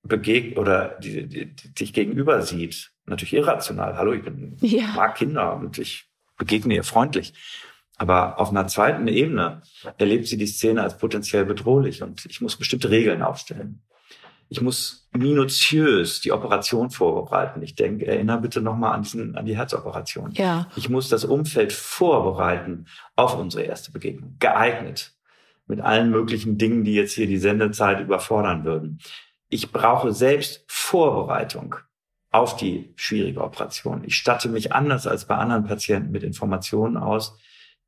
begegnet 0.03 0.57
oder 0.57 0.99
die, 0.99 1.27
die, 1.27 1.55
die 1.55 1.71
sich 1.77 1.93
gegenüber 1.93 2.41
sieht, 2.41 2.91
natürlich 3.05 3.33
irrational. 3.33 3.97
Hallo, 3.97 4.13
ich 4.13 4.23
bin, 4.23 4.57
ja. 4.59 4.87
mag 4.95 5.15
Kinder 5.15 5.55
und 5.55 5.77
ich 5.77 6.09
begegne 6.37 6.75
ihr 6.75 6.83
freundlich. 6.83 7.33
Aber 7.97 8.39
auf 8.39 8.49
einer 8.49 8.67
zweiten 8.67 9.07
Ebene 9.07 9.61
erlebt 9.97 10.27
sie 10.27 10.37
die 10.37 10.47
Szene 10.47 10.83
als 10.83 10.97
potenziell 10.97 11.45
bedrohlich 11.45 12.03
und 12.03 12.25
ich 12.25 12.41
muss 12.41 12.57
bestimmte 12.57 12.89
Regeln 12.89 13.21
aufstellen. 13.21 13.81
Ich 14.49 14.61
muss 14.61 15.09
minutiös 15.11 16.21
die 16.21 16.31
Operation 16.31 16.89
vorbereiten. 16.91 17.61
Ich 17.61 17.75
denke, 17.75 18.05
erinnere 18.05 18.41
bitte 18.41 18.61
nochmal 18.61 18.93
an, 18.93 19.03
diesen, 19.03 19.35
an 19.35 19.45
die 19.45 19.57
Herzoperation. 19.57 20.31
Ja. 20.33 20.67
Ich 20.75 20.89
muss 20.89 21.09
das 21.09 21.25
Umfeld 21.25 21.73
vorbereiten 21.73 22.85
auf 23.15 23.37
unsere 23.37 23.63
erste 23.63 23.91
Begegnung. 23.91 24.35
Geeignet 24.39 25.13
mit 25.67 25.81
allen 25.81 26.11
möglichen 26.11 26.57
Dingen, 26.57 26.83
die 26.83 26.93
jetzt 26.93 27.13
hier 27.13 27.27
die 27.27 27.39
Sendezeit 27.39 27.99
überfordern 27.99 28.65
würden. 28.65 28.99
Ich 29.49 29.71
brauche 29.71 30.13
selbst 30.13 30.63
Vorbereitung 30.67 31.75
auf 32.31 32.55
die 32.55 32.93
schwierige 32.95 33.41
Operation. 33.41 34.03
Ich 34.03 34.15
statte 34.15 34.49
mich 34.49 34.73
anders 34.73 35.07
als 35.07 35.25
bei 35.25 35.35
anderen 35.35 35.65
Patienten 35.65 36.11
mit 36.11 36.23
Informationen 36.23 36.97
aus, 36.97 37.37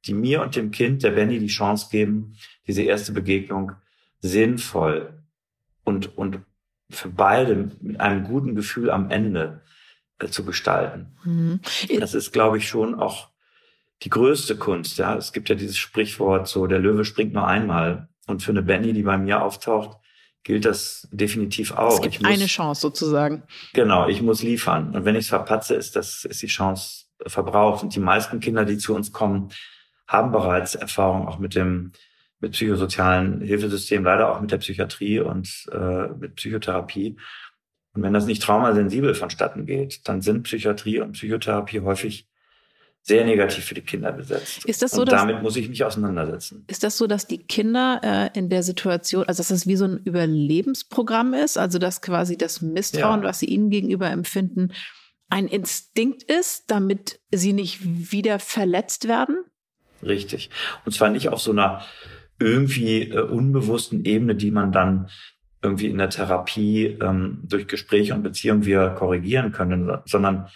die 0.05 0.13
mir 0.13 0.41
und 0.41 0.55
dem 0.55 0.71
Kind, 0.71 1.03
der 1.03 1.11
Benny, 1.11 1.39
die 1.39 1.47
Chance 1.47 1.87
geben, 1.91 2.35
diese 2.65 2.81
erste 2.83 3.11
Begegnung 3.11 3.73
sinnvoll 4.21 5.21
und, 5.83 6.17
und 6.17 6.39
für 6.89 7.09
beide 7.09 7.71
mit 7.81 7.99
einem 7.99 8.23
guten 8.23 8.55
Gefühl 8.55 8.89
am 8.89 9.09
Ende 9.09 9.61
äh, 10.19 10.27
zu 10.27 10.45
gestalten. 10.45 11.17
Mhm. 11.23 11.59
Das 11.99 12.13
ist, 12.13 12.31
glaube 12.31 12.57
ich, 12.57 12.67
schon 12.67 12.95
auch 12.95 13.29
die 14.03 14.09
größte 14.09 14.57
Kunst. 14.57 14.97
Ja, 14.97 15.15
es 15.15 15.33
gibt 15.33 15.49
ja 15.49 15.55
dieses 15.55 15.77
Sprichwort 15.77 16.47
so, 16.47 16.67
der 16.67 16.79
Löwe 16.79 17.05
springt 17.05 17.33
nur 17.33 17.47
einmal. 17.47 18.09
Und 18.27 18.43
für 18.43 18.51
eine 18.51 18.61
Benny, 18.61 18.93
die 18.93 19.03
bei 19.03 19.17
mir 19.17 19.41
auftaucht, 19.41 19.97
gilt 20.43 20.65
das 20.65 21.07
definitiv 21.11 21.71
auch. 21.71 21.95
Es 21.95 22.01
gibt 22.01 22.21
muss, 22.21 22.31
eine 22.31 22.45
Chance 22.45 22.81
sozusagen. 22.81 23.43
Genau, 23.73 24.07
ich 24.07 24.21
muss 24.21 24.43
liefern. 24.43 24.95
Und 24.95 25.05
wenn 25.05 25.15
ich 25.15 25.25
es 25.25 25.29
verpatze, 25.29 25.75
ist 25.75 25.95
das, 25.95 26.25
ist 26.25 26.41
die 26.41 26.47
Chance 26.47 27.05
verbraucht. 27.25 27.83
Und 27.83 27.95
die 27.95 27.99
meisten 27.99 28.39
Kinder, 28.39 28.65
die 28.65 28.77
zu 28.77 28.95
uns 28.95 29.11
kommen, 29.11 29.49
haben 30.07 30.31
bereits 30.31 30.75
Erfahrung 30.75 31.27
auch 31.27 31.39
mit 31.39 31.55
dem 31.55 31.91
mit 32.39 32.51
psychosozialen 32.51 33.41
Hilfesystemen, 33.41 34.05
leider 34.05 34.31
auch 34.31 34.41
mit 34.41 34.51
der 34.51 34.57
Psychiatrie 34.57 35.19
und 35.19 35.65
äh, 35.71 36.07
mit 36.07 36.35
Psychotherapie. 36.35 37.17
Und 37.93 38.03
wenn 38.03 38.13
das 38.13 38.25
nicht 38.25 38.43
traumasensibel 38.43 39.15
vonstatten 39.15 39.65
geht, 39.65 40.07
dann 40.07 40.21
sind 40.21 40.43
Psychiatrie 40.43 40.99
und 40.99 41.13
Psychotherapie 41.13 41.79
häufig 41.81 42.27
sehr 43.01 43.25
negativ 43.25 43.63
für 43.63 43.73
die 43.73 43.81
Kinder 43.81 44.11
besetzt. 44.11 44.65
Ist 44.65 44.81
das 44.81 44.91
so, 44.91 45.01
und 45.01 45.11
damit 45.11 45.41
muss 45.41 45.55
ich 45.55 45.69
mich 45.69 45.83
auseinandersetzen. 45.83 46.65
Ist 46.67 46.83
das 46.83 46.97
so, 46.97 47.07
dass 47.07 47.25
die 47.25 47.37
Kinder 47.37 48.01
äh, 48.03 48.37
in 48.37 48.49
der 48.49 48.63
Situation, 48.63 49.23
also 49.23 49.39
dass 49.39 49.47
das 49.47 49.65
wie 49.65 49.77
so 49.77 49.85
ein 49.85 49.97
Überlebensprogramm 50.03 51.33
ist, 51.33 51.57
also 51.57 51.79
dass 51.79 52.01
quasi 52.01 52.37
das 52.37 52.61
Misstrauen, 52.61 53.21
ja. 53.21 53.29
was 53.29 53.39
sie 53.39 53.45
ihnen 53.45 53.69
gegenüber 53.69 54.09
empfinden, 54.11 54.73
ein 55.29 55.47
Instinkt 55.47 56.23
ist, 56.23 56.69
damit 56.69 57.19
sie 57.31 57.53
nicht 57.53 57.79
wieder 57.81 58.39
verletzt 58.39 59.07
werden? 59.07 59.37
Richtig. 60.03 60.49
Und 60.85 60.91
zwar 60.91 61.09
nicht 61.09 61.29
auf 61.29 61.41
so 61.41 61.51
einer 61.51 61.83
irgendwie 62.39 63.09
äh, 63.09 63.21
unbewussten 63.21 64.05
Ebene, 64.05 64.35
die 64.35 64.51
man 64.51 64.71
dann 64.71 65.09
irgendwie 65.61 65.87
in 65.87 65.97
der 65.97 66.09
Therapie 66.09 66.97
ähm, 67.01 67.39
durch 67.43 67.67
Gespräche 67.67 68.13
und 68.13 68.23
Beziehung 68.23 68.65
wieder 68.65 68.91
korrigieren 68.91 69.51
können, 69.51 69.97
sondern 70.05 70.49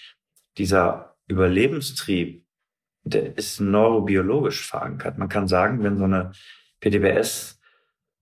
dieser 0.58 1.16
Überlebenstrieb, 1.28 2.46
der 3.04 3.38
ist 3.38 3.60
neurobiologisch 3.60 4.68
verankert. 4.68 5.18
Man 5.18 5.30
kann 5.30 5.48
sagen, 5.48 5.84
wenn 5.84 5.98
so 5.98 6.04
eine 6.04 6.32
PTBS 6.82 7.60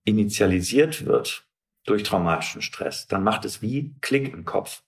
initialisiert 0.05 1.05
wird 1.05 1.45
durch 1.85 2.03
traumatischen 2.03 2.61
Stress, 2.61 3.07
dann 3.07 3.23
macht 3.23 3.45
es 3.45 3.61
wie 3.61 3.95
Klick 4.01 4.33
im 4.33 4.45
Kopf. 4.45 4.83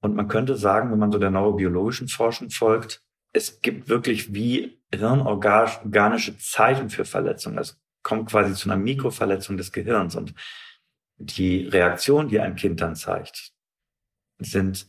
Und 0.00 0.16
man 0.16 0.28
könnte 0.28 0.56
sagen, 0.56 0.90
wenn 0.90 0.98
man 0.98 1.12
so 1.12 1.18
der 1.18 1.30
neurobiologischen 1.30 2.08
Forschung 2.08 2.50
folgt, 2.50 3.02
es 3.32 3.60
gibt 3.62 3.88
wirklich 3.88 4.34
wie 4.34 4.80
hirnorganische 4.92 6.36
Zeichen 6.38 6.90
für 6.90 7.04
Verletzungen. 7.04 7.58
Es 7.58 7.80
kommt 8.04 8.30
quasi 8.30 8.54
zu 8.54 8.70
einer 8.70 8.80
Mikroverletzung 8.80 9.56
des 9.56 9.72
Gehirns. 9.72 10.14
Und 10.14 10.34
die 11.16 11.66
Reaktion, 11.66 12.28
die 12.28 12.38
ein 12.38 12.54
Kind 12.54 12.80
dann 12.80 12.94
zeigt, 12.94 13.52
sind 14.38 14.86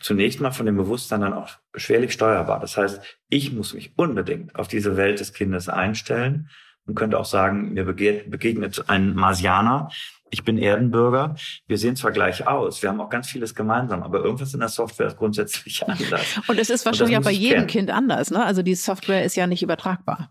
zunächst 0.00 0.40
mal 0.40 0.52
von 0.52 0.66
dem 0.66 0.76
Bewusstsein 0.76 1.20
dann 1.20 1.32
auch 1.32 1.50
schwerlich 1.74 2.12
steuerbar. 2.12 2.60
Das 2.60 2.76
heißt, 2.76 3.00
ich 3.28 3.52
muss 3.52 3.74
mich 3.74 3.92
unbedingt 3.96 4.54
auf 4.54 4.68
diese 4.68 4.96
Welt 4.96 5.20
des 5.20 5.32
Kindes 5.32 5.68
einstellen 5.68 6.48
und 6.86 6.94
könnte 6.94 7.18
auch 7.18 7.24
sagen, 7.24 7.74
mir 7.74 7.84
begegnet 7.84 8.88
ein 8.88 9.14
Marsianer, 9.14 9.90
ich 10.30 10.44
bin 10.44 10.58
Erdenbürger, 10.58 11.36
wir 11.66 11.78
sehen 11.78 11.96
zwar 11.96 12.12
gleich 12.12 12.46
aus, 12.46 12.82
wir 12.82 12.90
haben 12.90 13.00
auch 13.00 13.08
ganz 13.08 13.28
vieles 13.28 13.54
gemeinsam, 13.54 14.02
aber 14.02 14.22
irgendwas 14.22 14.52
in 14.54 14.60
der 14.60 14.68
Software 14.68 15.06
ist 15.06 15.16
grundsätzlich 15.16 15.82
anders. 15.88 16.40
Und 16.46 16.58
es 16.58 16.70
ist 16.70 16.84
wahrscheinlich 16.86 17.16
auch 17.16 17.22
bei 17.22 17.30
jedem 17.30 17.66
kennen. 17.66 17.66
Kind 17.66 17.90
anders, 17.90 18.30
ne? 18.30 18.44
Also 18.44 18.62
die 18.62 18.74
Software 18.74 19.24
ist 19.24 19.36
ja 19.36 19.46
nicht 19.46 19.62
übertragbar. 19.62 20.30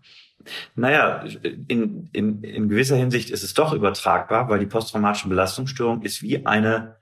Naja, 0.74 1.24
in, 1.68 2.08
in, 2.12 2.42
in 2.42 2.68
gewisser 2.68 2.96
Hinsicht 2.96 3.30
ist 3.30 3.42
es 3.42 3.54
doch 3.54 3.72
übertragbar, 3.72 4.48
weil 4.48 4.60
die 4.60 4.66
posttraumatische 4.66 5.28
Belastungsstörung 5.28 6.02
ist 6.02 6.22
wie 6.22 6.46
eine 6.46 6.96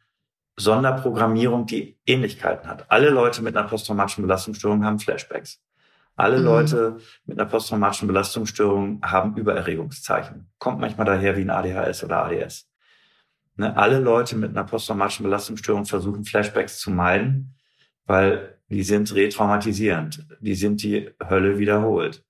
Sonderprogrammierung, 0.56 1.66
die 1.66 1.98
Ähnlichkeiten 2.06 2.68
hat. 2.68 2.90
Alle 2.90 3.10
Leute 3.10 3.42
mit 3.42 3.56
einer 3.56 3.68
posttraumatischen 3.68 4.22
Belastungsstörung 4.22 4.84
haben 4.84 4.98
Flashbacks. 4.98 5.60
Alle 6.16 6.38
mhm. 6.38 6.44
Leute 6.44 6.96
mit 7.26 7.38
einer 7.38 7.48
posttraumatischen 7.48 8.08
Belastungsstörung 8.08 9.00
haben 9.02 9.36
Übererregungszeichen. 9.36 10.50
Kommt 10.58 10.80
manchmal 10.80 11.06
daher 11.06 11.36
wie 11.36 11.42
ein 11.42 11.50
ADHS 11.50 12.04
oder 12.04 12.24
ADS. 12.24 12.68
Ne? 13.56 13.76
Alle 13.76 13.98
Leute 13.98 14.36
mit 14.36 14.50
einer 14.50 14.64
posttraumatischen 14.64 15.24
Belastungsstörung 15.24 15.84
versuchen 15.84 16.24
Flashbacks 16.24 16.78
zu 16.78 16.90
meiden, 16.90 17.54
weil 18.06 18.58
die 18.68 18.82
sind 18.82 19.14
retraumatisierend. 19.14 20.26
Die 20.40 20.54
sind 20.54 20.82
die 20.82 21.10
Hölle 21.28 21.58
wiederholt. 21.58 22.24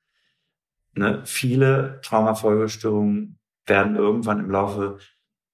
Ne? 0.97 1.23
Viele 1.25 2.01
Traumafolgestörungen 2.03 3.39
werden 3.67 3.97
irgendwann 3.97 4.41
im 4.41 4.51
Laufe 4.51 4.99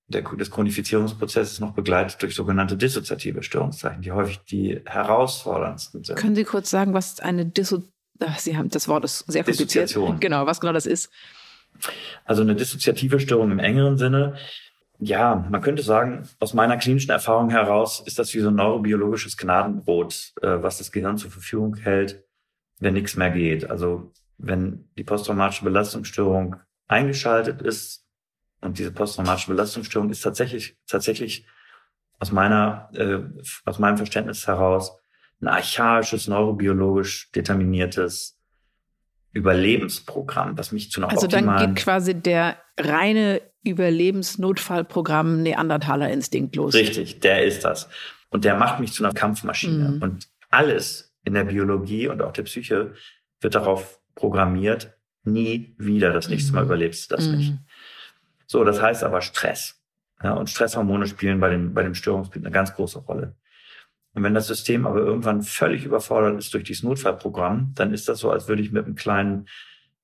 der, 0.07 0.23
des 0.23 0.51
Chronifizierungsprozesses 0.51 1.61
noch 1.61 1.73
begleitet 1.73 2.23
durch 2.23 2.35
sogenannte 2.35 2.77
dissoziative 2.77 3.43
Störungszeichen, 3.43 4.03
die 4.03 4.13
häufig 4.13 4.41
die 4.45 4.81
herausforderndsten 4.85 6.05
sind. 6.05 6.17
Können 6.17 6.35
Sie 6.35 6.45
kurz 6.45 6.71
sagen, 6.71 6.95
was 6.95 7.21
eine 7.21 7.47
Disso 7.47 7.83
Sie 8.39 8.57
haben 8.57 8.69
das 8.69 8.89
Wort 8.89 9.05
ist 9.05 9.25
sehr 9.27 9.43
kompliziert. 9.43 9.89
Dissoziation. 9.89 10.21
Genau, 10.21 10.47
was 10.47 10.61
genau 10.61 10.73
das 10.73 10.87
ist. 10.87 11.11
Also 12.25 12.43
eine 12.43 12.55
dissoziative 12.55 13.19
Störung 13.19 13.51
im 13.51 13.59
engeren 13.59 13.99
Sinne. 13.99 14.37
Ja, 14.99 15.47
man 15.51 15.61
könnte 15.61 15.83
sagen, 15.83 16.29
aus 16.39 16.55
meiner 16.55 16.77
klinischen 16.77 17.11
Erfahrung 17.11 17.51
heraus 17.51 18.01
ist 18.07 18.19
das 18.19 18.33
wie 18.35 18.41
so 18.41 18.49
ein 18.49 18.55
neurobiologisches 18.55 19.37
Gnadenbrot, 19.37 20.33
äh, 20.43 20.63
was 20.63 20.79
das 20.79 20.93
Gehirn 20.93 21.19
zur 21.19 21.31
Verfügung 21.31 21.77
hält, 21.77 22.23
wenn 22.79 22.95
nichts 22.95 23.17
mehr 23.17 23.31
geht. 23.31 23.69
Also 23.69 24.13
wenn 24.43 24.89
die 24.99 25.05
posttraumatische 25.05 25.65
Belastungsstörung 25.65 26.57
eingeschaltet 26.89 27.63
ist 27.63 28.05
und 28.61 28.79
diese 28.79 28.93
posttraumatische 28.93 29.51
Belastungsstörung 29.51 30.11
ist 30.11 30.21
tatsächlich 30.21 30.77
tatsächlich 30.87 31.47
aus 32.19 32.33
meiner 32.33 32.91
äh, 32.95 33.21
aus 33.65 33.79
meinem 33.79 33.97
Verständnis 33.97 34.47
heraus 34.47 34.99
ein 35.41 35.49
archaisches 35.49 36.29
neurobiologisch 36.29 37.31
determiniertes 37.33 38.39
Überlebensprogramm, 39.33 40.59
was 40.59 40.73
mich 40.73 40.91
zu 40.91 41.01
einer 41.01 41.11
Also 41.11 41.27
dann 41.27 41.57
geht 41.57 41.77
quasi 41.77 42.15
der 42.15 42.57
reine 42.79 43.41
Überlebensnotfallprogramm 43.65 45.43
Neandertaler 45.43 46.11
Instinkt 46.11 46.57
los. 46.57 46.75
Richtig, 46.75 47.21
der 47.21 47.45
ist 47.45 47.65
das. 47.65 47.89
Und 48.29 48.45
der 48.45 48.57
macht 48.57 48.81
mich 48.81 48.93
zu 48.93 49.05
einer 49.05 49.15
Kampfmaschine. 49.15 49.91
Mhm. 49.91 50.03
Und 50.03 50.29
alles 50.51 51.15
in 51.25 51.35
der 51.35 51.45
Biologie 51.45 52.09
und 52.09 52.23
auch 52.23 52.33
der 52.33 52.43
Psyche 52.43 52.95
wird 53.41 53.55
darauf 53.55 54.02
programmiert, 54.15 54.97
nie 55.25 55.75
wieder. 55.79 56.13
Das 56.13 56.29
nächste 56.29 56.53
Mal 56.53 56.63
mhm. 56.63 56.67
überlebst 56.67 57.11
du 57.11 57.17
das 57.17 57.27
mhm. 57.27 57.37
nicht. 57.37 57.55
So, 58.47 58.65
das 58.65 58.83
heißt 58.83 59.05
aber 59.05 59.21
Stress. 59.21 59.83
Ja, 60.23 60.35
und 60.35 60.51
Stresshormone 60.51 61.07
spielen 61.07 61.41
bei 61.41 61.51
dem, 61.51 61.75
bei 61.75 61.83
dem 61.83 61.95
Störungsbild 61.95 62.45
eine 62.45 62.53
ganz 62.53 62.75
große 62.75 63.01
Rolle. 63.01 63.35
Und 64.15 64.23
wenn 64.23 64.35
das 64.35 64.47
System 64.47 64.87
aber 64.87 65.01
irgendwann 65.01 65.43
völlig 65.43 65.85
überfordert 65.85 66.39
ist 66.39 66.53
durch 66.55 66.65
dieses 66.65 66.83
Notfallprogramm, 66.83 67.73
dann 67.75 67.93
ist 67.93 68.09
das 68.09 68.19
so, 68.19 68.31
als 68.31 68.47
würde 68.47 68.63
ich 68.63 68.71
mit 68.71 68.85
einem 68.85 68.95
kleinen, 68.95 69.49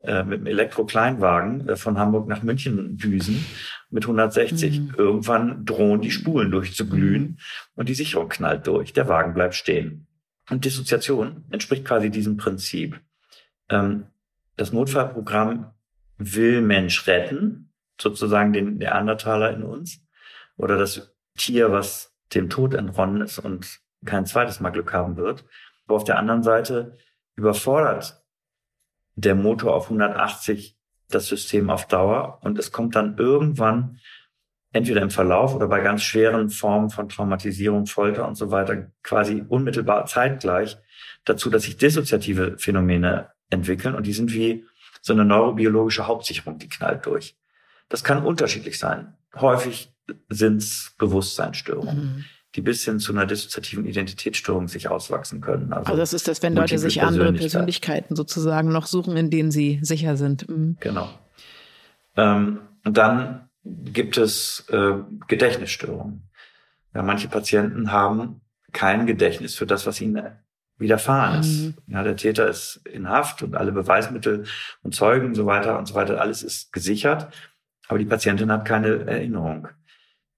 äh, 0.01 0.25
mit 0.25 0.39
einem 0.39 0.47
Elektro-Kleinwagen 0.47 1.69
äh, 1.69 1.77
von 1.77 1.99
Hamburg 1.99 2.27
nach 2.27 2.43
München 2.43 2.97
düsen 2.97 3.45
mit 3.91 4.05
160. 4.05 4.81
Mhm. 4.81 4.95
Irgendwann 4.97 5.65
drohen 5.65 6.01
die 6.01 6.11
Spulen 6.11 6.51
durchzuglühen 6.51 7.23
mhm. 7.23 7.37
und 7.75 7.89
die 7.89 7.95
Sicherung 7.95 8.29
knallt 8.29 8.67
durch. 8.67 8.93
Der 8.93 9.09
Wagen 9.09 9.35
bleibt 9.35 9.55
stehen. 9.55 10.07
Und 10.51 10.65
Dissoziation 10.65 11.45
entspricht 11.51 11.85
quasi 11.85 12.11
diesem 12.11 12.39
Prinzip. 12.39 12.99
Ähm, 13.71 14.07
das 14.57 14.73
Notfallprogramm 14.73 15.73
will 16.19 16.61
Mensch 16.63 17.07
retten, 17.07 17.73
sozusagen 18.01 18.53
den 18.53 18.77
Neandertaler 18.77 19.53
in 19.53 19.63
uns 19.63 20.01
oder 20.57 20.77
das 20.77 21.15
Tier, 21.37 21.73
was 21.73 22.15
dem 22.35 22.51
Tod 22.51 22.75
entronnen 22.75 23.23
ist 23.23 23.39
und 23.39 23.81
kein 24.05 24.27
zweites 24.27 24.61
Mal 24.61 24.71
Glück 24.71 24.93
haben 24.93 25.17
wird. 25.17 25.45
Aber 25.87 25.97
auf 25.97 26.05
der 26.05 26.19
anderen 26.19 26.43
Seite 26.43 26.97
überfordert 27.37 28.23
der 29.15 29.35
Motor 29.35 29.75
auf 29.75 29.85
180 29.85 30.77
das 31.09 31.27
System 31.27 31.71
auf 31.71 31.87
Dauer 31.87 32.39
und 32.43 32.59
es 32.59 32.71
kommt 32.71 32.95
dann 32.95 33.17
irgendwann 33.17 33.99
entweder 34.73 35.01
im 35.01 35.11
Verlauf 35.11 35.55
oder 35.55 35.67
bei 35.67 35.81
ganz 35.81 36.03
schweren 36.03 36.51
Formen 36.51 36.91
von 36.91 37.09
Traumatisierung, 37.09 37.87
Folter 37.87 38.29
und 38.29 38.35
so 38.35 38.51
weiter 38.51 38.91
quasi 39.03 39.43
unmittelbar 39.49 40.07
zeitgleich 40.07 40.79
dazu, 41.25 41.49
dass 41.49 41.63
sich 41.63 41.79
dissoziative 41.79 42.59
Phänomene 42.59 43.31
entwickeln 43.51 43.95
und 43.95 44.07
die 44.07 44.13
sind 44.13 44.33
wie 44.33 44.65
so 45.01 45.13
eine 45.13 45.25
neurobiologische 45.25 46.07
Hauptsicherung, 46.07 46.59
die 46.59 46.69
knallt 46.69 47.07
durch. 47.07 47.37
Das 47.89 48.05
kann 48.05 48.25
unterschiedlich 48.25 48.79
sein. 48.79 49.15
Häufig 49.35 49.93
sind 50.29 50.59
es 50.59 50.95
Bewusstseinsstörungen, 50.99 51.97
mhm. 51.97 52.25
die 52.55 52.61
bis 52.61 52.85
hin 52.85 52.99
zu 52.99 53.13
einer 53.13 53.27
dissoziativen 53.27 53.87
Identitätsstörung 53.87 54.69
sich 54.69 54.89
auswachsen 54.89 55.41
können. 55.41 55.73
Also, 55.73 55.91
also 55.91 56.01
das 56.01 56.13
ist 56.13 56.29
das, 56.29 56.43
wenn 56.43 56.55
Leute 56.55 56.79
sich 56.79 57.03
andere 57.03 57.33
Persönlichkeiten 57.33 58.17
sozusagen 58.17 58.71
noch 58.71 58.87
suchen, 58.87 59.17
in 59.17 59.31
denen 59.31 59.51
sie 59.51 59.79
sicher 59.83 60.17
sind. 60.17 60.49
Mhm. 60.49 60.77
Genau. 60.81 61.09
Ähm, 62.17 62.61
und 62.85 62.97
dann 62.97 63.49
gibt 63.65 64.17
es 64.17 64.67
äh, 64.71 64.95
Gedächtnisstörungen. 65.27 66.29
Ja, 66.95 67.03
manche 67.03 67.29
Patienten 67.29 67.93
haben 67.93 68.41
kein 68.73 69.07
Gedächtnis 69.07 69.55
für 69.55 69.67
das, 69.67 69.87
was 69.87 70.01
ihnen 70.01 70.39
widerfahren 70.79 71.41
ist. 71.41 71.65
Mhm. 71.65 71.75
Ja, 71.87 72.03
der 72.03 72.17
Täter 72.17 72.49
ist 72.49 72.81
in 72.87 73.09
Haft 73.09 73.43
und 73.43 73.57
alle 73.57 73.73
Beweismittel 73.73 74.45
und 74.83 74.95
Zeugen 74.95 75.27
und 75.27 75.35
so 75.35 75.47
weiter 75.47 75.79
und 75.79 75.87
so 75.87 75.95
weiter, 75.95 76.21
alles 76.21 76.43
ist 76.43 76.73
gesichert, 76.73 77.33
aber 77.89 77.99
die 77.99 78.05
Patientin 78.05 78.53
hat 78.53 78.65
keine 78.65 79.07
Erinnerung. 79.07 79.69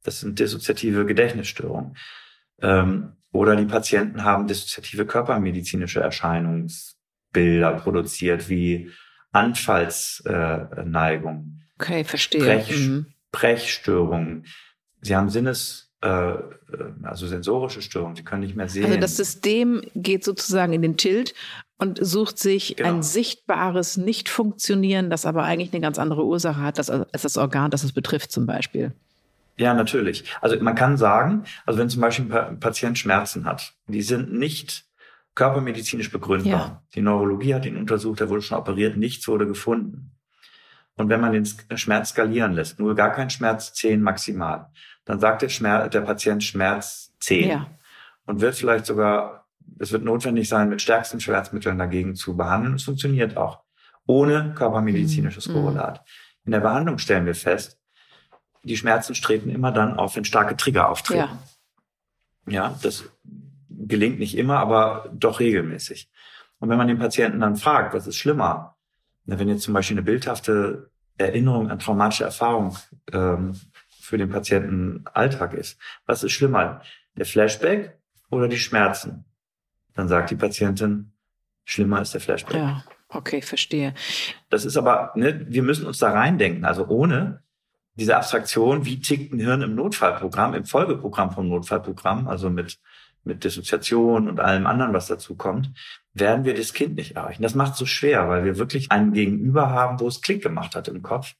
Das 0.03 0.20
sind 0.20 0.38
dissoziative 0.38 1.05
Gedächtnisstörungen. 1.05 1.96
Ähm, 2.62 3.16
oder 3.33 3.57
die 3.57 3.66
Patienten 3.66 4.24
haben 4.24 4.46
dissoziative 4.46 5.05
körpermedizinische 5.07 6.00
Erscheinungsbilder 6.00 7.74
produziert, 7.74 8.48
wie 8.48 8.90
Anfallsneigung. 9.33 11.61
Äh, 11.61 11.83
okay, 11.83 12.05
verstehe. 12.05 12.40
Brech, 12.40 12.76
mhm. 12.76 13.07
Brechstörungen. 13.31 14.46
Sie 15.00 15.14
haben 15.14 15.31
Sinnes, 15.31 15.89
also 16.00 17.26
sensorische 17.26 17.82
Störungen. 17.82 18.16
Sie 18.16 18.22
können 18.22 18.42
nicht 18.42 18.56
mehr 18.56 18.68
sehen. 18.68 18.86
Also 18.86 18.98
das 18.98 19.16
System 19.16 19.82
geht 19.94 20.24
sozusagen 20.24 20.72
in 20.72 20.82
den 20.82 20.96
Tilt 20.96 21.34
und 21.76 21.98
sucht 22.04 22.38
sich 22.38 22.76
genau. 22.76 22.88
ein 22.88 23.02
sichtbares 23.02 23.96
Nicht-Funktionieren, 23.96 25.10
das 25.10 25.26
aber 25.26 25.44
eigentlich 25.44 25.72
eine 25.72 25.80
ganz 25.80 25.98
andere 25.98 26.24
Ursache 26.24 26.60
hat, 26.60 26.78
als 26.78 27.22
das 27.22 27.36
Organ, 27.36 27.70
das 27.70 27.84
es 27.84 27.92
betrifft 27.92 28.32
zum 28.32 28.46
Beispiel. 28.46 28.92
Ja, 29.56 29.74
natürlich. 29.74 30.24
Also 30.40 30.58
man 30.62 30.74
kann 30.74 30.96
sagen, 30.96 31.44
also 31.66 31.78
wenn 31.78 31.90
zum 31.90 32.00
Beispiel 32.00 32.32
ein 32.32 32.60
Patient 32.60 32.98
Schmerzen 32.98 33.44
hat, 33.44 33.74
die 33.88 34.02
sind 34.02 34.32
nicht 34.32 34.86
körpermedizinisch 35.34 36.10
begründbar. 36.10 36.52
Ja. 36.52 36.82
Die 36.94 37.02
Neurologie 37.02 37.54
hat 37.54 37.66
ihn 37.66 37.76
untersucht, 37.76 38.20
er 38.20 38.30
wurde 38.30 38.42
schon 38.42 38.58
operiert, 38.58 38.96
nichts 38.96 39.28
wurde 39.28 39.46
gefunden. 39.46 40.12
Und 41.00 41.08
wenn 41.08 41.22
man 41.22 41.32
den 41.32 41.46
Schmerz 41.78 42.10
skalieren 42.10 42.52
lässt, 42.52 42.78
nur 42.78 42.94
gar 42.94 43.10
kein 43.10 43.30
Schmerz 43.30 43.72
10 43.72 44.02
maximal, 44.02 44.66
dann 45.06 45.18
sagt 45.18 45.40
der, 45.40 45.48
Schmerz, 45.48 45.90
der 45.92 46.02
Patient 46.02 46.44
Schmerz 46.44 47.14
10. 47.20 47.48
Ja. 47.48 47.66
Und 48.26 48.42
wird 48.42 48.54
vielleicht 48.54 48.84
sogar, 48.84 49.46
es 49.78 49.92
wird 49.92 50.04
notwendig 50.04 50.46
sein, 50.46 50.68
mit 50.68 50.82
stärksten 50.82 51.18
Schmerzmitteln 51.18 51.78
dagegen 51.78 52.16
zu 52.16 52.36
behandeln. 52.36 52.74
Es 52.74 52.82
funktioniert 52.82 53.38
auch. 53.38 53.60
Ohne 54.04 54.52
körpermedizinisches 54.54 55.48
mhm. 55.48 55.54
Korrelat. 55.54 56.04
In 56.44 56.52
der 56.52 56.60
Behandlung 56.60 56.98
stellen 56.98 57.24
wir 57.24 57.34
fest, 57.34 57.80
die 58.62 58.76
Schmerzen 58.76 59.14
treten 59.14 59.48
immer 59.48 59.72
dann 59.72 59.96
auf, 59.96 60.16
wenn 60.16 60.26
starke 60.26 60.54
Trigger 60.54 60.90
auftreten. 60.90 61.30
Ja. 62.46 62.52
ja, 62.52 62.78
das 62.82 63.04
gelingt 63.70 64.18
nicht 64.18 64.36
immer, 64.36 64.58
aber 64.58 65.08
doch 65.14 65.40
regelmäßig. 65.40 66.10
Und 66.58 66.68
wenn 66.68 66.76
man 66.76 66.88
den 66.88 66.98
Patienten 66.98 67.40
dann 67.40 67.56
fragt, 67.56 67.94
was 67.94 68.06
ist 68.06 68.16
schlimmer, 68.16 68.76
wenn 69.38 69.48
jetzt 69.48 69.62
zum 69.62 69.74
Beispiel 69.74 69.96
eine 69.96 70.04
bildhafte 70.04 70.90
Erinnerung 71.18 71.70
an 71.70 71.78
traumatische 71.78 72.24
Erfahrung 72.24 72.76
ähm, 73.12 73.58
für 74.00 74.18
den 74.18 74.30
Patienten 74.30 75.04
Alltag 75.12 75.54
ist, 75.54 75.78
was 76.06 76.24
ist 76.24 76.32
schlimmer, 76.32 76.82
der 77.16 77.26
Flashback 77.26 77.98
oder 78.30 78.48
die 78.48 78.58
Schmerzen? 78.58 79.24
Dann 79.94 80.08
sagt 80.08 80.30
die 80.30 80.36
Patientin, 80.36 81.12
schlimmer 81.64 82.00
ist 82.00 82.14
der 82.14 82.20
Flashback. 82.20 82.56
Ja, 82.56 82.84
okay, 83.08 83.42
verstehe. 83.42 83.94
Das 84.48 84.64
ist 84.64 84.76
aber, 84.76 85.12
ne, 85.14 85.46
wir 85.48 85.62
müssen 85.62 85.86
uns 85.86 85.98
da 85.98 86.10
reindenken. 86.10 86.64
Also 86.64 86.86
ohne 86.88 87.42
diese 87.94 88.16
Abstraktion, 88.16 88.86
wie 88.86 89.00
tickt 89.00 89.32
ein 89.32 89.40
Hirn 89.40 89.62
im 89.62 89.74
Notfallprogramm, 89.74 90.54
im 90.54 90.64
Folgeprogramm 90.64 91.32
vom 91.32 91.48
Notfallprogramm, 91.48 92.28
also 92.28 92.48
mit, 92.48 92.78
mit 93.24 93.44
Dissoziation 93.44 94.28
und 94.28 94.40
allem 94.40 94.66
anderen, 94.66 94.92
was 94.92 95.06
dazu 95.06 95.35
kommt, 95.35 95.70
werden 96.14 96.44
wir 96.44 96.54
das 96.54 96.72
Kind 96.72 96.96
nicht 96.96 97.16
erreichen. 97.16 97.42
Das 97.42 97.54
macht 97.54 97.72
es 97.72 97.78
so 97.78 97.87
schwer, 97.87 98.28
weil 98.28 98.44
wir 98.44 98.59
wirklich 98.59 98.90
einen 98.90 99.12
Gegenüber 99.12 99.70
haben, 99.70 100.00
wo 100.00 100.09
es 100.09 100.22
Klick 100.22 100.42
gemacht 100.42 100.74
hat 100.74 100.88
im 100.88 101.02
Kopf, 101.02 101.35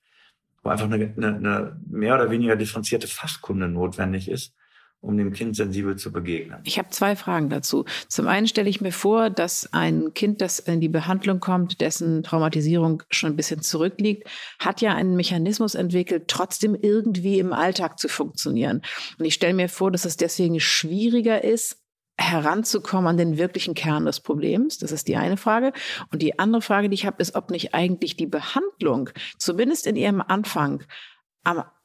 wo 0.63 0.71
einfach 0.71 0.85
eine, 0.85 1.13
eine, 1.17 1.37
eine 1.37 1.81
mehr 1.89 2.15
oder 2.15 2.31
weniger 2.31 2.57
differenzierte 2.57 3.09
Fachkunde 3.09 3.69
notwendig 3.69 4.29
ist, 4.29 4.55
um 5.03 5.17
dem 5.17 5.33
Kind 5.33 5.57
sensibel 5.57 5.97
zu 5.97 6.13
begegnen. 6.13 6.61
Ich 6.65 6.79
habe 6.79 6.91
zwei 6.91 7.17
Fragen 7.17 7.49
dazu. 7.49 7.87
Zum 8.09 8.29
einen 8.29 8.47
stelle 8.47 8.69
ich 8.69 8.81
mir 8.81 8.93
vor, 8.93 9.31
dass 9.31 9.73
ein 9.73 10.13
Kind, 10.15 10.41
das 10.43 10.59
in 10.59 10.81
die 10.81 10.89
Behandlung 10.89 11.41
kommt, 11.41 11.81
dessen 11.81 12.23
Traumatisierung 12.23 13.03
schon 13.11 13.33
ein 13.33 13.37
bisschen 13.37 13.63
zurückliegt, 13.63 14.29
hat 14.59 14.83
ja 14.83 14.95
einen 14.95 15.17
Mechanismus 15.17 15.75
entwickelt, 15.75 16.29
trotzdem 16.29 16.75
irgendwie 16.75 17.39
im 17.39 17.53
Alltag 17.53 17.99
zu 17.99 18.09
funktionieren. 18.09 18.83
Und 19.19 19.25
ich 19.25 19.35
stelle 19.35 19.55
mir 19.55 19.69
vor, 19.69 19.91
dass 19.91 20.05
es 20.05 20.17
deswegen 20.17 20.61
schwieriger 20.61 21.43
ist, 21.43 21.79
heranzukommen 22.19 23.07
an 23.09 23.17
den 23.17 23.39
wirklichen 23.39 23.73
Kern 23.73 24.05
des 24.05 24.21
Problems. 24.21 24.77
Das 24.77 24.93
ist 24.93 25.09
die 25.09 25.17
eine 25.17 25.39
Frage. 25.39 25.73
Und 26.13 26.21
die 26.21 26.39
andere 26.39 26.61
Frage, 26.61 26.91
die 26.91 26.95
ich 26.95 27.07
habe, 27.07 27.23
ist, 27.23 27.35
ob 27.35 27.51
nicht 27.51 27.73
eigentlich 27.73 28.17
die 28.17 28.27
Behandlung, 28.27 29.09
zumindest 29.39 29.87
in 29.87 29.97
ihrem 29.97 30.21
Anfang, 30.21 30.85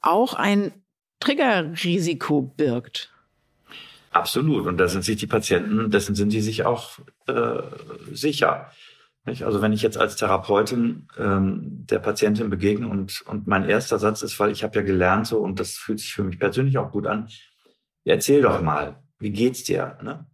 auch 0.02 0.34
ein 0.34 0.74
Triggerrisiko 1.20 2.42
birgt. 2.42 3.12
Absolut. 4.10 4.66
Und 4.66 4.78
da 4.78 4.88
sind 4.88 5.04
sich 5.04 5.16
die 5.16 5.26
Patienten, 5.26 5.90
dessen 5.90 6.14
sind 6.14 6.30
sie 6.30 6.40
sich 6.40 6.64
auch 6.64 6.98
äh, 7.26 7.62
sicher. 8.12 8.70
Nicht? 9.26 9.42
Also 9.42 9.60
wenn 9.60 9.72
ich 9.72 9.82
jetzt 9.82 9.98
als 9.98 10.16
Therapeutin 10.16 11.08
ähm, 11.18 11.84
der 11.90 11.98
Patientin 11.98 12.48
begegne 12.48 12.88
und, 12.88 13.22
und 13.26 13.46
mein 13.46 13.68
erster 13.68 13.98
Satz 13.98 14.22
ist, 14.22 14.38
weil 14.38 14.52
ich 14.52 14.62
habe 14.62 14.76
ja 14.76 14.82
gelernt 14.82 15.26
so 15.26 15.38
und 15.38 15.58
das 15.60 15.72
fühlt 15.72 15.98
sich 15.98 16.14
für 16.14 16.22
mich 16.22 16.38
persönlich 16.38 16.78
auch 16.78 16.92
gut 16.92 17.06
an, 17.06 17.28
erzähl 18.04 18.40
doch 18.40 18.62
mal, 18.62 19.02
wie 19.18 19.30
geht's 19.30 19.64
dir? 19.64 19.98
Ne? 20.02 20.26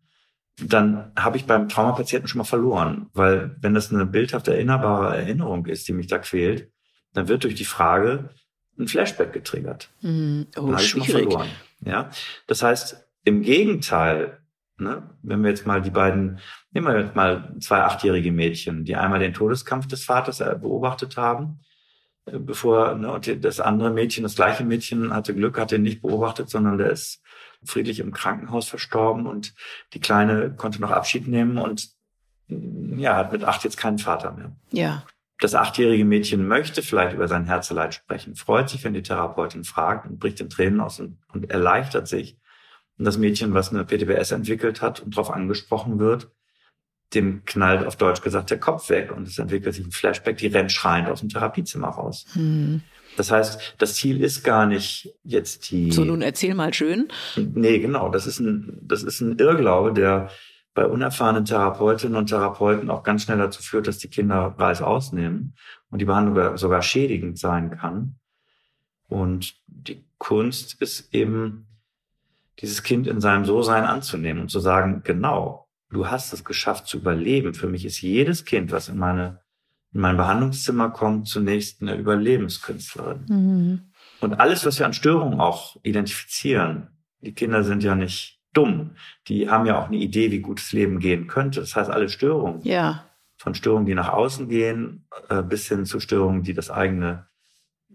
Dann 0.63 1.11
habe 1.17 1.39
ich 1.39 1.47
beim 1.47 1.69
Traumapatienten 1.69 2.29
schon 2.29 2.39
mal 2.39 2.45
verloren, 2.45 3.09
weil 3.15 3.57
wenn 3.61 3.75
das 3.75 3.93
eine 3.93 4.05
bildhaft 4.05 4.47
erinnerbare 4.47 5.17
Erinnerung 5.17 5.67
ist, 5.67 5.89
die 5.89 5.93
mich 5.93 6.07
da 6.07 6.19
quält, 6.19 6.71
dann 7.15 7.29
wird 7.29 7.45
durch 7.45 7.55
die 7.55 7.65
Frage, 7.65 8.31
ein 8.79 8.89
Flashback 8.89 9.33
getriggert. 9.33 9.91
Mm, 10.01 10.43
oh, 10.57 10.73
Dann 10.73 10.79
ich 10.79 11.11
verloren. 11.11 11.49
Ja, 11.85 12.11
das 12.47 12.63
heißt, 12.63 13.05
im 13.25 13.43
Gegenteil, 13.43 14.39
ne, 14.79 15.11
wenn 15.23 15.43
wir 15.43 15.51
jetzt 15.51 15.67
mal 15.67 15.83
die 15.83 15.91
beiden, 15.91 16.41
nehmen 16.71 16.87
wir 16.87 17.01
jetzt 17.01 17.17
mal 17.17 17.55
zwei 17.61 17.83
achtjährige 17.83 18.33
Mädchen, 18.33 18.85
die 18.85 18.97
einmal 18.97 19.21
den 19.21 19.35
Todeskampf 19.35 19.87
des 19.87 20.05
Vaters 20.05 20.41
äh, 20.41 20.57
beobachtet 20.61 21.17
haben, 21.17 21.61
äh, 22.27 22.39
bevor 22.39 22.95
ne, 22.95 23.13
und 23.13 23.45
das 23.45 23.61
andere 23.61 23.91
Mädchen, 23.91 24.23
das 24.23 24.37
gleiche 24.37 24.65
Mädchen 24.65 25.13
hatte 25.15 25.35
Glück, 25.35 25.59
hat 25.59 25.73
ihn 25.73 25.83
nicht 25.83 26.03
beobachtet, 26.03 26.51
sondern 26.51 26.79
der 26.79 26.91
ist 26.91 27.23
friedlich 27.65 28.01
im 28.01 28.13
Krankenhaus 28.13 28.69
verstorben 28.69 29.27
und 29.27 29.55
die 29.93 30.01
Kleine 30.01 30.55
konnte 30.57 30.81
noch 30.81 30.91
Abschied 30.91 31.29
nehmen 31.29 31.59
und 31.59 31.91
ja, 32.49 33.17
hat 33.17 33.33
mit 33.33 33.45
acht 33.45 33.65
jetzt 33.65 33.77
keinen 33.77 33.99
Vater 33.99 34.33
mehr. 34.33 34.53
Ja. 34.71 35.05
Das 35.43 35.57
achtjährige 35.57 36.05
Mädchen 36.05 36.47
möchte 36.47 36.83
vielleicht 36.83 37.17
über 37.17 37.27
sein 37.27 37.47
Herzeleid 37.47 37.95
sprechen, 37.95 38.37
freut 38.37 38.69
sich, 38.69 38.85
wenn 38.85 38.95
die 38.95 39.03
Therapeutin 39.03 39.65
fragt 39.65 40.09
und 40.09 40.21
bricht 40.21 40.41
in 40.41 40.49
Tränen 40.49 40.81
aus 40.81 41.01
und, 41.01 41.19
und 41.33 41.51
erleichtert 41.51 42.07
sich. 42.07 42.39
Und 42.97 43.07
das 43.07 43.19
Mädchen, 43.19 43.53
was 43.53 43.71
eine 43.71 43.85
PTBS 43.85 44.31
entwickelt 44.31 44.83
hat 44.83 45.01
und 45.01 45.17
darauf 45.17 45.33
angesprochen 45.33 45.99
wird, 45.99 46.31
dem 47.13 47.45
knallt 47.45 47.85
auf 47.85 47.97
Deutsch 47.97 48.23
gesagt 48.23 48.51
der 48.51 48.61
Kopf 48.61 48.89
weg 48.89 49.11
und 49.11 49.27
es 49.27 49.37
entwickelt 49.37 49.75
sich 49.75 49.85
ein 49.85 49.91
Flashback, 49.91 50.37
die 50.37 50.47
rennt 50.47 50.71
schreiend 50.71 51.09
aus 51.09 51.19
dem 51.19 51.29
Therapiezimmer 51.29 51.89
raus. 51.89 52.25
Hm. 52.35 52.83
Das 53.17 53.33
heißt, 53.33 53.75
das 53.79 53.97
Ziel 53.97 54.23
ist 54.23 54.45
gar 54.45 54.67
nicht 54.67 55.13
jetzt 55.25 55.73
die. 55.73 55.91
So, 55.91 56.05
nun 56.05 56.23
erzähl 56.23 56.55
mal 56.55 56.73
schön. 56.73 57.09
Nee, 57.35 57.81
genau. 57.81 58.11
Das 58.11 58.29
ist 58.29 58.39
ein, 58.39 58.79
das 58.81 59.03
ist 59.03 59.21
ein 59.21 59.39
Irrglaube, 59.39 59.93
der 59.93 60.31
bei 60.75 60.87
unerfahrenen 60.87 61.45
Therapeutinnen 61.45 62.17
und 62.17 62.29
Therapeuten 62.29 62.91
auch 62.91 63.03
ganz 63.03 63.25
schnell 63.25 63.39
dazu 63.39 63.63
führt, 63.63 63.87
dass 63.87 63.99
die 63.99 64.09
Kinder 64.09 64.55
Reis 64.59 64.81
ausnehmen 64.81 65.55
und 65.91 66.01
die 66.01 66.05
Behandlung 66.05 66.57
sogar 66.57 66.83
schädigend 66.83 67.39
sein 67.39 67.71
kann. 67.71 68.17
Und 69.09 69.57
die 69.67 70.05
Kunst 70.19 70.81
ist 70.81 71.13
eben, 71.15 71.67
dieses 72.61 72.83
Kind 72.83 73.07
in 73.07 73.21
seinem 73.21 73.45
So-Sein 73.45 73.85
anzunehmen 73.85 74.43
und 74.43 74.49
zu 74.49 74.61
sagen, 74.61 75.03
genau, 75.05 75.69
du 75.91 76.09
hast 76.09 76.33
es 76.33 76.45
geschafft 76.45 76.87
zu 76.87 76.99
überleben. 76.99 77.55
Für 77.55 77.67
mich 77.67 77.85
ist 77.85 78.01
jedes 78.01 78.45
Kind, 78.45 78.73
was 78.73 78.89
in 78.89 78.99
meine 78.99 79.43
in 79.95 80.01
mein 80.01 80.17
Behandlungszimmer 80.17 80.91
kommt, 80.91 81.29
zunächst 81.29 81.83
eine 81.83 81.97
Überlebenskünstlerin. 81.97 83.27
Mhm. 83.29 83.81
Und 84.21 84.41
alles, 84.41 84.65
was 84.65 84.79
wir 84.79 84.87
an 84.87 84.95
Störungen 84.95 85.41
auch 85.41 85.77
identifizieren, 85.83 86.89
die 87.21 87.35
Kinder 87.35 87.63
sind 87.63 87.83
ja 87.83 87.95
nicht 87.95 88.41
dumm. 88.53 88.93
Die 89.29 89.49
haben 89.49 89.67
ja 89.67 89.81
auch 89.81 89.89
eine 89.89 89.97
Idee, 89.97 90.31
wie 90.31 90.41
gutes 90.41 90.73
Leben 90.73 90.99
gehen 90.99 91.27
könnte. 91.27 91.61
Das 91.61 91.77
heißt, 91.77 91.91
alle 91.91 92.09
Störungen. 92.09 92.61
Ja. 92.63 93.07
Von 93.37 93.55
Störungen, 93.55 93.87
die 93.87 93.95
nach 93.95 94.11
außen 94.11 94.49
gehen, 94.49 95.07
äh, 95.29 95.43
bis 95.43 95.69
hin 95.69 95.85
zu 95.85 96.01
Störungen, 96.01 96.43
die 96.43 96.55
das 96.55 96.71
eigene 96.71 97.27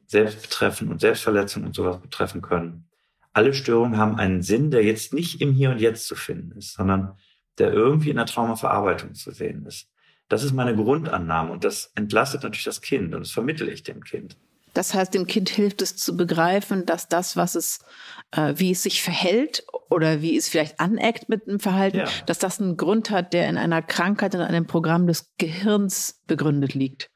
Selbst 0.08 0.42
betreffen 0.42 0.90
und 0.90 1.00
Selbstverletzung 1.02 1.64
und 1.64 1.76
sowas 1.76 2.00
betreffen 2.00 2.42
können. 2.42 2.88
Alle 3.34 3.54
Störungen 3.54 3.98
haben 3.98 4.16
einen 4.16 4.42
Sinn, 4.42 4.72
der 4.72 4.84
jetzt 4.84 5.14
nicht 5.14 5.42
im 5.42 5.54
Hier 5.54 5.70
und 5.70 5.80
Jetzt 5.80 6.08
zu 6.08 6.16
finden 6.16 6.58
ist, 6.58 6.74
sondern 6.74 7.18
der 7.60 7.72
irgendwie 7.72 8.10
in 8.10 8.18
der 8.18 8.26
Traumaverarbeitung 8.26 9.14
zu 9.14 9.32
sehen 9.32 9.66
ist. 9.66 9.90
Das 10.30 10.44
ist 10.44 10.54
meine 10.54 10.76
Grundannahme 10.76 11.52
und 11.52 11.64
das 11.64 11.92
entlastet 11.96 12.44
natürlich 12.44 12.66
das 12.66 12.82
Kind 12.82 13.14
und 13.14 13.22
das 13.22 13.32
vermittle 13.32 13.72
ich 13.72 13.84
dem 13.84 14.04
Kind. 14.04 14.38
Das 14.74 14.94
heißt, 14.94 15.14
dem 15.14 15.26
Kind 15.28 15.50
hilft 15.50 15.82
es 15.82 15.96
zu 15.96 16.16
begreifen, 16.16 16.86
dass 16.86 17.08
das, 17.08 17.36
was 17.36 17.56
es, 17.56 17.80
äh, 18.32 18.54
wie 18.58 18.72
es 18.72 18.84
sich 18.84 19.02
verhält 19.02 19.66
oder 19.90 20.22
wie 20.22 20.38
es 20.38 20.50
vielleicht 20.50 20.80
aneckt 20.80 21.30
mit 21.30 21.48
dem 21.48 21.60
Verhalten, 21.60 21.98
ja. 21.98 22.08
dass 22.26 22.38
das 22.38 22.60
einen 22.60 22.78
Grund 22.78 23.10
hat, 23.10 23.34
der 23.34 23.50
in 23.50 23.58
einer 23.58 23.82
Krankheit, 23.82 24.36
in 24.36 24.42
einem 24.42 24.68
Programm 24.68 25.08
des 25.08 25.32
Gehirns 25.38 26.22
begründet 26.28 26.74
liegt. 26.74 27.10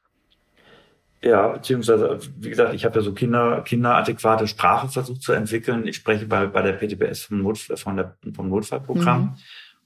Ja, 1.23 1.49
beziehungsweise, 1.49 2.19
wie 2.39 2.49
gesagt, 2.49 2.73
ich 2.73 2.83
habe 2.83 2.97
ja 2.97 3.03
so 3.03 3.13
Kinder, 3.13 3.61
kinderadäquate 3.61 4.47
Sprache 4.47 4.87
versucht 4.87 5.21
zu 5.21 5.33
entwickeln. 5.33 5.85
Ich 5.85 5.97
spreche 5.97 6.25
bei, 6.25 6.47
bei 6.47 6.63
der 6.63 6.73
PTBS 6.73 7.25
vom, 7.25 7.43
Notfall, 7.43 7.77
von 7.77 7.95
der, 7.95 8.17
vom 8.33 8.49
Notfallprogramm. 8.49 9.21
Mhm. 9.21 9.35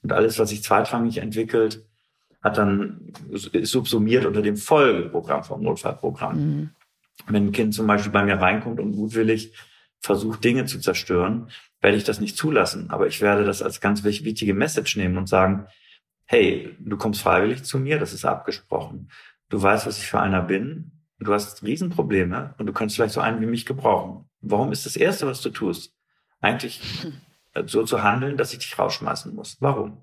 Und 0.01 0.13
alles, 0.13 0.39
was 0.39 0.49
sich 0.49 0.63
zweitrangig 0.63 1.17
entwickelt, 1.17 1.83
hat 2.41 2.57
dann, 2.57 3.11
ist 3.31 3.71
subsumiert 3.71 4.25
unter 4.25 4.41
dem 4.41 4.55
Folgeprogramm 4.55 5.43
vom 5.43 5.61
Notfallprogramm. 5.61 6.37
Mhm. 6.37 6.69
Wenn 7.27 7.47
ein 7.47 7.51
Kind 7.51 7.73
zum 7.73 7.87
Beispiel 7.87 8.11
bei 8.11 8.23
mir 8.23 8.35
reinkommt 8.35 8.79
und 8.79 8.93
gutwillig 8.93 9.53
versucht, 10.01 10.43
Dinge 10.43 10.65
zu 10.65 10.79
zerstören, 10.79 11.49
werde 11.81 11.97
ich 11.97 12.03
das 12.03 12.19
nicht 12.19 12.37
zulassen. 12.37 12.89
Aber 12.89 13.07
ich 13.07 13.21
werde 13.21 13.45
das 13.45 13.61
als 13.61 13.81
ganz 13.81 14.03
wichtige 14.03 14.53
Message 14.53 14.95
nehmen 14.97 15.17
und 15.17 15.27
sagen, 15.27 15.67
hey, 16.25 16.75
du 16.79 16.97
kommst 16.97 17.21
freiwillig 17.21 17.63
zu 17.63 17.79
mir, 17.79 17.99
das 17.99 18.13
ist 18.13 18.25
abgesprochen. 18.25 19.09
Du 19.49 19.61
weißt, 19.61 19.85
was 19.85 19.97
ich 19.97 20.07
für 20.07 20.19
einer 20.19 20.41
bin. 20.41 20.91
Du 21.19 21.33
hast 21.33 21.63
Riesenprobleme 21.63 22.55
und 22.57 22.65
du 22.65 22.73
kannst 22.73 22.95
vielleicht 22.95 23.13
so 23.13 23.21
einen 23.21 23.41
wie 23.41 23.45
mich 23.45 23.65
gebrauchen. 23.65 24.29
Warum 24.41 24.71
ist 24.71 24.85
das 24.85 24.95
Erste, 24.95 25.27
was 25.27 25.41
du 25.41 25.49
tust, 25.49 25.93
eigentlich 26.41 26.81
so 27.65 27.83
zu 27.83 28.03
handeln, 28.03 28.37
dass 28.37 28.53
ich 28.53 28.59
dich 28.59 28.77
rausschmeißen 28.77 29.33
muss? 29.33 29.57
Warum? 29.59 30.01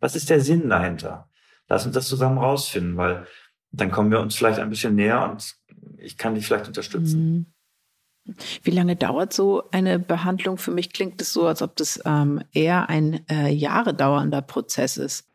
Was 0.00 0.16
ist 0.16 0.30
der 0.30 0.40
Sinn 0.40 0.68
dahinter? 0.68 1.28
Lass 1.68 1.86
uns 1.86 1.94
das 1.94 2.08
zusammen 2.08 2.38
rausfinden, 2.38 2.96
weil 2.96 3.26
dann 3.70 3.90
kommen 3.90 4.10
wir 4.10 4.20
uns 4.20 4.34
vielleicht 4.34 4.58
ein 4.58 4.70
bisschen 4.70 4.96
näher 4.96 5.30
und 5.30 5.54
ich 5.98 6.16
kann 6.16 6.34
dich 6.34 6.46
vielleicht 6.46 6.68
unterstützen. 6.68 7.20
Mhm. 7.20 7.46
Wie 8.62 8.70
lange 8.70 8.96
dauert 8.96 9.32
so 9.32 9.64
eine 9.70 9.98
Behandlung? 9.98 10.58
Für 10.58 10.70
mich 10.70 10.92
klingt 10.92 11.20
es 11.20 11.32
so, 11.32 11.46
als 11.46 11.62
ob 11.62 11.76
das 11.76 12.00
ähm, 12.04 12.42
eher 12.52 12.88
ein 12.88 13.26
äh, 13.28 13.48
Jahre 13.48 13.94
dauernder 13.94 14.42
Prozess 14.42 14.96
ist. 14.96 15.26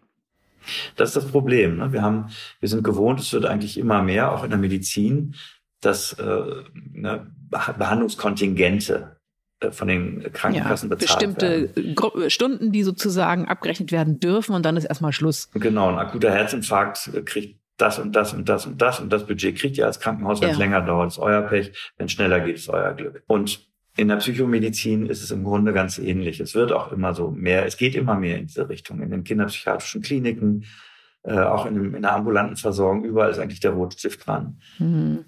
Das 0.96 1.10
ist 1.10 1.16
das 1.16 1.32
Problem. 1.32 1.78
Ne? 1.78 1.94
Wir 1.94 2.02
haben, 2.02 2.30
wir 2.60 2.70
sind 2.70 2.84
gewohnt, 2.84 3.20
es 3.20 3.34
wird 3.34 3.46
eigentlich 3.46 3.78
immer 3.78 4.02
mehr, 4.02 4.32
auch 4.32 4.44
in 4.44 4.50
der 4.50 4.60
Medizin, 4.60 5.36
dass 5.82 6.14
äh, 6.14 6.64
ne, 6.74 7.32
Behandlungskontingente 7.50 9.18
äh, 9.60 9.72
von 9.72 9.88
den 9.88 10.32
Krankenkassen 10.34 10.90
ja, 10.90 10.96
bezahlt 10.96 11.20
bestimmte 11.20 11.74
werden. 11.76 11.96
Bestimmte 11.96 12.30
Stunden, 12.30 12.72
die 12.72 12.84
sozusagen 12.84 13.48
abgerechnet 13.48 13.92
werden 13.92 14.20
dürfen 14.20 14.56
und 14.56 14.66
dann 14.66 14.78
ist 14.78 14.86
erstmal 14.86 15.12
Schluss. 15.12 15.50
Genau, 15.54 15.90
ein 15.90 15.98
akuter 15.98 16.32
Herzinfarkt 16.32 17.12
kriegt 17.26 17.60
das 17.78 18.00
und 18.00 18.16
das 18.16 18.34
und 18.34 18.48
das 18.48 18.66
und 18.66 18.82
das 18.82 19.00
und 19.00 19.12
das 19.12 19.26
Budget 19.26 19.58
kriegt 19.58 19.78
ihr 19.78 19.86
als 19.86 20.00
Krankenhaus, 20.00 20.42
wenn 20.42 20.52
es 20.52 20.58
länger 20.58 20.82
dauert, 20.82 21.08
ist 21.08 21.20
euer 21.20 21.42
Pech, 21.42 21.72
wenn 21.98 22.10
schneller 22.10 22.40
geht, 22.40 22.56
ist 22.56 22.70
euer 22.70 22.94
Glück. 22.94 23.24
Und 23.28 23.68
in 23.98 24.08
der 24.10 24.18
Psychomedizin 24.18 25.06
ist 25.06 25.24
es 25.24 25.32
im 25.32 25.44
Grunde 25.44 25.72
ganz 25.74 25.98
ähnlich. 25.98 26.40
Es 26.40 26.54
wird 26.54 26.72
auch 26.72 26.92
immer 26.92 27.14
so 27.14 27.32
mehr, 27.32 27.66
es 27.66 27.78
geht 27.78 27.96
immer 27.96 28.16
mehr 28.16 28.38
in 28.38 28.48
diese 28.48 28.68
Richtung. 28.68 29.02
In 29.02 29.10
den 29.10 29.24
kinderpsychiatrischen 29.24 30.02
Kliniken, 30.02 30.66
äh, 31.24 31.40
auch 31.40 31.66
in, 31.66 31.94
in, 31.94 32.02
der 32.02 32.14
ambulanten 32.14 32.58
Versorgung, 32.58 33.06
überall 33.06 33.32
ist 33.32 33.40
eigentlich 33.40 33.62
der 33.62 33.72
Rotstift 33.72 34.26
dran. 34.26 34.60
Mhm. 34.80 35.26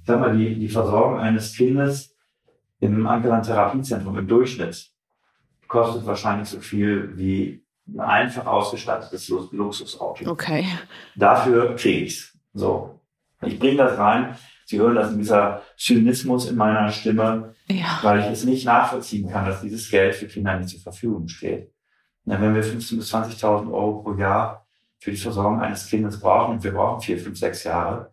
Ich 0.00 0.06
sag 0.06 0.20
mal, 0.20 0.36
die, 0.36 0.58
die 0.58 0.68
Versorgung 0.68 1.18
eines 1.18 1.54
Kindes 1.54 2.14
im 2.80 3.06
Ankeland 3.06 3.46
Therapiezentrum 3.46 4.16
im 4.18 4.28
Durchschnitt 4.28 4.90
kostet 5.68 6.06
wahrscheinlich 6.06 6.48
so 6.48 6.60
viel 6.60 7.16
wie 7.16 7.65
ein 7.94 8.00
einfach 8.00 8.46
ausgestattetes 8.46 9.28
Luxusauto. 9.28 10.30
Okay. 10.30 10.66
Dafür 11.14 11.76
kriege 11.76 12.06
ich's. 12.06 12.36
So. 12.52 13.00
Ich 13.42 13.58
bringe 13.58 13.76
das 13.76 13.98
rein. 13.98 14.36
Sie 14.64 14.78
hören 14.78 14.96
das 14.96 15.12
in 15.12 15.18
dieser 15.18 15.62
Zynismus 15.76 16.50
in 16.50 16.56
meiner 16.56 16.90
Stimme, 16.90 17.54
ja. 17.68 18.00
weil 18.02 18.20
ich 18.20 18.26
es 18.26 18.44
nicht 18.44 18.66
nachvollziehen 18.66 19.30
kann, 19.30 19.46
dass 19.46 19.60
dieses 19.60 19.88
Geld 19.88 20.14
für 20.14 20.26
Kinder 20.26 20.58
nicht 20.58 20.70
zur 20.70 20.80
Verfügung 20.80 21.28
steht. 21.28 21.72
Und 22.24 22.40
wenn 22.40 22.54
wir 22.54 22.64
15.000 22.64 22.96
bis 22.96 23.14
20.000 23.14 23.72
Euro 23.72 24.02
pro 24.02 24.14
Jahr 24.14 24.66
für 24.98 25.12
die 25.12 25.16
Versorgung 25.16 25.60
eines 25.60 25.86
Kindes 25.86 26.18
brauchen, 26.18 26.56
und 26.56 26.64
wir 26.64 26.72
brauchen 26.72 27.00
vier, 27.00 27.18
fünf, 27.18 27.38
sechs 27.38 27.62
Jahre, 27.62 28.12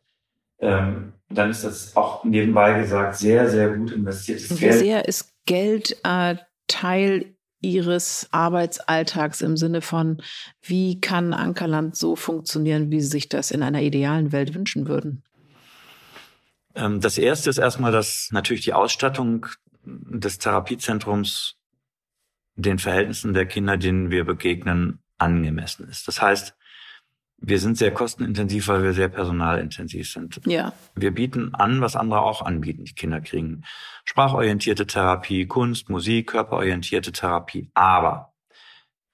ähm, 0.59 1.13
dann 1.29 1.49
ist 1.49 1.63
das 1.63 1.95
auch 1.95 2.23
nebenbei 2.23 2.79
gesagt 2.79 3.15
sehr, 3.15 3.49
sehr 3.49 3.69
gut 3.69 3.91
investiertes 3.91 4.49
Geld. 4.49 4.75
Wie 4.75 4.77
sehr 4.77 5.07
ist 5.07 5.33
Geld 5.45 5.97
äh, 6.03 6.35
Teil 6.67 7.35
Ihres 7.63 8.27
Arbeitsalltags 8.31 9.41
im 9.41 9.57
Sinne 9.57 9.81
von, 9.81 10.21
wie 10.61 11.01
kann 11.01 11.33
Ankerland 11.33 11.95
so 11.95 12.15
funktionieren, 12.15 12.91
wie 12.91 13.01
Sie 13.01 13.07
sich 13.07 13.29
das 13.29 13.49
in 13.49 13.63
einer 13.63 13.81
idealen 13.81 14.31
Welt 14.31 14.53
wünschen 14.53 14.87
würden? 14.87 15.23
Ähm, 16.75 16.99
das 16.99 17.17
erste 17.17 17.49
ist 17.49 17.57
erstmal, 17.57 17.91
dass 17.91 18.29
natürlich 18.31 18.63
die 18.63 18.73
Ausstattung 18.73 19.47
des 19.85 20.37
Therapiezentrums 20.37 21.55
den 22.55 22.79
Verhältnissen 22.79 23.33
der 23.33 23.45
Kinder, 23.45 23.77
denen 23.77 24.11
wir 24.11 24.25
begegnen, 24.25 24.99
angemessen 25.17 25.87
ist. 25.87 26.07
Das 26.07 26.21
heißt, 26.21 26.55
wir 27.45 27.59
sind 27.59 27.77
sehr 27.77 27.93
kostenintensiv, 27.93 28.69
weil 28.69 28.83
wir 28.83 28.93
sehr 28.93 29.09
personalintensiv 29.09 30.09
sind. 30.09 30.39
Ja. 30.45 30.71
Wir 30.95 31.11
bieten 31.11 31.53
an, 31.53 31.81
was 31.81 31.97
andere 31.97 32.21
auch 32.21 32.41
anbieten. 32.41 32.85
Die 32.85 32.95
Kinder 32.95 33.19
kriegen 33.19 33.63
sprachorientierte 34.05 34.87
Therapie, 34.87 35.45
Kunst, 35.45 35.89
Musik, 35.89 36.27
körperorientierte 36.27 37.11
Therapie, 37.11 37.69
aber 37.73 38.33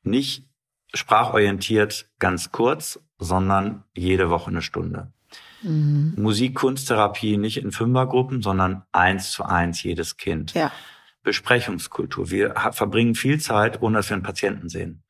nicht 0.03 0.47
sprachorientiert 0.93 2.09
ganz 2.19 2.51
kurz, 2.51 2.99
sondern 3.17 3.83
jede 3.95 4.29
Woche 4.29 4.51
eine 4.51 4.61
Stunde. 4.61 5.11
Mhm. 5.63 6.13
Musik, 6.15 6.55
Kunsttherapie 6.55 7.37
nicht 7.37 7.57
in 7.57 7.71
Fünfergruppen, 7.71 8.41
sondern 8.43 8.83
eins 8.91 9.31
zu 9.31 9.43
eins 9.43 9.81
jedes 9.81 10.17
Kind. 10.17 10.53
Ja. 10.53 10.71
Besprechungskultur. 11.23 12.29
Wir 12.29 12.53
verbringen 12.71 13.15
viel 13.15 13.39
Zeit, 13.39 13.81
ohne 13.81 13.97
dass 13.97 14.09
wir 14.09 14.15
einen 14.15 14.23
Patienten 14.23 14.69
sehen. 14.69 15.03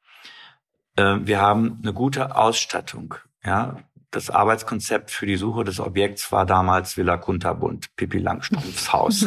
Äh, 0.95 1.17
wir 1.21 1.41
haben 1.41 1.79
eine 1.81 1.93
gute 1.93 2.35
Ausstattung. 2.35 3.15
Ja, 3.43 3.77
das 4.11 4.29
Arbeitskonzept 4.29 5.11
für 5.11 5.25
die 5.25 5.35
Suche 5.35 5.63
des 5.63 5.79
Objekts 5.79 6.31
war 6.31 6.45
damals 6.45 6.97
Villa 6.97 7.17
Kunterbund, 7.17 7.95
Pippi 7.95 8.17
Langstrumpfs 8.17 8.91
Haus. 8.93 9.25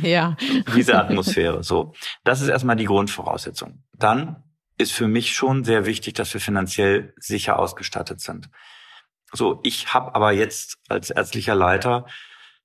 ja. 0.00 0.36
Diese 0.74 0.98
Atmosphäre. 0.98 1.62
So, 1.64 1.92
das 2.24 2.40
ist 2.40 2.48
erstmal 2.48 2.76
die 2.76 2.84
Grundvoraussetzung. 2.84 3.82
Dann 3.98 4.42
ist 4.78 4.92
für 4.92 5.08
mich 5.08 5.32
schon 5.32 5.64
sehr 5.64 5.86
wichtig, 5.86 6.14
dass 6.14 6.32
wir 6.34 6.40
finanziell 6.40 7.14
sicher 7.16 7.58
ausgestattet 7.58 8.20
sind. 8.20 8.48
So, 9.32 9.60
ich 9.64 9.92
habe 9.92 10.14
aber 10.14 10.32
jetzt 10.32 10.78
als 10.88 11.10
ärztlicher 11.10 11.54
Leiter 11.54 12.06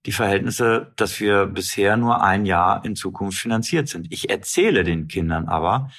die 0.06 0.12
Verhältnisse, 0.12 0.94
dass 0.96 1.20
wir 1.20 1.46
bisher 1.48 1.98
nur 1.98 2.22
ein 2.22 2.46
Jahr 2.46 2.86
in 2.86 2.96
Zukunft 2.96 3.40
finanziert 3.40 3.88
sind. 3.88 4.08
Ich 4.12 4.30
erzähle 4.30 4.84
den 4.84 5.08
Kindern 5.08 5.48
aber, 5.48 5.90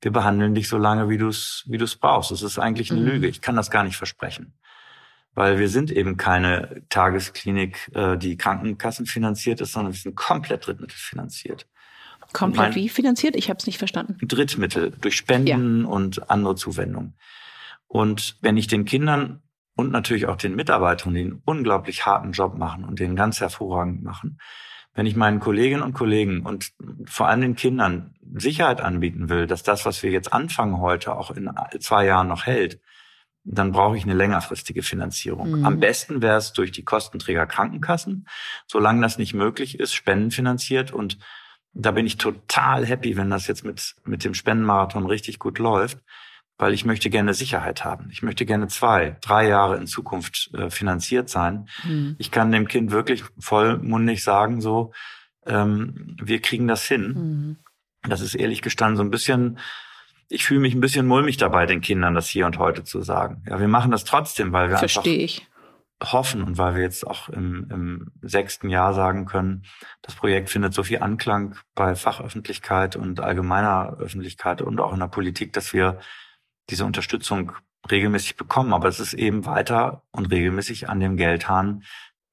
wir 0.00 0.12
behandeln 0.12 0.54
dich 0.54 0.68
so 0.68 0.78
lange, 0.78 1.08
wie 1.08 1.18
du 1.18 1.28
es 1.28 1.64
wie 1.66 1.78
du's 1.78 1.96
brauchst. 1.96 2.30
Das 2.30 2.42
ist 2.42 2.58
eigentlich 2.58 2.90
eine 2.90 3.00
mhm. 3.00 3.06
Lüge. 3.06 3.26
Ich 3.28 3.40
kann 3.40 3.56
das 3.56 3.70
gar 3.70 3.84
nicht 3.84 3.96
versprechen. 3.96 4.54
Weil 5.34 5.58
wir 5.58 5.68
sind 5.68 5.90
eben 5.90 6.16
keine 6.16 6.82
Tagesklinik, 6.88 7.90
äh, 7.94 8.16
die 8.16 8.36
Krankenkassen 8.36 9.06
finanziert 9.06 9.60
ist, 9.60 9.72
sondern 9.72 9.92
wir 9.92 10.00
sind 10.00 10.16
komplett 10.16 10.66
drittmittelfinanziert. 10.66 11.66
Komplett 12.32 12.74
wie 12.74 12.88
finanziert? 12.88 13.36
Ich 13.36 13.48
habe 13.48 13.58
es 13.58 13.66
nicht 13.66 13.78
verstanden. 13.78 14.16
Drittmittel 14.20 14.92
durch 15.00 15.16
Spenden 15.16 15.82
ja. 15.82 15.88
und 15.88 16.30
andere 16.30 16.56
Zuwendungen. 16.56 17.14
Und 17.86 18.36
wenn 18.40 18.56
ich 18.56 18.66
den 18.66 18.84
Kindern 18.84 19.42
und 19.74 19.92
natürlich 19.92 20.26
auch 20.26 20.36
den 20.36 20.56
Mitarbeitern, 20.56 21.14
die 21.14 21.20
einen 21.20 21.42
unglaublich 21.44 22.06
harten 22.06 22.32
Job 22.32 22.56
machen 22.56 22.84
und 22.84 22.98
den 22.98 23.14
ganz 23.14 23.40
hervorragend 23.40 24.02
machen, 24.02 24.38
wenn 24.96 25.06
ich 25.06 25.14
meinen 25.14 25.40
Kolleginnen 25.40 25.82
und 25.82 25.92
Kollegen 25.92 26.40
und 26.40 26.72
vor 27.04 27.28
allem 27.28 27.42
den 27.42 27.54
Kindern 27.54 28.14
Sicherheit 28.34 28.80
anbieten 28.80 29.28
will, 29.28 29.46
dass 29.46 29.62
das, 29.62 29.84
was 29.84 30.02
wir 30.02 30.10
jetzt 30.10 30.32
anfangen 30.32 30.80
heute, 30.80 31.14
auch 31.14 31.30
in 31.30 31.50
zwei 31.80 32.06
Jahren 32.06 32.28
noch 32.28 32.46
hält, 32.46 32.80
dann 33.44 33.72
brauche 33.72 33.96
ich 33.96 34.04
eine 34.04 34.14
längerfristige 34.14 34.82
Finanzierung. 34.82 35.60
Mhm. 35.60 35.64
Am 35.66 35.78
besten 35.78 36.22
wäre 36.22 36.38
es 36.38 36.52
durch 36.52 36.72
die 36.72 36.82
Kostenträger 36.82 37.46
Krankenkassen. 37.46 38.26
Solange 38.66 39.02
das 39.02 39.18
nicht 39.18 39.34
möglich 39.34 39.78
ist, 39.78 39.94
spendenfinanziert. 39.94 40.92
Und 40.92 41.18
da 41.72 41.92
bin 41.92 42.06
ich 42.06 42.16
total 42.16 42.84
happy, 42.84 43.16
wenn 43.16 43.30
das 43.30 43.46
jetzt 43.46 43.64
mit, 43.64 43.94
mit 44.04 44.24
dem 44.24 44.34
Spendenmarathon 44.34 45.06
richtig 45.06 45.38
gut 45.38 45.58
läuft 45.58 45.98
weil 46.58 46.72
ich 46.72 46.84
möchte 46.84 47.10
gerne 47.10 47.34
Sicherheit 47.34 47.84
haben. 47.84 48.08
Ich 48.10 48.22
möchte 48.22 48.46
gerne 48.46 48.68
zwei, 48.68 49.16
drei 49.20 49.48
Jahre 49.48 49.76
in 49.76 49.86
Zukunft 49.86 50.50
äh, 50.54 50.70
finanziert 50.70 51.28
sein. 51.28 51.68
Mhm. 51.84 52.16
Ich 52.18 52.30
kann 52.30 52.52
dem 52.52 52.66
Kind 52.66 52.90
wirklich 52.90 53.24
vollmundig 53.38 54.24
sagen, 54.24 54.60
so, 54.60 54.92
ähm, 55.44 56.16
wir 56.22 56.40
kriegen 56.40 56.66
das 56.66 56.84
hin. 56.84 57.58
Mhm. 58.02 58.08
Das 58.08 58.20
ist 58.20 58.34
ehrlich 58.34 58.62
gestanden 58.62 58.96
so 58.96 59.02
ein 59.02 59.10
bisschen, 59.10 59.58
ich 60.28 60.44
fühle 60.44 60.60
mich 60.60 60.74
ein 60.74 60.80
bisschen 60.80 61.06
mulmig 61.06 61.36
dabei, 61.36 61.66
den 61.66 61.80
Kindern 61.80 62.14
das 62.14 62.28
hier 62.28 62.46
und 62.46 62.58
heute 62.58 62.84
zu 62.84 63.02
sagen. 63.02 63.42
Ja, 63.48 63.60
wir 63.60 63.68
machen 63.68 63.90
das 63.90 64.04
trotzdem, 64.04 64.52
weil 64.52 64.70
wir 64.70 64.78
Versteh 64.78 64.98
einfach 64.98 65.24
ich. 65.24 65.46
hoffen 66.02 66.42
und 66.42 66.56
weil 66.56 66.74
wir 66.76 66.82
jetzt 66.82 67.06
auch 67.06 67.28
im, 67.28 67.68
im 67.70 68.12
sechsten 68.22 68.70
Jahr 68.70 68.94
sagen 68.94 69.26
können, 69.26 69.64
das 70.02 70.14
Projekt 70.14 70.48
findet 70.48 70.72
so 70.72 70.82
viel 70.82 71.00
Anklang 71.00 71.56
bei 71.74 71.94
Fachöffentlichkeit 71.94 72.96
und 72.96 73.20
allgemeiner 73.20 73.96
Öffentlichkeit 73.98 74.62
und 74.62 74.80
auch 74.80 74.94
in 74.94 75.00
der 75.00 75.08
Politik, 75.08 75.52
dass 75.52 75.72
wir 75.72 75.98
diese 76.70 76.84
Unterstützung 76.84 77.52
regelmäßig 77.90 78.36
bekommen. 78.36 78.72
Aber 78.72 78.88
es 78.88 79.00
ist 79.00 79.14
eben 79.14 79.46
weiter 79.46 80.02
und 80.10 80.26
regelmäßig 80.26 80.88
an 80.88 81.00
dem 81.00 81.16
Geldhahn 81.16 81.82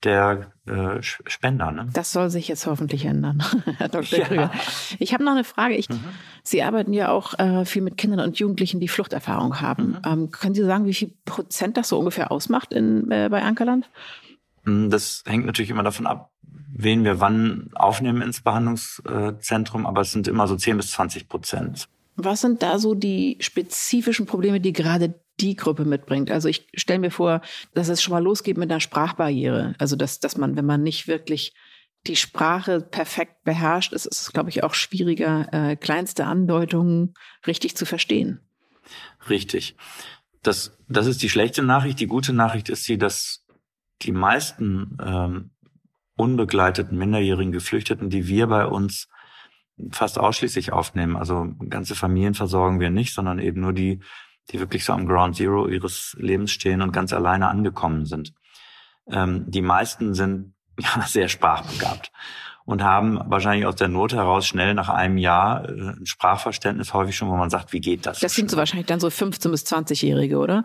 der 0.04 0.52
äh, 0.66 1.02
Spender. 1.02 1.72
Ne? 1.72 1.88
Das 1.94 2.12
soll 2.12 2.30
sich 2.30 2.48
jetzt 2.48 2.66
hoffentlich 2.68 3.06
ändern, 3.06 3.44
Herr 3.78 3.90
Dr. 3.90 4.20
Ja. 4.20 4.26
Krüger. 4.26 4.52
Ich 5.00 5.14
habe 5.14 5.24
noch 5.24 5.32
eine 5.32 5.44
Frage. 5.44 5.76
Ich, 5.76 5.90
mhm. 5.90 6.04
Sie 6.44 6.62
arbeiten 6.62 6.94
ja 6.94 7.10
auch 7.10 7.38
äh, 7.40 7.66
viel 7.66 7.82
mit 7.82 7.98
Kindern 7.98 8.20
und 8.20 8.38
Jugendlichen, 8.38 8.80
die 8.80 8.88
Fluchterfahrung 8.88 9.62
haben. 9.62 9.92
Mhm. 9.92 10.00
Ähm, 10.06 10.32
können 10.32 10.56
Sie 10.56 10.64
sagen, 10.64 10.86
wie 10.86 10.94
viel 10.94 11.14
Prozent 11.26 11.78
das 11.78 11.90
so 11.90 12.00
ungefähr 12.00 12.32
ausmacht 12.32 12.74
in, 12.74 13.10
äh, 13.12 13.30
bei 13.30 13.42
Ankerland? 13.42 13.90
Hm, 14.66 14.90
das 14.90 15.24
hängt 15.26 15.46
natürlich 15.46 15.72
immer 15.72 15.84
davon 15.84 16.06
ab, 16.06 16.32
wen 16.42 17.04
wir 17.04 17.20
wann 17.20 17.70
aufnehmen 17.74 18.22
ins 18.22 18.42
Behandlungszentrum, 18.42 19.86
aber 19.86 20.02
es 20.02 20.12
sind 20.12 20.28
immer 20.28 20.48
so 20.48 20.56
10 20.56 20.78
bis 20.78 20.92
20 20.92 21.30
Prozent. 21.30 21.88
Was 22.16 22.42
sind 22.42 22.62
da 22.62 22.80
so 22.80 22.94
die 22.94 23.38
spezifischen 23.40 24.26
Probleme, 24.26 24.60
die 24.60 24.74
gerade 24.74 25.20
die 25.40 25.56
Gruppe 25.56 25.86
mitbringt? 25.86 26.30
Also 26.30 26.48
ich 26.48 26.68
stelle 26.76 27.00
mir 27.00 27.12
vor, 27.12 27.42
dass 27.74 27.90
es 27.90 28.02
schon 28.02 28.14
mal 28.14 28.24
losgeht 28.24 28.58
mit 28.58 28.70
einer 28.70 28.80
Sprachbarriere. 28.80 29.76
Also 29.80 29.96
dass, 29.96 30.20
dass 30.20 30.38
man, 30.38 30.56
wenn 30.56 30.66
man 30.66 30.84
nicht 30.84 31.08
wirklich 31.08 31.54
die 32.06 32.16
Sprache 32.16 32.82
perfekt 32.82 33.44
beherrscht, 33.44 33.94
ist 33.94 34.06
es, 34.06 34.32
glaube 34.34 34.50
ich, 34.50 34.64
auch 34.64 34.74
schwieriger, 34.74 35.48
äh, 35.52 35.76
kleinste 35.76 36.26
Andeutungen 36.26 37.14
richtig 37.48 37.78
zu 37.78 37.86
verstehen. 37.86 38.42
Richtig. 39.30 39.76
Das, 40.42 40.78
das 40.90 41.08
ist 41.08 41.22
die 41.24 41.30
schlechte 41.30 41.64
Nachricht. 41.64 42.00
Die 42.00 42.08
gute 42.08 42.34
Nachricht 42.34 42.70
ist 42.70 42.88
die, 42.88 42.98
dass 42.98 43.46
die 44.02 44.12
meisten 44.12 44.98
ähm, 45.02 45.52
unbegleiteten 46.16 46.98
minderjährigen 46.98 47.54
Geflüchteten, 47.54 48.10
die 48.10 48.28
wir 48.28 48.48
bei 48.48 48.66
uns 48.66 49.08
fast 49.92 50.20
ausschließlich 50.20 50.72
aufnehmen, 50.72 51.16
also 51.16 51.48
ganze 51.70 51.96
Familien 51.96 52.34
versorgen 52.34 52.80
wir 52.80 52.90
nicht, 52.90 53.14
sondern 53.14 53.40
eben 53.40 53.62
nur 53.62 53.74
die, 53.74 54.00
die 54.52 54.60
wirklich 54.60 54.86
so 54.86 54.94
am 54.94 55.08
Ground 55.08 55.36
Zero 55.36 55.68
ihres 55.68 56.16
Lebens 56.20 56.52
stehen 56.52 56.82
und 56.82 56.92
ganz 56.92 57.14
alleine 57.14 57.48
angekommen 57.48 58.06
sind. 58.06 58.34
Ähm, 59.10 59.46
die 59.48 59.62
meisten 59.62 60.14
sind 60.14 60.54
ja, 60.80 61.02
sehr 61.06 61.28
sprachbegabt 61.28 62.12
und 62.66 62.84
haben 62.84 63.20
wahrscheinlich 63.26 63.66
aus 63.66 63.76
der 63.76 63.90
Not 63.90 64.14
heraus 64.14 64.48
schnell 64.48 64.74
nach 64.74 64.90
einem 64.90 65.18
Jahr 65.18 65.68
äh, 65.68 65.72
ein 65.72 66.06
Sprachverständnis 66.06 66.94
häufig 66.94 67.16
schon, 67.16 67.30
wo 67.30 67.36
man 67.36 67.50
sagt, 67.50 67.74
wie 67.74 67.82
geht 67.82 68.06
das? 68.06 68.20
Das 68.20 68.34
sind 68.34 68.50
so 68.50 68.58
wahrscheinlich 68.58 68.88
dann 68.88 69.00
so 69.00 69.08
15- 69.08 69.50
bis 69.52 69.64
20-Jährige, 69.66 70.38
oder? 70.38 70.64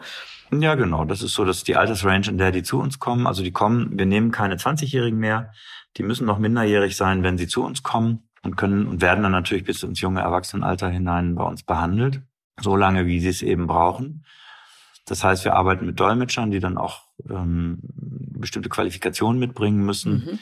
Ja, 0.53 0.77
genau. 0.77 1.05
Das 1.05 1.23
ist 1.23 1.35
so, 1.35 1.45
dass 1.45 1.65
die 1.65 1.77
Altersrange, 1.77 2.29
in 2.29 2.39
der 2.39 2.53
die 2.53 2.63
zu 2.63 2.79
uns 2.81 2.99
kommen. 2.99 3.27
Also 3.27 3.43
die 3.43 3.53
kommen, 3.53 3.99
wir 3.99 4.07
nehmen 4.07 4.31
keine 4.31 4.57
20-Jährigen 4.57 5.19
mehr. 5.19 5.53
Die 5.97 6.03
müssen 6.03 6.27
noch 6.27 6.39
minderjährig 6.39 6.97
sein, 6.97 7.23
wenn 7.23 7.37
sie 7.37 7.49
zu 7.49 7.65
uns 7.65 7.83
kommen 7.83 8.28
und 8.49 8.57
können 8.57 8.87
und 8.87 9.01
werden 9.01 9.23
dann 9.23 9.33
natürlich 9.33 9.65
bis 9.65 9.83
ins 9.83 10.01
junge 10.01 10.21
Erwachsenenalter 10.21 10.89
hinein 10.89 11.35
bei 11.35 11.45
uns 11.45 11.63
behandelt. 11.63 12.23
So 12.61 12.77
lange, 12.77 13.07
wie 13.07 13.21
sie 13.21 13.29
es 13.29 13.43
eben 13.43 13.67
brauchen. 13.67 14.25
Das 15.07 15.25
heißt, 15.25 15.45
wir 15.45 15.55
arbeiten 15.55 15.87
mit 15.87 16.01
Dolmetschern, 16.01 16.51
die 16.51 16.61
dann 16.61 16.77
auch 16.77 17.03
ähm, 17.29 17.79
bestimmte 17.83 18.69
Qualifikationen 18.69 19.39
mitbringen 19.39 19.85
müssen. 19.85 20.13
Mhm. 20.13 20.39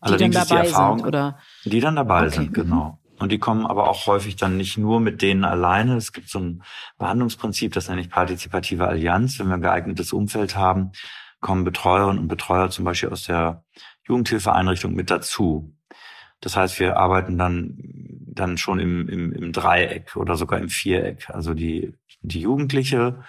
Allerdings 0.00 0.34
die 0.34 0.38
dann 0.38 0.48
dabei 0.48 0.60
ist 0.62 0.68
die 0.68 0.72
Erfahrung, 0.72 0.98
sind, 0.98 1.08
oder? 1.08 1.38
Die 1.64 1.80
dann 1.80 1.96
dabei 1.96 2.26
okay. 2.26 2.36
sind, 2.36 2.54
genau. 2.54 2.98
Und 3.18 3.32
die 3.32 3.38
kommen 3.38 3.66
aber 3.66 3.88
auch 3.88 4.06
häufig 4.06 4.36
dann 4.36 4.56
nicht 4.56 4.78
nur 4.78 5.00
mit 5.00 5.22
denen 5.22 5.44
alleine. 5.44 5.96
Es 5.96 6.12
gibt 6.12 6.28
so 6.28 6.38
ein 6.38 6.62
Behandlungsprinzip, 6.98 7.72
das 7.72 7.88
nenne 7.88 8.00
ich 8.00 8.10
partizipative 8.10 8.86
Allianz. 8.86 9.38
Wenn 9.38 9.48
wir 9.48 9.54
ein 9.54 9.62
geeignetes 9.62 10.12
Umfeld 10.12 10.56
haben, 10.56 10.92
kommen 11.40 11.64
Betreuerinnen 11.64 12.20
und 12.20 12.28
Betreuer 12.28 12.70
zum 12.70 12.84
Beispiel 12.84 13.08
aus 13.08 13.24
der 13.24 13.64
Jugendhilfeeinrichtung 14.06 14.94
mit 14.94 15.10
dazu. 15.10 15.74
Das 16.40 16.56
heißt, 16.56 16.78
wir 16.78 16.96
arbeiten 16.96 17.38
dann, 17.38 17.76
dann 17.78 18.58
schon 18.58 18.78
im, 18.78 19.08
im, 19.08 19.32
im 19.32 19.52
Dreieck 19.52 20.16
oder 20.16 20.36
sogar 20.36 20.60
im 20.60 20.68
Viereck. 20.68 21.30
Also 21.30 21.54
die, 21.54 21.94
die 22.22 22.40
Jugendliche, 22.40 23.22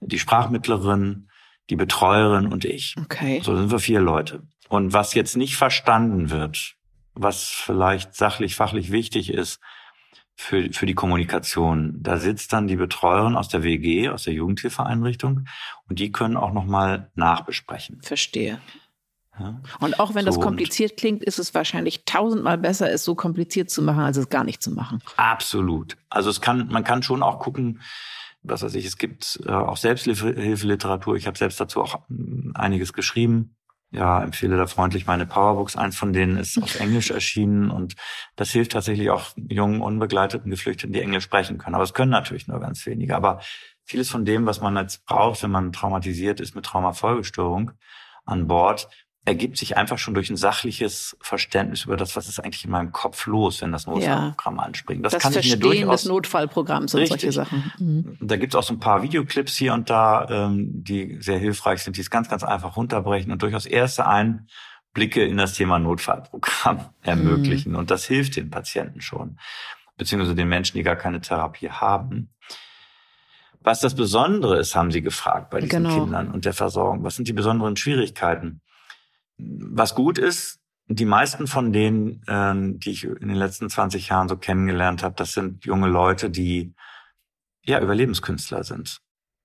die 0.00 0.18
Sprachmittlerin, 0.18 1.28
die 1.70 1.76
Betreuerin 1.76 2.46
und 2.46 2.64
ich. 2.64 2.96
Okay. 3.00 3.40
So 3.42 3.56
sind 3.56 3.70
wir 3.70 3.78
vier 3.78 4.00
Leute. 4.00 4.42
Und 4.68 4.92
was 4.92 5.14
jetzt 5.14 5.36
nicht 5.36 5.56
verstanden 5.56 6.30
wird, 6.30 6.76
was 7.14 7.44
vielleicht 7.48 8.14
sachlich, 8.14 8.54
fachlich 8.54 8.92
wichtig 8.92 9.32
ist 9.32 9.60
für, 10.36 10.72
für 10.72 10.86
die 10.86 10.94
Kommunikation, 10.94 11.98
da 12.00 12.18
sitzt 12.18 12.52
dann 12.52 12.66
die 12.66 12.76
Betreuerin 12.76 13.36
aus 13.36 13.48
der 13.48 13.62
WG, 13.62 14.08
aus 14.08 14.24
der 14.24 14.32
Jugendhilfeeinrichtung 14.32 15.46
und 15.88 15.98
die 15.98 16.12
können 16.12 16.36
auch 16.36 16.52
nochmal 16.52 17.10
nachbesprechen. 17.14 18.00
Verstehe. 18.02 18.60
Ja. 19.40 19.60
Und 19.80 19.98
auch 19.98 20.14
wenn 20.14 20.24
so, 20.24 20.30
das 20.30 20.40
kompliziert 20.40 20.96
klingt, 20.96 21.24
ist 21.24 21.38
es 21.38 21.54
wahrscheinlich 21.54 22.04
tausendmal 22.04 22.58
besser, 22.58 22.90
es 22.90 23.04
so 23.04 23.14
kompliziert 23.14 23.70
zu 23.70 23.82
machen, 23.82 24.00
als 24.00 24.16
es 24.16 24.28
gar 24.28 24.44
nicht 24.44 24.62
zu 24.62 24.70
machen. 24.70 25.02
Absolut. 25.16 25.96
Also 26.10 26.30
es 26.30 26.40
kann, 26.40 26.68
man 26.68 26.84
kann 26.84 27.02
schon 27.02 27.22
auch 27.22 27.38
gucken, 27.38 27.80
was 28.42 28.62
weiß 28.62 28.74
ich, 28.74 28.86
es 28.86 28.96
gibt 28.96 29.40
äh, 29.46 29.50
auch 29.50 29.76
Selbsthilfeliteratur. 29.76 31.16
Ich 31.16 31.26
habe 31.26 31.36
selbst 31.36 31.60
dazu 31.60 31.82
auch 31.82 32.06
hm, 32.08 32.52
einiges 32.54 32.92
geschrieben. 32.92 33.56
Ja, 33.92 34.22
empfehle 34.22 34.56
da 34.56 34.68
freundlich 34.68 35.06
meine 35.06 35.26
Powerbooks. 35.26 35.76
Eins 35.76 35.96
von 35.96 36.12
denen 36.12 36.36
ist 36.36 36.62
auf 36.62 36.74
Englisch 36.80 37.10
erschienen 37.10 37.70
und 37.70 37.96
das 38.36 38.50
hilft 38.50 38.72
tatsächlich 38.72 39.10
auch 39.10 39.30
jungen, 39.36 39.80
unbegleiteten 39.80 40.50
Geflüchteten, 40.50 40.92
die 40.92 41.00
Englisch 41.00 41.24
sprechen 41.24 41.58
können. 41.58 41.74
Aber 41.74 41.84
es 41.84 41.94
können 41.94 42.12
natürlich 42.12 42.46
nur 42.46 42.60
ganz 42.60 42.86
wenige. 42.86 43.16
Aber 43.16 43.40
vieles 43.84 44.08
von 44.08 44.24
dem, 44.24 44.46
was 44.46 44.60
man 44.60 44.76
jetzt 44.76 45.04
braucht, 45.06 45.42
wenn 45.42 45.50
man 45.50 45.72
traumatisiert 45.72 46.40
ist 46.40 46.54
mit 46.54 46.64
Traumafolgestörung 46.64 47.72
an 48.24 48.46
Bord, 48.46 48.88
ergibt 49.24 49.58
sich 49.58 49.76
einfach 49.76 49.98
schon 49.98 50.14
durch 50.14 50.30
ein 50.30 50.36
sachliches 50.36 51.16
Verständnis 51.20 51.84
über 51.84 51.96
das, 51.96 52.16
was 52.16 52.28
ist 52.28 52.40
eigentlich 52.40 52.64
in 52.64 52.70
meinem 52.70 52.90
Kopf 52.90 53.26
los, 53.26 53.60
wenn 53.60 53.70
das 53.70 53.86
Notfallprogramm 53.86 54.56
ja. 54.56 54.62
anspringt. 54.62 55.04
Das, 55.04 55.12
das 55.12 55.22
kann 55.22 55.32
Verstehen 55.32 55.58
ich 55.58 55.64
mir 55.64 55.70
durchaus, 55.70 56.02
des 56.02 56.10
Notfallprogramms 56.10 56.94
und 56.94 57.00
richtig. 57.00 57.20
solche 57.20 57.32
Sachen. 57.32 57.72
Mhm. 57.78 58.16
Da 58.20 58.36
gibt's 58.36 58.54
auch 58.54 58.62
so 58.62 58.72
ein 58.72 58.80
paar 58.80 59.02
Videoclips 59.02 59.56
hier 59.56 59.74
und 59.74 59.90
da, 59.90 60.26
ähm, 60.30 60.70
die 60.82 61.18
sehr 61.20 61.38
hilfreich 61.38 61.82
sind, 61.82 61.96
die 61.96 62.00
es 62.00 62.10
ganz, 62.10 62.28
ganz 62.28 62.42
einfach 62.42 62.76
runterbrechen 62.76 63.30
und 63.30 63.42
durchaus 63.42 63.66
erste 63.66 64.06
Einblicke 64.06 65.22
in 65.24 65.36
das 65.36 65.52
Thema 65.52 65.78
Notfallprogramm 65.78 66.88
ermöglichen. 67.02 67.72
Mhm. 67.72 67.78
Und 67.78 67.90
das 67.90 68.06
hilft 68.06 68.36
den 68.36 68.48
Patienten 68.48 69.02
schon, 69.02 69.38
beziehungsweise 69.98 70.34
den 70.34 70.48
Menschen, 70.48 70.78
die 70.78 70.82
gar 70.82 70.96
keine 70.96 71.20
Therapie 71.20 71.68
haben. 71.68 72.30
Was 73.62 73.80
das 73.80 73.94
Besondere 73.94 74.58
ist, 74.58 74.74
haben 74.74 74.90
Sie 74.90 75.02
gefragt 75.02 75.50
bei 75.50 75.60
diesen 75.60 75.84
genau. 75.84 76.04
Kindern 76.04 76.30
und 76.30 76.46
der 76.46 76.54
Versorgung. 76.54 77.04
Was 77.04 77.16
sind 77.16 77.28
die 77.28 77.34
besonderen 77.34 77.76
Schwierigkeiten? 77.76 78.62
Was 79.40 79.94
gut 79.94 80.18
ist, 80.18 80.60
die 80.86 81.04
meisten 81.04 81.46
von 81.46 81.72
denen, 81.72 82.22
ähm, 82.26 82.80
die 82.80 82.90
ich 82.90 83.04
in 83.04 83.28
den 83.28 83.36
letzten 83.36 83.70
20 83.70 84.08
Jahren 84.08 84.28
so 84.28 84.36
kennengelernt 84.36 85.02
habe, 85.02 85.14
das 85.14 85.32
sind 85.32 85.64
junge 85.64 85.88
Leute, 85.88 86.30
die 86.30 86.74
ja 87.62 87.80
Überlebenskünstler 87.80 88.64
sind. 88.64 89.00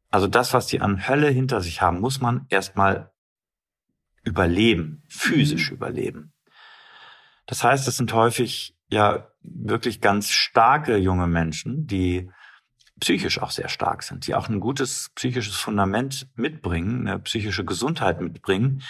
Also 0.09 0.27
das, 0.27 0.53
was 0.53 0.67
die 0.67 0.81
an 0.81 1.07
Hölle 1.07 1.29
hinter 1.29 1.61
sich 1.61 1.81
haben, 1.81 1.99
muss 1.99 2.19
man 2.19 2.47
erstmal 2.49 3.11
überleben, 4.23 5.03
physisch 5.07 5.69
mhm. 5.69 5.77
überleben. 5.77 6.33
Das 7.45 7.63
heißt, 7.63 7.87
es 7.87 7.97
sind 7.97 8.11
häufig 8.13 8.75
ja 8.89 9.27
wirklich 9.41 10.01
ganz 10.01 10.31
starke 10.31 10.97
junge 10.97 11.27
Menschen, 11.27 11.85
die 11.85 12.31
psychisch 12.99 13.39
auch 13.39 13.51
sehr 13.51 13.69
stark 13.69 14.03
sind, 14.03 14.25
die 14.25 14.33
auch 14.33 14.49
ein 14.49 14.59
gutes 14.59 15.11
psychisches 15.15 15.57
Fundament 15.57 16.27
mitbringen, 16.35 17.07
eine 17.07 17.19
psychische 17.19 17.65
Gesundheit 17.65 18.21
mitbringen 18.21 18.81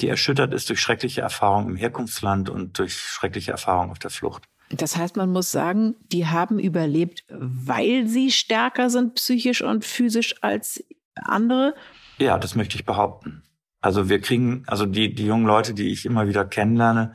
die 0.00 0.08
erschüttert 0.08 0.52
ist 0.54 0.68
durch 0.68 0.80
schreckliche 0.80 1.20
Erfahrungen 1.20 1.70
im 1.70 1.76
Herkunftsland 1.76 2.50
und 2.50 2.78
durch 2.78 2.98
schreckliche 2.98 3.52
Erfahrungen 3.52 3.90
auf 3.90 3.98
der 3.98 4.10
Flucht. 4.10 4.44
Das 4.70 4.96
heißt, 4.96 5.16
man 5.16 5.32
muss 5.32 5.50
sagen, 5.50 5.96
die 6.12 6.26
haben 6.26 6.58
überlebt, 6.58 7.24
weil 7.28 8.06
sie 8.06 8.30
stärker 8.30 8.88
sind 8.88 9.16
psychisch 9.16 9.62
und 9.62 9.84
physisch 9.84 10.36
als 10.42 10.84
andere? 11.16 11.74
Ja, 12.18 12.38
das 12.38 12.54
möchte 12.54 12.76
ich 12.76 12.84
behaupten. 12.84 13.42
Also 13.80 14.08
wir 14.08 14.20
kriegen, 14.20 14.62
also 14.66 14.86
die, 14.86 15.14
die 15.14 15.26
jungen 15.26 15.46
Leute, 15.46 15.74
die 15.74 15.90
ich 15.90 16.06
immer 16.06 16.28
wieder 16.28 16.44
kennenlerne, 16.44 17.14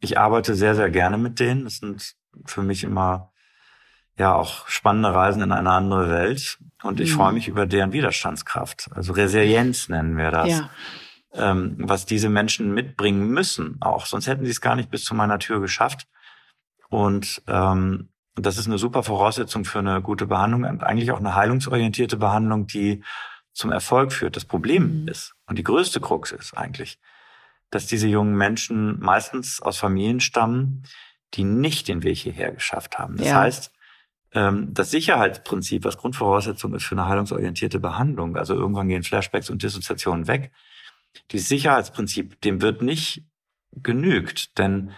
ich 0.00 0.18
arbeite 0.18 0.54
sehr, 0.54 0.74
sehr 0.74 0.90
gerne 0.90 1.16
mit 1.16 1.38
denen. 1.38 1.64
Das 1.64 1.76
sind 1.76 2.14
für 2.44 2.62
mich 2.62 2.82
immer 2.82 3.32
ja 4.18 4.34
auch 4.34 4.66
spannende 4.66 5.14
Reisen 5.14 5.42
in 5.42 5.52
eine 5.52 5.70
andere 5.70 6.10
Welt. 6.10 6.58
Und 6.82 7.00
ich 7.00 7.12
mhm. 7.12 7.16
freue 7.16 7.32
mich 7.32 7.48
über 7.48 7.66
deren 7.66 7.92
Widerstandskraft. 7.92 8.90
Also 8.94 9.12
Resilienz 9.12 9.88
nennen 9.88 10.16
wir 10.16 10.30
das. 10.30 10.48
Ja 10.48 10.70
ähm, 11.34 11.76
was 11.78 12.06
diese 12.06 12.28
Menschen 12.28 12.72
mitbringen 12.72 13.28
müssen 13.28 13.78
auch. 13.80 14.06
Sonst 14.06 14.26
hätten 14.26 14.44
sie 14.44 14.50
es 14.50 14.60
gar 14.60 14.76
nicht 14.76 14.90
bis 14.90 15.04
zu 15.04 15.14
meiner 15.14 15.38
Tür 15.38 15.60
geschafft. 15.60 16.06
Und 16.88 17.42
ähm, 17.48 18.08
das 18.36 18.58
ist 18.58 18.66
eine 18.66 18.78
super 18.78 19.02
Voraussetzung 19.02 19.64
für 19.64 19.80
eine 19.80 20.00
gute 20.02 20.26
Behandlung 20.26 20.64
und 20.64 20.82
eigentlich 20.82 21.12
auch 21.12 21.18
eine 21.18 21.34
heilungsorientierte 21.34 22.16
Behandlung, 22.16 22.66
die 22.66 23.02
zum 23.52 23.70
Erfolg 23.70 24.12
führt. 24.12 24.36
Das 24.36 24.44
Problem 24.44 25.02
mhm. 25.02 25.08
ist, 25.08 25.34
und 25.46 25.58
die 25.58 25.64
größte 25.64 26.00
Krux 26.00 26.32
ist 26.32 26.56
eigentlich, 26.56 26.98
dass 27.70 27.86
diese 27.86 28.08
jungen 28.08 28.36
Menschen 28.36 29.00
meistens 29.00 29.60
aus 29.60 29.78
Familien 29.78 30.20
stammen, 30.20 30.84
die 31.34 31.44
nicht 31.44 31.88
den 31.88 32.02
Weg 32.02 32.18
hierher 32.18 32.52
geschafft 32.52 32.98
haben. 32.98 33.16
Das 33.16 33.26
ja. 33.26 33.40
heißt, 33.40 33.72
ähm, 34.32 34.72
das 34.72 34.90
Sicherheitsprinzip, 34.90 35.84
was 35.84 35.96
Grundvoraussetzung 35.96 36.74
ist 36.74 36.84
für 36.84 36.96
eine 36.96 37.08
heilungsorientierte 37.08 37.80
Behandlung, 37.80 38.36
also 38.36 38.54
irgendwann 38.54 38.88
gehen 38.88 39.02
Flashbacks 39.02 39.50
und 39.50 39.62
Dissoziationen 39.62 40.26
weg, 40.26 40.52
dieses 41.30 41.48
Sicherheitsprinzip, 41.48 42.40
dem 42.42 42.62
wird 42.62 42.82
nicht 42.82 43.24
genügt, 43.72 44.58
denn 44.58 44.92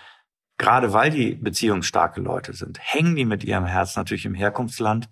gerade 0.58 0.92
weil 0.92 1.10
die 1.10 1.34
beziehungsstarke 1.34 2.20
Leute 2.20 2.52
sind, 2.52 2.78
hängen 2.80 3.16
die 3.16 3.24
mit 3.24 3.44
ihrem 3.44 3.66
Herz 3.66 3.96
natürlich 3.96 4.26
im 4.26 4.34
Herkunftsland 4.34 5.08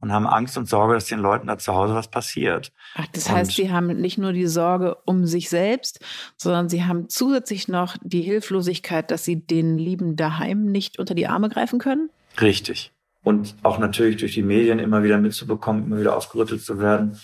und 0.00 0.12
haben 0.12 0.26
Angst 0.26 0.58
und 0.58 0.68
Sorge, 0.68 0.94
dass 0.94 1.06
den 1.06 1.18
Leuten 1.18 1.46
da 1.46 1.56
zu 1.56 1.74
Hause 1.74 1.94
was 1.94 2.08
passiert. 2.08 2.72
Ach, 2.94 3.06
das 3.12 3.26
und 3.26 3.36
heißt, 3.36 3.52
sie 3.52 3.72
haben 3.72 3.86
nicht 4.00 4.18
nur 4.18 4.32
die 4.32 4.46
Sorge 4.46 4.96
um 5.06 5.26
sich 5.26 5.48
selbst, 5.48 6.00
sondern 6.36 6.68
sie 6.68 6.84
haben 6.84 7.08
zusätzlich 7.08 7.68
noch 7.68 7.96
die 8.02 8.20
Hilflosigkeit, 8.20 9.10
dass 9.10 9.24
sie 9.24 9.46
den 9.46 9.78
Lieben 9.78 10.16
daheim 10.16 10.66
nicht 10.66 10.98
unter 10.98 11.14
die 11.14 11.26
Arme 11.26 11.48
greifen 11.48 11.78
können? 11.78 12.10
Richtig. 12.40 12.92
Und 13.22 13.56
auch 13.62 13.78
natürlich 13.78 14.18
durch 14.18 14.34
die 14.34 14.42
Medien 14.42 14.78
immer 14.78 15.02
wieder 15.02 15.16
mitzubekommen, 15.16 15.84
immer 15.84 15.98
wieder 15.98 16.14
aufgerüttelt 16.14 16.62
zu 16.62 16.78
werden, 16.78 17.18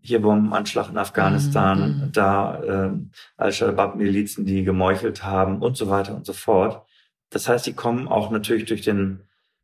hier 0.00 0.20
Bombenanschlag 0.22 0.88
in 0.90 0.98
Afghanistan, 0.98 1.98
Mhm. 2.06 2.12
da 2.12 2.62
äh, 2.62 2.90
Al-Shabaab-Milizen, 3.36 4.44
die 4.46 4.64
gemeuchelt 4.64 5.24
haben 5.24 5.58
und 5.60 5.76
so 5.76 5.88
weiter 5.88 6.14
und 6.14 6.26
so 6.26 6.32
fort. 6.32 6.82
Das 7.30 7.48
heißt, 7.48 7.66
die 7.66 7.72
kommen 7.74 8.08
auch 8.08 8.30
natürlich 8.30 8.64
durch 8.66 8.82
den 8.82 9.20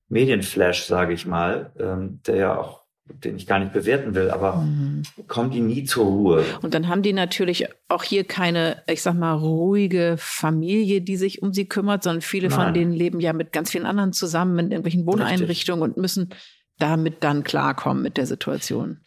Medienflash, 0.09 0.85
sage 0.85 1.13
ich 1.13 1.27
mal, 1.27 1.71
ähm, 1.79 2.21
der 2.27 2.37
ja 2.37 2.57
auch, 2.59 2.83
den 3.25 3.37
ich 3.37 3.47
gar 3.47 3.59
nicht 3.59 3.73
bewerten 3.73 4.15
will, 4.15 4.31
aber 4.31 4.57
Mhm. 4.57 5.03
kommen 5.29 5.51
die 5.51 5.61
nie 5.61 5.85
zur 5.85 6.07
Ruhe. 6.07 6.45
Und 6.63 6.75
dann 6.75 6.89
haben 6.89 7.03
die 7.03 7.13
natürlich 7.13 7.67
auch 7.89 8.03
hier 8.05 8.25
keine, 8.25 8.83
ich 8.87 9.03
sag 9.03 9.15
mal, 9.15 9.33
ruhige 9.35 10.17
Familie, 10.19 11.01
die 11.01 11.17
sich 11.17 11.43
um 11.43 11.53
sie 11.53 11.67
kümmert, 11.67 12.03
sondern 12.03 12.23
viele 12.23 12.51
von 12.51 12.65
Nein. 12.67 12.75
denen 12.75 12.93
leben 12.93 13.21
ja 13.21 13.33
mit 13.33 13.53
ganz 13.53 13.71
vielen 13.71 13.87
anderen 13.87 14.13
zusammen 14.13 14.59
in 14.59 14.71
irgendwelchen 14.73 15.07
Wohneinrichtungen 15.07 15.83
und 15.83 15.97
müssen 15.97 16.31
damit 16.79 17.25
dann 17.25 17.45
klarkommen 17.45 18.03
mit 18.03 18.17
der 18.17 18.27
Situation. 18.27 19.01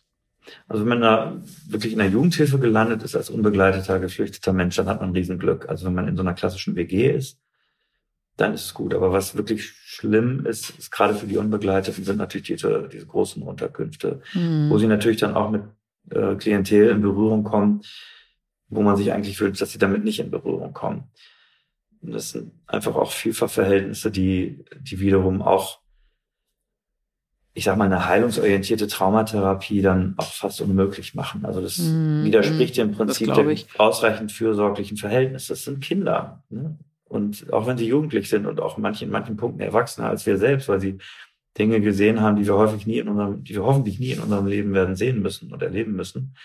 Also 0.68 0.84
wenn 0.84 0.90
man 0.90 1.02
da 1.02 1.42
wirklich 1.68 1.94
in 1.94 2.00
der 2.00 2.10
Jugendhilfe 2.10 2.60
gelandet 2.60 3.04
ist 3.04 3.16
als 3.16 3.30
unbegleiteter, 3.30 4.00
geflüchteter 4.00 4.54
Mensch, 4.54 4.76
dann 4.76 4.88
hat 4.88 5.00
man 5.00 5.10
ein 5.10 5.16
Riesenglück. 5.16 5.70
Also 5.70 5.86
wenn 5.86 5.94
man 5.94 6.08
in 6.08 6.16
so 6.16 6.22
einer 6.22 6.34
klassischen 6.34 6.76
WG 6.76 7.12
ist, 7.12 7.40
dann 8.38 8.54
ist 8.54 8.66
es 8.66 8.74
gut. 8.74 8.94
Aber 8.94 9.12
was 9.12 9.36
wirklich 9.36 9.66
schlimm 9.66 10.46
ist, 10.46 10.72
ist 10.78 10.92
gerade 10.92 11.16
für 11.16 11.28
die 11.28 11.38
Unbegleiteten, 11.38 12.04
sind 12.04 12.18
natürlich 12.18 12.48
diese, 12.48 12.90
diese 12.92 13.06
großen 13.06 13.44
Unterkünfte, 13.44 14.22
wo 14.34 14.78
sie 14.78 14.88
natürlich 14.88 15.20
dann 15.20 15.36
auch 15.36 15.52
mit 15.52 15.64
äh, 16.10 16.36
Klientel 16.36 16.90
in 16.90 17.02
Berührung 17.02 17.44
kommen, 17.44 17.82
wo 18.70 18.82
man 18.82 18.98
sich 18.98 19.12
eigentlich 19.12 19.40
wünscht, 19.40 19.62
dass 19.62 19.72
sie 19.72 19.80
damit 19.80 20.04
nicht 20.04 20.20
in 20.20 20.32
Berührung 20.32 20.74
kommen. 20.74 21.04
Und 22.02 22.14
das 22.14 22.32
sind 22.32 22.52
einfach 22.66 22.96
auch 22.96 23.12
vielfach 23.12 23.50
Verhältnisse, 23.50 24.10
die, 24.10 24.66
die 24.80 25.00
wiederum 25.00 25.42
auch 25.42 25.81
ich 27.54 27.66
sag 27.66 27.78
mal, 27.78 27.86
eine 27.86 28.06
heilungsorientierte 28.08 28.88
Traumatherapie 28.88 29.82
dann 29.82 30.14
auch 30.18 30.32
fast 30.32 30.62
unmöglich 30.62 31.16
machen. 31.16 31.44
Also 31.46 31.60
das 31.62 31.78
Mhm. 31.80 32.24
widerspricht 32.24 32.78
dem 32.78 32.90
Das 32.90 32.98
Prinzip 32.98 33.34
der 33.34 33.48
ich. 33.50 33.68
ausreichend 33.78 34.32
fürsorglichen 34.32 34.98
Verhältnis. 34.98 35.48
Das 35.48 35.64
sind 35.64 35.82
Kinder. 35.82 36.44
Ne? 36.50 36.78
Und 37.06 37.52
auch 37.52 37.68
wenn 37.68 37.78
sie 37.78 37.88
jugendlich 37.88 38.30
sind 38.30 38.46
und 38.46 38.62
auch 38.62 38.78
manche, 38.78 39.04
in 39.04 39.12
manchen 39.12 39.36
Punkten 39.36 39.60
erwachsener 39.60 40.08
als 40.08 40.26
wir 40.26 40.38
selbst, 40.38 40.70
weil 40.70 40.80
sie 40.80 40.98
Dinge 41.58 41.82
gesehen 41.82 42.22
haben, 42.22 42.38
die 42.38 42.46
wir 42.48 42.56
häufig 42.56 42.88
nie 42.88 43.00
in 43.00 43.10
unserem, 43.10 43.44
die 43.44 43.54
wir 43.54 43.64
hoffentlich 43.64 44.00
nie 44.00 44.12
in 44.12 44.22
unserem 44.22 44.48
Leben 44.48 44.74
werden 44.74 44.96
sehen 44.96 45.22
müssen 45.22 45.52
und 45.52 45.62
erleben 45.62 45.92
müssen. 45.94 46.36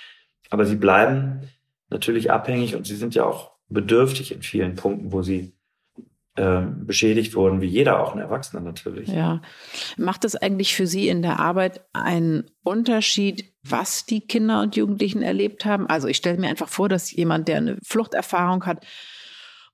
Aber 0.51 0.65
sie 0.67 0.75
bleiben 0.75 1.43
natürlich 1.89 2.33
abhängig 2.33 2.75
und 2.75 2.85
sie 2.85 2.97
sind 2.97 3.15
ja 3.15 3.25
auch 3.25 3.53
bedürftig 3.69 4.33
in 4.35 4.43
vielen 4.43 4.75
Punkten, 4.75 5.13
wo 5.13 5.23
sie 5.23 5.53
beschädigt 6.37 7.35
wurden, 7.35 7.61
wie 7.61 7.67
jeder, 7.67 8.01
auch 8.01 8.15
ein 8.15 8.21
Erwachsener 8.21 8.61
natürlich. 8.61 9.09
Ja. 9.09 9.41
Macht 9.97 10.25
es 10.25 10.37
eigentlich 10.37 10.77
für 10.77 10.87
Sie 10.87 11.09
in 11.09 11.23
der 11.23 11.41
Arbeit 11.41 11.81
einen 11.93 12.51
Unterschied, 12.63 13.53
was 13.63 14.05
die 14.05 14.21
Kinder 14.21 14.61
und 14.61 14.77
Jugendlichen 14.77 15.23
erlebt 15.23 15.65
haben? 15.65 15.87
Also 15.87 16.09
ich 16.09 16.19
stelle 16.19 16.39
mir 16.39 16.49
einfach 16.49 16.69
vor, 16.69 16.89
dass 16.89 17.11
jemand, 17.11 17.49
der 17.49 17.57
eine 17.57 17.79
Fluchterfahrung 17.83 18.67
hat, 18.67 18.85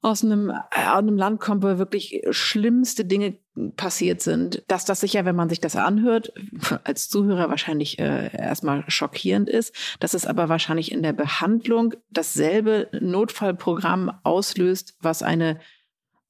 aus 0.03 0.25
einem, 0.25 0.51
äh, 0.51 0.87
aus 0.89 0.99
einem 0.99 1.17
Land 1.17 1.41
kommt, 1.41 1.63
wo 1.63 1.79
wirklich 1.79 2.23
schlimmste 2.31 3.05
Dinge 3.05 3.39
passiert 3.77 4.21
sind, 4.21 4.63
dass 4.67 4.85
das 4.85 5.01
sicher, 5.01 5.25
wenn 5.25 5.37
man 5.37 5.49
sich 5.49 5.61
das 5.61 5.77
anhört, 5.77 6.33
als 6.85 7.09
Zuhörer 7.09 7.49
wahrscheinlich 7.49 7.99
äh, 7.99 8.37
erstmal 8.37 8.85
schockierend 8.89 9.49
ist, 9.49 9.75
dass 10.01 10.15
es 10.15 10.27
aber 10.27 10.49
wahrscheinlich 10.49 10.91
in 10.91 11.03
der 11.03 11.13
Behandlung 11.13 11.95
dasselbe 12.11 12.89
Notfallprogramm 13.01 14.11
auslöst, 14.25 14.97
was 15.01 15.23
eine 15.23 15.61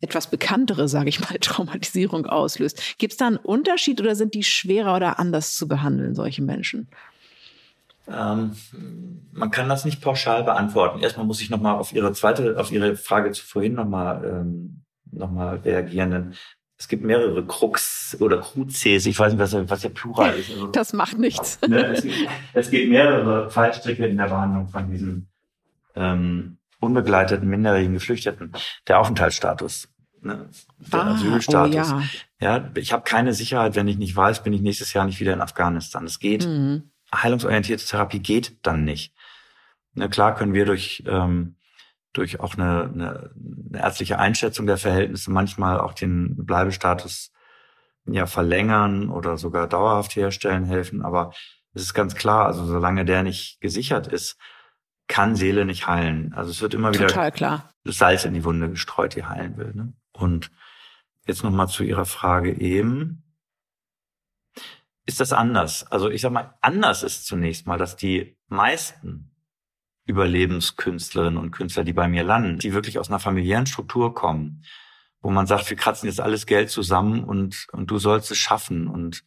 etwas 0.02 0.26
bekanntere, 0.26 0.88
sage 0.88 1.08
ich 1.08 1.20
mal, 1.20 1.38
Traumatisierung 1.40 2.26
auslöst. 2.26 2.98
Gibt 2.98 3.12
es 3.12 3.16
da 3.16 3.28
einen 3.28 3.36
Unterschied 3.36 4.00
oder 4.00 4.14
sind 4.14 4.34
die 4.34 4.42
schwerer 4.42 4.96
oder 4.96 5.18
anders 5.18 5.56
zu 5.56 5.66
behandeln, 5.66 6.14
solche 6.14 6.42
Menschen? 6.42 6.88
Ähm, 8.08 8.54
man 9.32 9.50
kann 9.50 9.68
das 9.68 9.84
nicht 9.84 10.02
pauschal 10.02 10.44
beantworten. 10.44 11.00
Erstmal 11.00 11.24
muss 11.24 11.40
ich 11.40 11.50
nochmal 11.50 11.76
auf 11.76 11.92
Ihre 11.92 12.12
zweite, 12.12 12.58
auf 12.58 12.72
Ihre 12.72 12.96
Frage 12.96 13.30
zu 13.30 13.46
vorhin 13.46 13.74
nochmal 13.74 14.24
ähm, 14.24 14.82
noch 15.12 15.30
mal 15.30 15.56
reagieren. 15.56 16.10
Denn 16.10 16.34
es 16.78 16.88
gibt 16.88 17.04
mehrere 17.04 17.46
Krux 17.46 18.16
oder 18.18 18.38
Kruzes, 18.38 19.06
ich 19.06 19.16
weiß 19.16 19.32
nicht, 19.32 19.40
was, 19.40 19.54
was 19.70 19.80
der 19.82 19.90
Plural 19.90 20.34
ist. 20.34 20.50
Also, 20.50 20.66
Das 20.66 20.92
macht 20.92 21.18
nichts. 21.18 21.60
ne, 21.68 21.86
es, 21.86 22.02
gibt, 22.02 22.16
es 22.54 22.70
gibt 22.70 22.90
mehrere 22.90 23.48
Fallstricke 23.50 24.04
in 24.06 24.16
der 24.16 24.28
Behandlung 24.28 24.66
von 24.66 24.90
diesen 24.90 25.28
ähm, 25.94 26.58
unbegleiteten 26.80 27.48
minderjährigen 27.48 27.94
Geflüchteten. 27.94 28.52
Der 28.88 28.98
Aufenthaltsstatus. 28.98 29.88
Ne? 30.22 30.48
Der 30.78 31.00
Ah, 31.02 31.10
oh 31.10 31.14
Asylstatus. 31.14 31.74
ja. 31.74 32.02
Ja, 32.40 32.70
ich 32.76 32.92
habe 32.92 33.02
keine 33.04 33.32
Sicherheit, 33.34 33.74
wenn 33.76 33.88
ich 33.88 33.98
nicht 33.98 34.14
weiß, 34.16 34.42
bin 34.42 34.52
ich 34.52 34.60
nächstes 34.60 34.92
Jahr 34.92 35.04
nicht 35.04 35.20
wieder 35.20 35.32
in 35.32 35.40
Afghanistan. 35.40 36.04
Es 36.04 36.18
geht 36.18 36.46
Mhm. 36.46 36.90
heilungsorientierte 37.14 37.84
Therapie 37.86 38.20
geht 38.20 38.64
dann 38.66 38.84
nicht. 38.84 39.14
Ne, 39.94 40.08
klar 40.08 40.34
können 40.34 40.54
wir 40.54 40.64
durch, 40.64 41.02
ähm, 41.06 41.56
durch 42.12 42.40
auch 42.40 42.54
eine, 42.54 42.84
eine, 42.84 43.30
eine 43.70 43.78
ärztliche 43.82 44.18
Einschätzung 44.18 44.66
der 44.66 44.78
Verhältnisse 44.78 45.30
manchmal 45.30 45.78
auch 45.80 45.92
den 45.92 46.36
Bleibestatus 46.46 47.30
ja 48.06 48.26
verlängern 48.26 49.10
oder 49.10 49.36
sogar 49.38 49.68
dauerhaft 49.68 50.16
herstellen 50.16 50.64
helfen. 50.64 51.02
Aber 51.02 51.32
es 51.74 51.82
ist 51.82 51.94
ganz 51.94 52.14
klar, 52.14 52.46
also 52.46 52.64
solange 52.66 53.04
der 53.04 53.22
nicht 53.22 53.60
gesichert 53.60 54.06
ist, 54.08 54.36
kann 55.08 55.36
Seele 55.36 55.64
nicht 55.64 55.86
heilen. 55.86 56.32
Also 56.34 56.50
es 56.50 56.60
wird 56.62 56.74
immer 56.74 56.92
wieder 56.94 57.06
Total 57.08 57.30
klar. 57.32 57.70
Salz 57.84 58.24
in 58.24 58.34
die 58.34 58.44
Wunde 58.44 58.70
gestreut, 58.70 59.14
die 59.14 59.24
heilen 59.24 59.56
will. 59.56 59.72
Ne? 59.74 59.92
Und 60.12 60.50
jetzt 61.26 61.42
nochmal 61.42 61.68
zu 61.68 61.84
Ihrer 61.84 62.04
Frage 62.04 62.52
eben. 62.60 63.24
Ist 65.04 65.20
das 65.20 65.32
anders? 65.32 65.84
Also 65.90 66.10
ich 66.10 66.20
sag 66.20 66.32
mal, 66.32 66.54
anders 66.60 67.02
ist 67.02 67.26
zunächst 67.26 67.66
mal, 67.66 67.78
dass 67.78 67.96
die 67.96 68.36
meisten 68.48 69.34
Überlebenskünstlerinnen 70.06 71.38
und 71.38 71.50
Künstler, 71.50 71.84
die 71.84 71.92
bei 71.92 72.08
mir 72.08 72.24
landen, 72.24 72.58
die 72.58 72.72
wirklich 72.72 72.98
aus 72.98 73.08
einer 73.08 73.18
familiären 73.18 73.66
Struktur 73.66 74.14
kommen, 74.14 74.64
wo 75.20 75.30
man 75.30 75.46
sagt, 75.46 75.70
wir 75.70 75.76
kratzen 75.76 76.06
jetzt 76.06 76.20
alles 76.20 76.46
Geld 76.46 76.70
zusammen 76.70 77.24
und, 77.24 77.66
und 77.72 77.90
du 77.90 77.98
sollst 77.98 78.30
es 78.30 78.38
schaffen 78.38 78.88
und 78.88 79.24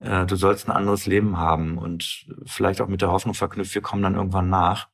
äh, 0.00 0.26
du 0.26 0.36
sollst 0.36 0.68
ein 0.68 0.72
anderes 0.72 1.06
Leben 1.06 1.38
haben 1.38 1.78
und 1.78 2.26
vielleicht 2.44 2.80
auch 2.80 2.88
mit 2.88 3.00
der 3.00 3.10
Hoffnung 3.10 3.34
verknüpft, 3.34 3.74
wir 3.74 3.82
kommen 3.82 4.02
dann 4.02 4.14
irgendwann 4.14 4.50
nach. 4.50 4.88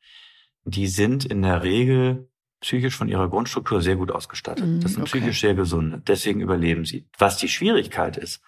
Die 0.64 0.86
sind 0.86 1.24
in 1.24 1.42
der 1.42 1.62
Regel 1.62 2.30
psychisch 2.60 2.96
von 2.96 3.08
ihrer 3.08 3.28
Grundstruktur 3.28 3.80
sehr 3.80 3.96
gut 3.96 4.10
ausgestattet. 4.10 4.66
Mhm, 4.66 4.80
das 4.80 4.92
sind 4.92 5.02
okay. 5.02 5.18
psychisch 5.18 5.40
sehr 5.40 5.54
gesunde. 5.54 6.02
Deswegen 6.06 6.40
überleben 6.40 6.84
sie. 6.84 7.06
Was 7.18 7.36
die 7.36 7.48
Schwierigkeit 7.48 8.16
ist, 8.16 8.42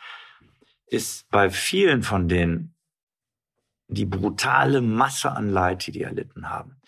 ist 0.86 1.28
bei 1.30 1.50
vielen 1.50 2.02
von 2.02 2.28
denen 2.28 2.74
die 3.88 4.06
brutale 4.06 4.80
Masse 4.80 5.32
an 5.32 5.50
Leid, 5.50 5.86
die 5.86 5.92
die 5.92 6.02
erlitten 6.02 6.48
haben. 6.48 6.80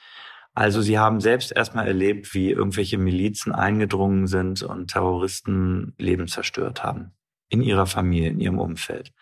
Also 0.54 0.82
sie 0.82 0.98
haben 0.98 1.20
selbst 1.20 1.50
erstmal 1.52 1.86
erlebt, 1.86 2.34
wie 2.34 2.50
irgendwelche 2.50 2.98
Milizen 2.98 3.52
eingedrungen 3.52 4.26
sind 4.26 4.62
und 4.62 4.90
Terroristen 4.90 5.94
Leben 5.98 6.28
zerstört 6.28 6.84
haben. 6.84 7.12
In 7.48 7.62
ihrer 7.62 7.86
Familie, 7.86 8.30
in 8.30 8.40
ihrem 8.40 8.58
Umfeld. 8.58 9.12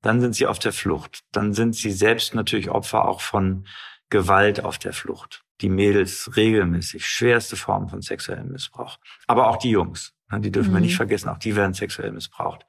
Dann 0.00 0.20
sind 0.20 0.34
sie 0.34 0.46
auf 0.46 0.58
der 0.58 0.72
Flucht. 0.72 1.20
Dann 1.30 1.52
sind 1.52 1.76
sie 1.76 1.92
selbst 1.92 2.34
natürlich 2.34 2.70
Opfer 2.70 3.06
auch 3.06 3.20
von 3.20 3.66
Gewalt 4.10 4.64
auf 4.64 4.78
der 4.78 4.92
Flucht. 4.92 5.44
Die 5.62 5.68
Mädels 5.68 6.36
regelmäßig 6.36 7.06
schwerste 7.06 7.56
Formen 7.56 7.88
von 7.88 8.02
sexuellem 8.02 8.48
Missbrauch. 8.52 8.98
Aber 9.26 9.48
auch 9.48 9.56
die 9.56 9.70
Jungs, 9.70 10.12
ne, 10.30 10.40
die 10.40 10.50
dürfen 10.50 10.72
wir 10.72 10.78
Mhm. 10.80 10.86
nicht 10.86 10.96
vergessen, 10.96 11.28
auch 11.28 11.38
die 11.38 11.56
werden 11.56 11.72
sexuell 11.74 12.12
missbraucht. 12.12 12.66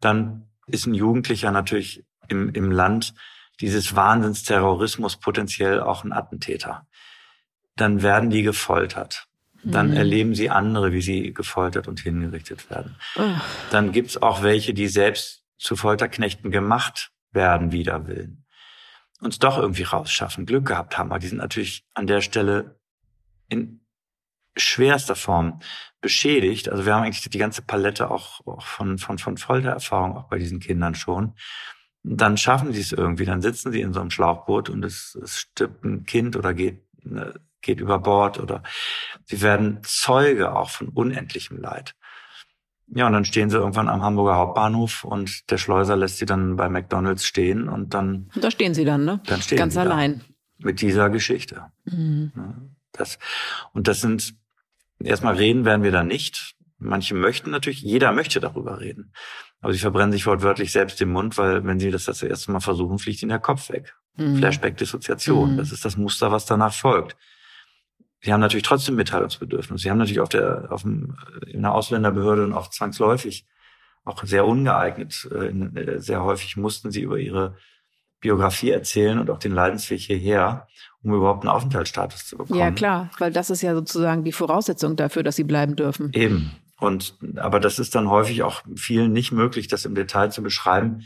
Dann 0.00 0.48
ist 0.66 0.86
ein 0.86 0.94
Jugendlicher 0.94 1.50
natürlich 1.50 2.04
im, 2.28 2.50
im 2.50 2.70
Land 2.70 3.14
dieses 3.60 3.94
Wahnsinnsterrorismus 3.94 5.18
potenziell 5.18 5.80
auch 5.80 6.04
ein 6.04 6.12
Attentäter. 6.12 6.86
Dann 7.76 8.02
werden 8.02 8.30
die 8.30 8.42
gefoltert. 8.42 9.26
Dann 9.62 9.90
Mhm. 9.90 9.96
erleben 9.96 10.34
sie 10.34 10.48
andere, 10.48 10.92
wie 10.92 11.02
sie 11.02 11.34
gefoltert 11.34 11.86
und 11.86 12.00
hingerichtet 12.00 12.70
werden. 12.70 12.96
Oh, 13.16 13.22
Dann 13.70 13.92
gibt's 13.92 14.16
auch 14.16 14.42
welche, 14.42 14.72
die 14.72 14.88
selbst 14.88 15.44
zu 15.58 15.76
Folterknechten 15.76 16.50
gemacht 16.50 17.10
werden, 17.32 17.70
wider 17.72 18.06
Willen. 18.06 18.39
Uns 19.20 19.38
doch 19.38 19.58
irgendwie 19.58 19.82
rausschaffen, 19.82 20.46
Glück 20.46 20.66
gehabt 20.66 20.96
haben. 20.96 21.10
Aber 21.10 21.18
die 21.18 21.28
sind 21.28 21.38
natürlich 21.38 21.84
an 21.94 22.06
der 22.06 22.20
Stelle 22.20 22.80
in 23.48 23.80
schwerster 24.56 25.16
Form 25.16 25.60
beschädigt. 26.00 26.68
Also 26.68 26.86
wir 26.86 26.94
haben 26.94 27.04
eigentlich 27.04 27.28
die 27.28 27.38
ganze 27.38 27.62
Palette 27.62 28.10
auch, 28.10 28.46
auch 28.46 28.66
von, 28.66 28.98
von, 28.98 29.18
von 29.18 29.36
Foltererfahrung 29.36 30.16
auch 30.16 30.28
bei 30.28 30.38
diesen 30.38 30.60
Kindern 30.60 30.94
schon. 30.94 31.34
Dann 32.02 32.38
schaffen 32.38 32.72
sie 32.72 32.80
es 32.80 32.92
irgendwie, 32.92 33.26
dann 33.26 33.42
sitzen 33.42 33.72
sie 33.72 33.82
in 33.82 33.92
so 33.92 34.00
einem 34.00 34.10
Schlauchboot 34.10 34.70
und 34.70 34.84
es, 34.84 35.14
es 35.22 35.40
stirbt 35.40 35.84
ein 35.84 36.04
Kind 36.04 36.34
oder 36.36 36.54
geht, 36.54 36.82
ne, 37.04 37.34
geht 37.60 37.80
über 37.80 37.98
Bord 37.98 38.38
oder 38.38 38.62
sie 39.26 39.42
werden 39.42 39.80
Zeuge 39.82 40.56
auch 40.56 40.70
von 40.70 40.88
unendlichem 40.88 41.58
Leid. 41.58 41.94
Ja, 42.92 43.06
und 43.06 43.12
dann 43.12 43.24
stehen 43.24 43.50
sie 43.50 43.56
irgendwann 43.56 43.88
am 43.88 44.02
Hamburger 44.02 44.36
Hauptbahnhof 44.36 45.04
und 45.04 45.50
der 45.50 45.58
Schleuser 45.58 45.96
lässt 45.96 46.18
sie 46.18 46.26
dann 46.26 46.56
bei 46.56 46.68
McDonalds 46.68 47.24
stehen 47.24 47.68
und 47.68 47.94
dann, 47.94 48.30
und 48.34 48.42
da 48.42 48.50
stehen 48.50 48.74
sie 48.74 48.84
dann, 48.84 49.04
ne? 49.04 49.20
dann 49.26 49.40
stehen 49.42 49.58
Ganz 49.58 49.74
sie 49.74 49.80
allein. 49.80 50.22
mit 50.58 50.80
dieser 50.80 51.08
Geschichte. 51.08 51.66
Mhm. 51.84 52.32
Das, 52.92 53.18
und 53.72 53.86
das 53.86 54.00
sind, 54.00 54.34
erstmal 54.98 55.36
reden 55.36 55.64
werden 55.64 55.84
wir 55.84 55.92
da 55.92 56.02
nicht. 56.02 56.56
Manche 56.78 57.14
möchten 57.14 57.50
natürlich, 57.50 57.82
jeder 57.82 58.12
möchte 58.12 58.40
darüber 58.40 58.80
reden. 58.80 59.12
Aber 59.60 59.72
sie 59.72 59.78
verbrennen 59.78 60.12
sich 60.12 60.26
wortwörtlich 60.26 60.72
selbst 60.72 60.98
den 60.98 61.10
Mund, 61.12 61.36
weil 61.38 61.64
wenn 61.64 61.78
sie 61.78 61.90
das 61.90 62.06
das 62.06 62.22
erste 62.22 62.50
Mal 62.50 62.60
versuchen, 62.60 62.98
fliegt 62.98 63.22
ihnen 63.22 63.28
der 63.28 63.38
Kopf 63.38 63.68
weg. 63.70 63.94
Mhm. 64.16 64.36
Flashback-Dissoziation. 64.36 65.52
Mhm. 65.52 65.56
Das 65.58 65.70
ist 65.70 65.84
das 65.84 65.96
Muster, 65.96 66.32
was 66.32 66.46
danach 66.46 66.72
folgt. 66.72 67.16
Sie 68.22 68.32
haben 68.32 68.40
natürlich 68.40 68.64
trotzdem 68.64 68.96
Mitteilungsbedürfnis. 68.96 69.82
Sie 69.82 69.90
haben 69.90 69.98
natürlich 69.98 70.20
auf 70.20 70.28
der, 70.28 70.68
auf 70.70 70.82
dem, 70.82 71.16
in 71.46 71.62
der 71.62 71.72
Ausländerbehörde 71.72 72.44
und 72.44 72.52
auch 72.52 72.68
zwangsläufig 72.68 73.46
auch 74.04 74.22
sehr 74.24 74.46
ungeeignet. 74.46 75.28
Äh, 75.32 76.00
sehr 76.00 76.22
häufig 76.22 76.56
mussten 76.56 76.90
sie 76.90 77.02
über 77.02 77.18
ihre 77.18 77.56
Biografie 78.20 78.70
erzählen 78.70 79.18
und 79.18 79.30
auch 79.30 79.38
den 79.38 79.52
Leidensweg 79.52 80.00
hierher, 80.00 80.66
um 81.02 81.14
überhaupt 81.14 81.42
einen 81.42 81.50
Aufenthaltsstatus 81.50 82.26
zu 82.26 82.36
bekommen. 82.36 82.58
Ja, 82.58 82.70
klar, 82.70 83.10
weil 83.18 83.32
das 83.32 83.48
ist 83.48 83.62
ja 83.62 83.74
sozusagen 83.74 84.24
die 84.24 84.32
Voraussetzung 84.32 84.96
dafür, 84.96 85.22
dass 85.22 85.36
sie 85.36 85.44
bleiben 85.44 85.76
dürfen. 85.76 86.10
Eben. 86.12 86.50
Und, 86.78 87.16
aber 87.36 87.60
das 87.60 87.78
ist 87.78 87.94
dann 87.94 88.08
häufig 88.08 88.42
auch 88.42 88.62
vielen 88.74 89.12
nicht 89.12 89.32
möglich, 89.32 89.68
das 89.68 89.84
im 89.84 89.94
Detail 89.94 90.30
zu 90.30 90.42
beschreiben, 90.42 91.02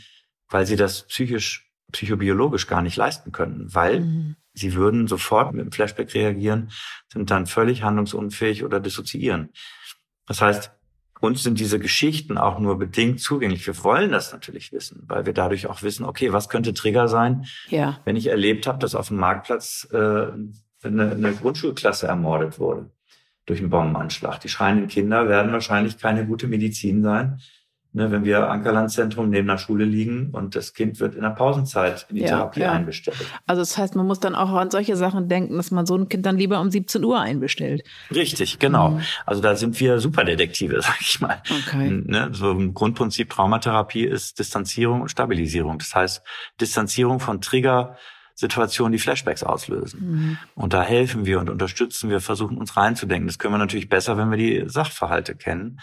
weil 0.49 0.65
sie 0.65 0.75
das 0.75 1.07
psychisch, 1.07 1.69
psychobiologisch 1.91 2.67
gar 2.67 2.81
nicht 2.81 2.95
leisten 2.95 3.31
können, 3.31 3.73
weil 3.73 4.01
mhm. 4.01 4.35
Sie 4.55 4.73
würden 4.73 5.07
sofort 5.07 5.53
mit 5.53 5.65
dem 5.65 5.71
Flashback 5.71 6.13
reagieren, 6.13 6.71
sind 7.11 7.29
dann 7.29 7.45
völlig 7.45 7.83
handlungsunfähig 7.83 8.63
oder 8.63 8.79
dissoziieren. 8.79 9.49
Das 10.25 10.41
heißt, 10.41 10.71
uns 11.21 11.43
sind 11.43 11.59
diese 11.59 11.79
Geschichten 11.79 12.37
auch 12.37 12.59
nur 12.59 12.77
bedingt 12.77 13.19
zugänglich. 13.19 13.65
Wir 13.65 13.83
wollen 13.83 14.11
das 14.11 14.31
natürlich 14.31 14.71
wissen, 14.71 15.03
weil 15.07 15.25
wir 15.25 15.33
dadurch 15.33 15.67
auch 15.67 15.81
wissen, 15.81 16.05
okay, 16.05 16.33
was 16.33 16.49
könnte 16.49 16.73
Trigger 16.73 17.07
sein, 17.07 17.45
ja. 17.69 17.99
wenn 18.05 18.15
ich 18.15 18.27
erlebt 18.27 18.67
habe, 18.67 18.79
dass 18.79 18.95
auf 18.95 19.07
dem 19.09 19.17
Marktplatz 19.17 19.87
äh, 19.91 19.97
eine, 19.97 21.11
eine 21.11 21.33
Grundschulklasse 21.33 22.07
ermordet 22.07 22.59
wurde 22.59 22.91
durch 23.45 23.59
einen 23.59 23.69
Bombenanschlag. 23.69 24.39
Die 24.39 24.49
schreienden 24.49 24.87
Kinder 24.87 25.27
werden 25.29 25.51
wahrscheinlich 25.51 25.97
keine 25.97 26.25
gute 26.25 26.47
Medizin 26.47 27.03
sein, 27.03 27.39
ne, 27.95 28.11
wenn 28.11 28.25
wir 28.25 28.49
Ankerlandzentrum 28.49 29.29
neben 29.29 29.47
der 29.47 29.57
Schule 29.57 29.85
liegen 29.85 30.29
und 30.31 30.55
das 30.55 30.73
Kind 30.73 30.99
wird 30.99 31.15
in 31.15 31.21
der 31.21 31.29
Pausenzeit 31.29 32.05
in 32.09 32.17
die 32.17 32.21
ja, 32.21 32.27
Therapie 32.27 32.59
ja. 32.59 32.73
einbestellt. 32.73 33.17
Also 33.47 33.61
das 33.61 33.77
heißt, 33.77 33.95
man 33.95 34.05
muss 34.05 34.19
dann 34.19 34.35
auch 34.35 34.51
an 34.51 34.69
solche 34.69 34.95
Sachen 34.97 35.29
denken, 35.29 35.55
dass 35.55 35.71
man 35.71 35.85
so 35.85 35.95
ein 35.97 36.09
Kind 36.09 36.25
dann 36.25 36.37
lieber 36.37 36.59
um 36.59 36.69
17 36.69 37.03
Uhr 37.03 37.19
einbestellt. 37.19 37.83
Richtig, 38.13 38.59
genau. 38.59 38.91
Mhm. 38.91 39.01
Also 39.25 39.41
da 39.41 39.55
sind 39.55 39.79
wir 39.79 39.99
Superdetektive, 39.99 40.81
sag 40.81 40.99
ich 40.99 41.21
mal. 41.21 41.41
Okay. 41.49 42.03
Ne, 42.05 42.29
so 42.33 42.51
ein 42.51 42.73
Grundprinzip 42.73 43.29
Traumatherapie 43.29 44.03
ist 44.03 44.37
Distanzierung 44.39 45.01
und 45.01 45.09
Stabilisierung. 45.09 45.79
Das 45.79 45.95
heißt, 45.95 46.21
Distanzierung 46.59 47.21
von 47.21 47.39
Trigger, 47.39 47.95
Situationen, 48.33 48.91
die 48.91 48.99
Flashbacks 48.99 49.43
auslösen. 49.43 49.99
Mhm. 50.01 50.37
Und 50.55 50.73
da 50.73 50.83
helfen 50.83 51.25
wir 51.25 51.39
und 51.39 51.49
unterstützen 51.49 52.09
wir, 52.09 52.19
versuchen 52.19 52.57
uns 52.57 52.75
reinzudenken. 52.75 53.27
Das 53.27 53.39
können 53.39 53.53
wir 53.53 53.57
natürlich 53.57 53.87
besser, 53.87 54.17
wenn 54.17 54.29
wir 54.29 54.37
die 54.37 54.65
Sachverhalte 54.67 55.35
kennen 55.35 55.79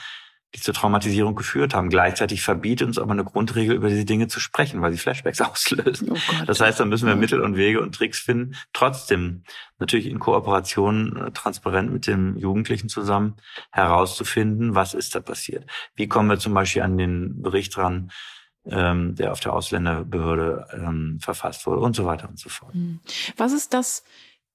die 0.55 0.61
zur 0.61 0.75
Traumatisierung 0.75 1.35
geführt 1.35 1.75
haben. 1.75 1.89
Gleichzeitig 1.89 2.43
verbietet 2.43 2.87
uns 2.87 2.99
aber 2.99 3.13
eine 3.13 3.25
Grundregel, 3.25 3.75
über 3.75 3.89
diese 3.89 4.05
Dinge 4.05 4.29
zu 4.29 4.39
sprechen, 4.39 4.83
weil 4.83 4.93
sie 4.93 4.99
Flashbacks 4.99 5.41
auslösen. 5.41 6.11
Oh 6.13 6.45
das 6.47 6.61
heißt, 6.61 6.79
da 6.79 6.85
müssen 6.85 7.09
wir 7.09 7.17
Mittel 7.17 7.41
und 7.41 7.57
Wege 7.57 7.81
und 7.81 7.95
Tricks 7.95 8.21
finden, 8.21 8.55
trotzdem 8.73 9.45
natürlich 9.79 10.07
in 10.07 10.19
Kooperation 10.19 11.17
äh, 11.17 11.31
transparent 11.33 11.93
mit 11.93 12.07
dem 12.07 12.37
Jugendlichen 12.37 12.89
zusammen 12.89 13.37
herauszufinden, 13.71 14.75
was 14.75 14.95
ist 14.95 15.15
da 15.15 15.21
passiert. 15.21 15.65
Wie 15.95 16.07
kommen 16.07 16.29
wir 16.29 16.39
zum 16.39 16.55
Beispiel 16.55 16.83
an 16.83 16.99
den 16.99 17.43
Bericht 17.43 17.77
ran, 17.79 18.11
ähm, 18.67 19.15
der 19.17 19.33
auf 19.33 19.41
der 19.41 19.55
Ausländerbehörde 19.55 20.67
ähm, 20.73 21.19
verfasst 21.21 21.67
wurde 21.67 21.81
und 21.81 21.97
so 21.97 22.05
weiter 22.05 22.29
und 22.29 22.39
so 22.39 22.49
fort. 22.49 22.75
Hm. 22.75 23.01
Was 23.37 23.53
ist 23.53 23.75
das 23.75 24.05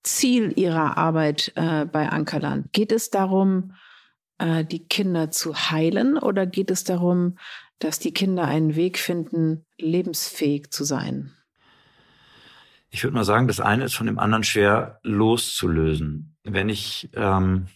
Ziel 0.03 0.53
Ihrer 0.55 0.97
Arbeit 0.97 1.51
äh, 1.55 1.85
bei 1.85 2.07
Ankerland? 2.07 2.71
Geht 2.71 2.91
es 2.91 3.09
darum, 3.09 3.73
äh, 4.39 4.63
die 4.65 4.87
Kinder 4.87 5.31
zu 5.31 5.55
heilen 5.55 6.17
oder 6.17 6.45
geht 6.45 6.71
es 6.71 6.83
darum, 6.83 7.37
dass 7.79 7.99
die 7.99 8.13
Kinder 8.13 8.45
einen 8.45 8.75
Weg 8.75 8.97
finden, 8.97 9.65
lebensfähig 9.77 10.71
zu 10.71 10.83
sein? 10.83 11.33
Ich 12.89 13.03
würde 13.03 13.15
mal 13.15 13.25
sagen, 13.25 13.47
das 13.47 13.59
eine 13.59 13.83
ist 13.83 13.95
von 13.95 14.07
dem 14.07 14.19
anderen 14.19 14.43
schwer 14.43 14.99
loszulösen. 15.03 16.37
Wenn 16.43 16.69
ich 16.69 17.09
ähm, 17.13 17.67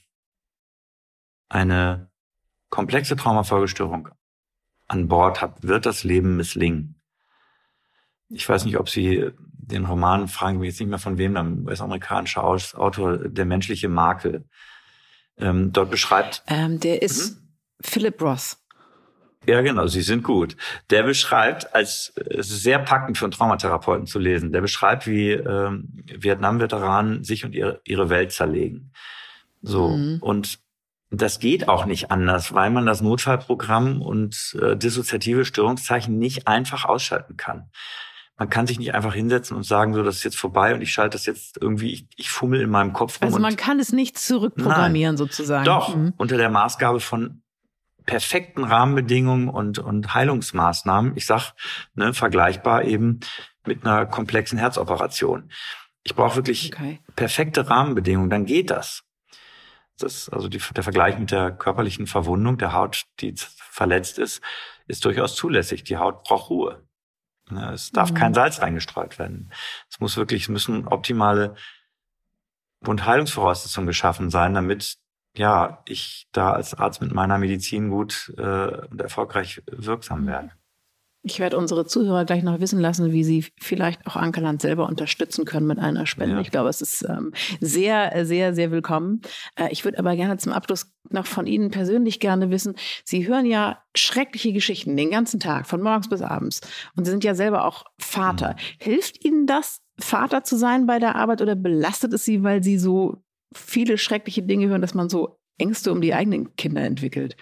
eine 1.49 2.09
komplexe 2.69 3.15
Traumafolgestörung 3.15 4.09
an 4.87 5.07
Bord 5.07 5.41
habe, 5.41 5.61
wird 5.63 5.85
das 5.85 6.03
Leben 6.03 6.37
misslingen. 6.37 7.01
Ich 8.29 8.47
weiß 8.47 8.63
nicht, 8.65 8.77
ob 8.77 8.89
Sie 8.89 9.29
den 9.37 9.85
Roman, 9.85 10.27
fragen 10.27 10.61
wir 10.61 10.69
jetzt 10.69 10.79
nicht 10.79 10.89
mehr 10.89 10.99
von 10.99 11.17
wem, 11.17 11.33
dann 11.33 11.65
US-amerikanischer 11.67 12.43
Autor, 12.43 13.17
Der 13.17 13.45
menschliche 13.45 13.89
Makel, 13.89 14.45
ähm, 15.41 15.73
dort 15.73 15.91
beschreibt. 15.91 16.43
Ähm, 16.47 16.79
der 16.79 17.01
ist 17.01 17.35
mhm. 17.35 17.37
Philip 17.81 18.21
Roth. 18.21 18.57
Ja, 19.47 19.61
genau, 19.61 19.87
Sie 19.87 20.01
sind 20.01 20.23
gut. 20.23 20.55
Der 20.91 21.01
beschreibt, 21.01 21.73
als 21.73 22.13
es 22.15 22.51
ist 22.51 22.61
sehr 22.61 22.77
packend 22.77 23.17
für 23.17 23.25
einen 23.25 23.31
Traumatherapeuten 23.31 24.05
zu 24.05 24.19
lesen, 24.19 24.51
der 24.51 24.61
beschreibt, 24.61 25.07
wie 25.07 25.31
ähm, 25.31 26.03
Vietnam-Veteranen 26.05 27.23
sich 27.23 27.43
und 27.43 27.55
ihre, 27.55 27.81
ihre 27.83 28.09
Welt 28.09 28.31
zerlegen. 28.31 28.93
So. 29.63 29.89
Mhm. 29.89 30.19
Und 30.21 30.59
das 31.09 31.39
geht 31.39 31.67
auch 31.67 31.85
nicht 31.85 32.11
anders, 32.11 32.53
weil 32.53 32.69
man 32.69 32.85
das 32.85 33.01
Notfallprogramm 33.01 34.01
und 34.01 34.57
äh, 34.61 34.77
dissoziative 34.77 35.43
Störungszeichen 35.43 36.17
nicht 36.19 36.47
einfach 36.47 36.85
ausschalten 36.85 37.35
kann 37.35 37.69
man 38.41 38.49
kann 38.49 38.65
sich 38.65 38.79
nicht 38.79 38.95
einfach 38.95 39.13
hinsetzen 39.13 39.55
und 39.55 39.61
sagen, 39.61 39.93
so, 39.93 40.01
das 40.01 40.15
ist 40.15 40.23
jetzt 40.23 40.39
vorbei 40.39 40.73
und 40.73 40.81
ich 40.81 40.91
schalte 40.91 41.13
das 41.13 41.27
jetzt 41.27 41.61
irgendwie, 41.61 41.93
ich, 41.93 42.07
ich 42.15 42.31
fummel 42.31 42.59
in 42.61 42.71
meinem 42.71 42.91
Kopf 42.91 43.21
rum. 43.21 43.27
Also 43.27 43.37
man 43.37 43.55
kann 43.55 43.79
es 43.79 43.91
nicht 43.91 44.17
zurückprogrammieren 44.17 45.13
Nein. 45.13 45.17
sozusagen. 45.17 45.63
Doch, 45.63 45.95
mhm. 45.95 46.15
unter 46.17 46.37
der 46.37 46.49
Maßgabe 46.49 47.01
von 47.01 47.43
perfekten 48.07 48.63
Rahmenbedingungen 48.63 49.47
und, 49.47 49.77
und 49.77 50.15
Heilungsmaßnahmen. 50.15 51.15
Ich 51.17 51.27
sag, 51.27 51.53
ne, 51.93 52.15
vergleichbar 52.15 52.83
eben 52.83 53.19
mit 53.63 53.85
einer 53.85 54.07
komplexen 54.07 54.57
Herzoperation. 54.57 55.51
Ich 56.01 56.15
brauche 56.15 56.37
wirklich 56.37 56.73
okay. 56.73 56.99
perfekte 57.15 57.69
Rahmenbedingungen, 57.69 58.31
dann 58.31 58.47
geht 58.47 58.71
das. 58.71 59.03
Das, 59.99 60.29
also 60.29 60.47
die, 60.47 60.57
der 60.57 60.81
Vergleich 60.83 61.19
mit 61.19 61.29
der 61.29 61.51
körperlichen 61.51 62.07
Verwundung 62.07 62.57
der 62.57 62.73
Haut, 62.73 63.03
die 63.19 63.35
verletzt 63.37 64.17
ist, 64.17 64.41
ist 64.87 65.05
durchaus 65.05 65.35
zulässig. 65.35 65.83
Die 65.83 65.97
Haut 65.97 66.23
braucht 66.23 66.49
Ruhe. 66.49 66.81
Ne, 67.51 67.73
es 67.73 67.91
darf 67.91 68.11
mhm. 68.11 68.15
kein 68.15 68.33
Salz 68.33 68.61
reingestreut 68.61 69.19
werden. 69.19 69.51
Es 69.89 69.99
muss 69.99 70.17
wirklich, 70.17 70.43
es 70.43 70.49
müssen 70.49 70.87
optimale 70.87 71.55
Wundheilungsvoraussetzungen 72.81 73.87
geschaffen 73.87 74.29
sein, 74.29 74.53
damit 74.53 74.97
ja 75.35 75.81
ich 75.85 76.27
da 76.31 76.53
als 76.53 76.73
Arzt 76.73 77.01
mit 77.01 77.13
meiner 77.13 77.37
Medizin 77.37 77.89
gut 77.89 78.33
äh, 78.37 78.87
und 78.87 79.01
erfolgreich 79.01 79.61
wirksam 79.67 80.27
werde. 80.27 80.51
Ich 81.23 81.39
werde 81.39 81.57
unsere 81.57 81.85
Zuhörer 81.85 82.25
gleich 82.25 82.41
noch 82.41 82.59
wissen 82.59 82.79
lassen, 82.79 83.11
wie 83.11 83.23
sie 83.23 83.45
vielleicht 83.59 84.07
auch 84.07 84.15
Ankerland 84.15 84.59
selber 84.61 84.87
unterstützen 84.87 85.45
können 85.45 85.67
mit 85.67 85.77
einer 85.77 86.07
Spende. 86.07 86.35
Ja. 86.35 86.41
Ich 86.41 86.49
glaube, 86.49 86.69
es 86.69 86.81
ist 86.81 87.05
ähm, 87.07 87.31
sehr, 87.59 88.25
sehr, 88.25 88.55
sehr 88.55 88.71
willkommen. 88.71 89.21
Äh, 89.55 89.71
ich 89.71 89.85
würde 89.85 89.99
aber 89.99 90.15
gerne 90.15 90.37
zum 90.37 90.51
Abschluss 90.51 90.91
noch 91.09 91.27
von 91.27 91.45
Ihnen 91.45 91.69
persönlich 91.69 92.19
gerne 92.19 92.49
wissen. 92.49 92.75
Sie 93.03 93.27
hören 93.27 93.45
ja 93.45 93.83
schreckliche 93.95 94.51
Geschichten 94.51 94.97
den 94.97 95.11
ganzen 95.11 95.39
Tag, 95.39 95.67
von 95.67 95.81
morgens 95.81 96.09
bis 96.09 96.23
abends. 96.23 96.61
Und 96.95 97.05
Sie 97.05 97.11
sind 97.11 97.23
ja 97.23 97.35
selber 97.35 97.65
auch 97.65 97.85
Vater. 97.99 98.53
Mhm. 98.53 98.83
Hilft 98.83 99.23
Ihnen 99.23 99.45
das, 99.45 99.81
Vater 99.99 100.43
zu 100.43 100.57
sein 100.57 100.87
bei 100.87 100.97
der 100.97 101.15
Arbeit 101.15 101.43
oder 101.43 101.55
belastet 101.55 102.13
es 102.13 102.25
Sie, 102.25 102.43
weil 102.43 102.63
Sie 102.63 102.79
so 102.79 103.23
viele 103.53 103.99
schreckliche 103.99 104.41
Dinge 104.41 104.67
hören, 104.69 104.81
dass 104.81 104.95
man 104.95 105.09
so 105.09 105.37
Ängste 105.59 105.91
um 105.91 106.01
die 106.01 106.15
eigenen 106.15 106.55
Kinder 106.55 106.81
entwickelt? 106.81 107.35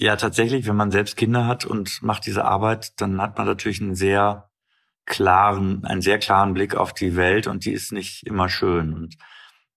Ja, 0.00 0.16
tatsächlich, 0.16 0.66
wenn 0.66 0.76
man 0.76 0.90
selbst 0.90 1.18
Kinder 1.18 1.46
hat 1.46 1.66
und 1.66 2.00
macht 2.00 2.24
diese 2.24 2.46
Arbeit, 2.46 2.98
dann 3.02 3.20
hat 3.20 3.36
man 3.36 3.46
natürlich 3.46 3.82
einen 3.82 3.94
sehr 3.94 4.48
klaren, 5.04 5.84
einen 5.84 6.00
sehr 6.00 6.18
klaren 6.18 6.54
Blick 6.54 6.74
auf 6.74 6.94
die 6.94 7.16
Welt 7.16 7.46
und 7.46 7.66
die 7.66 7.72
ist 7.72 7.92
nicht 7.92 8.26
immer 8.26 8.48
schön. 8.48 8.94
Und 8.94 9.18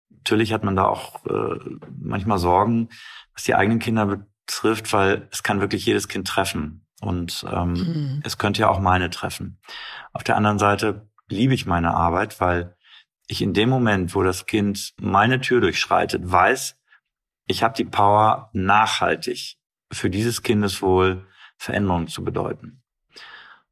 natürlich 0.10 0.54
hat 0.54 0.64
man 0.64 0.78
da 0.78 0.86
auch 0.86 1.26
äh, 1.26 1.60
manchmal 2.00 2.38
Sorgen, 2.38 2.88
was 3.34 3.44
die 3.44 3.54
eigenen 3.54 3.80
Kinder 3.80 4.06
betrifft, 4.06 4.94
weil 4.94 5.28
es 5.30 5.44
kann 5.44 5.60
wirklich 5.60 5.86
jedes 5.86 6.08
Kind 6.08 6.26
treffen. 6.26 6.88
Und 7.02 7.46
ähm, 7.52 7.74
mhm. 7.74 8.22
es 8.24 8.38
könnte 8.38 8.62
ja 8.62 8.70
auch 8.70 8.80
meine 8.80 9.10
treffen. 9.10 9.60
Auf 10.14 10.24
der 10.24 10.38
anderen 10.38 10.58
Seite 10.58 11.10
liebe 11.28 11.54
ich 11.54 11.66
meine 11.66 11.94
Arbeit, 11.96 12.40
weil 12.40 12.78
ich 13.28 13.42
in 13.42 13.54
dem 13.54 13.68
Moment, 13.68 14.16
wo 14.16 14.24
das 14.24 14.46
Kind 14.46 14.94
meine 15.02 15.42
Tür 15.42 15.60
durchschreitet, 15.60 16.22
weiß, 16.24 16.78
ich 17.46 17.62
habe 17.62 17.76
die 17.76 17.84
Power, 17.84 18.50
nachhaltig 18.54 19.58
für 19.94 20.10
dieses 20.10 20.44
Kindeswohl 20.44 21.26
Veränderungen 21.58 22.08
zu 22.08 22.24
bedeuten. 22.24 22.82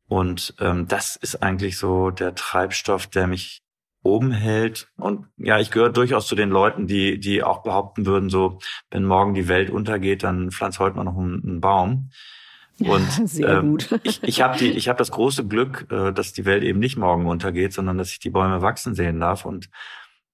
Und 0.07 0.55
ähm, 0.59 0.87
das 0.87 1.15
ist 1.15 1.41
eigentlich 1.41 1.77
so 1.77 2.11
der 2.11 2.35
Treibstoff, 2.35 3.07
der 3.07 3.27
mich 3.27 3.63
oben 4.03 4.31
hält. 4.31 4.89
Und 4.97 5.27
ja, 5.37 5.59
ich 5.59 5.71
gehöre 5.71 5.89
durchaus 5.89 6.27
zu 6.27 6.35
den 6.35 6.49
Leuten, 6.49 6.87
die, 6.87 7.19
die 7.19 7.43
auch 7.43 7.63
behaupten 7.63 8.05
würden, 8.05 8.29
so, 8.29 8.59
wenn 8.89 9.05
morgen 9.05 9.33
die 9.33 9.47
Welt 9.47 9.69
untergeht, 9.69 10.23
dann 10.23 10.51
pflanzt 10.51 10.79
heute 10.79 10.97
mal 10.97 11.03
noch 11.03 11.17
einen, 11.17 11.41
einen 11.43 11.61
Baum. 11.61 12.09
Und 12.79 13.09
Sehr 13.27 13.59
ähm, 13.59 13.71
gut. 13.71 13.99
ich, 14.03 14.23
ich 14.23 14.41
habe 14.41 14.57
die, 14.57 14.71
ich 14.71 14.89
habe 14.89 14.97
das 14.97 15.11
große 15.11 15.47
Glück, 15.47 15.87
äh, 15.91 16.11
dass 16.11 16.33
die 16.33 16.45
Welt 16.45 16.63
eben 16.63 16.79
nicht 16.79 16.97
morgen 16.97 17.25
untergeht, 17.27 17.73
sondern 17.73 17.97
dass 17.97 18.11
ich 18.11 18.19
die 18.19 18.31
Bäume 18.31 18.61
wachsen 18.61 18.95
sehen 18.95 19.19
darf. 19.19 19.45
Und 19.45 19.69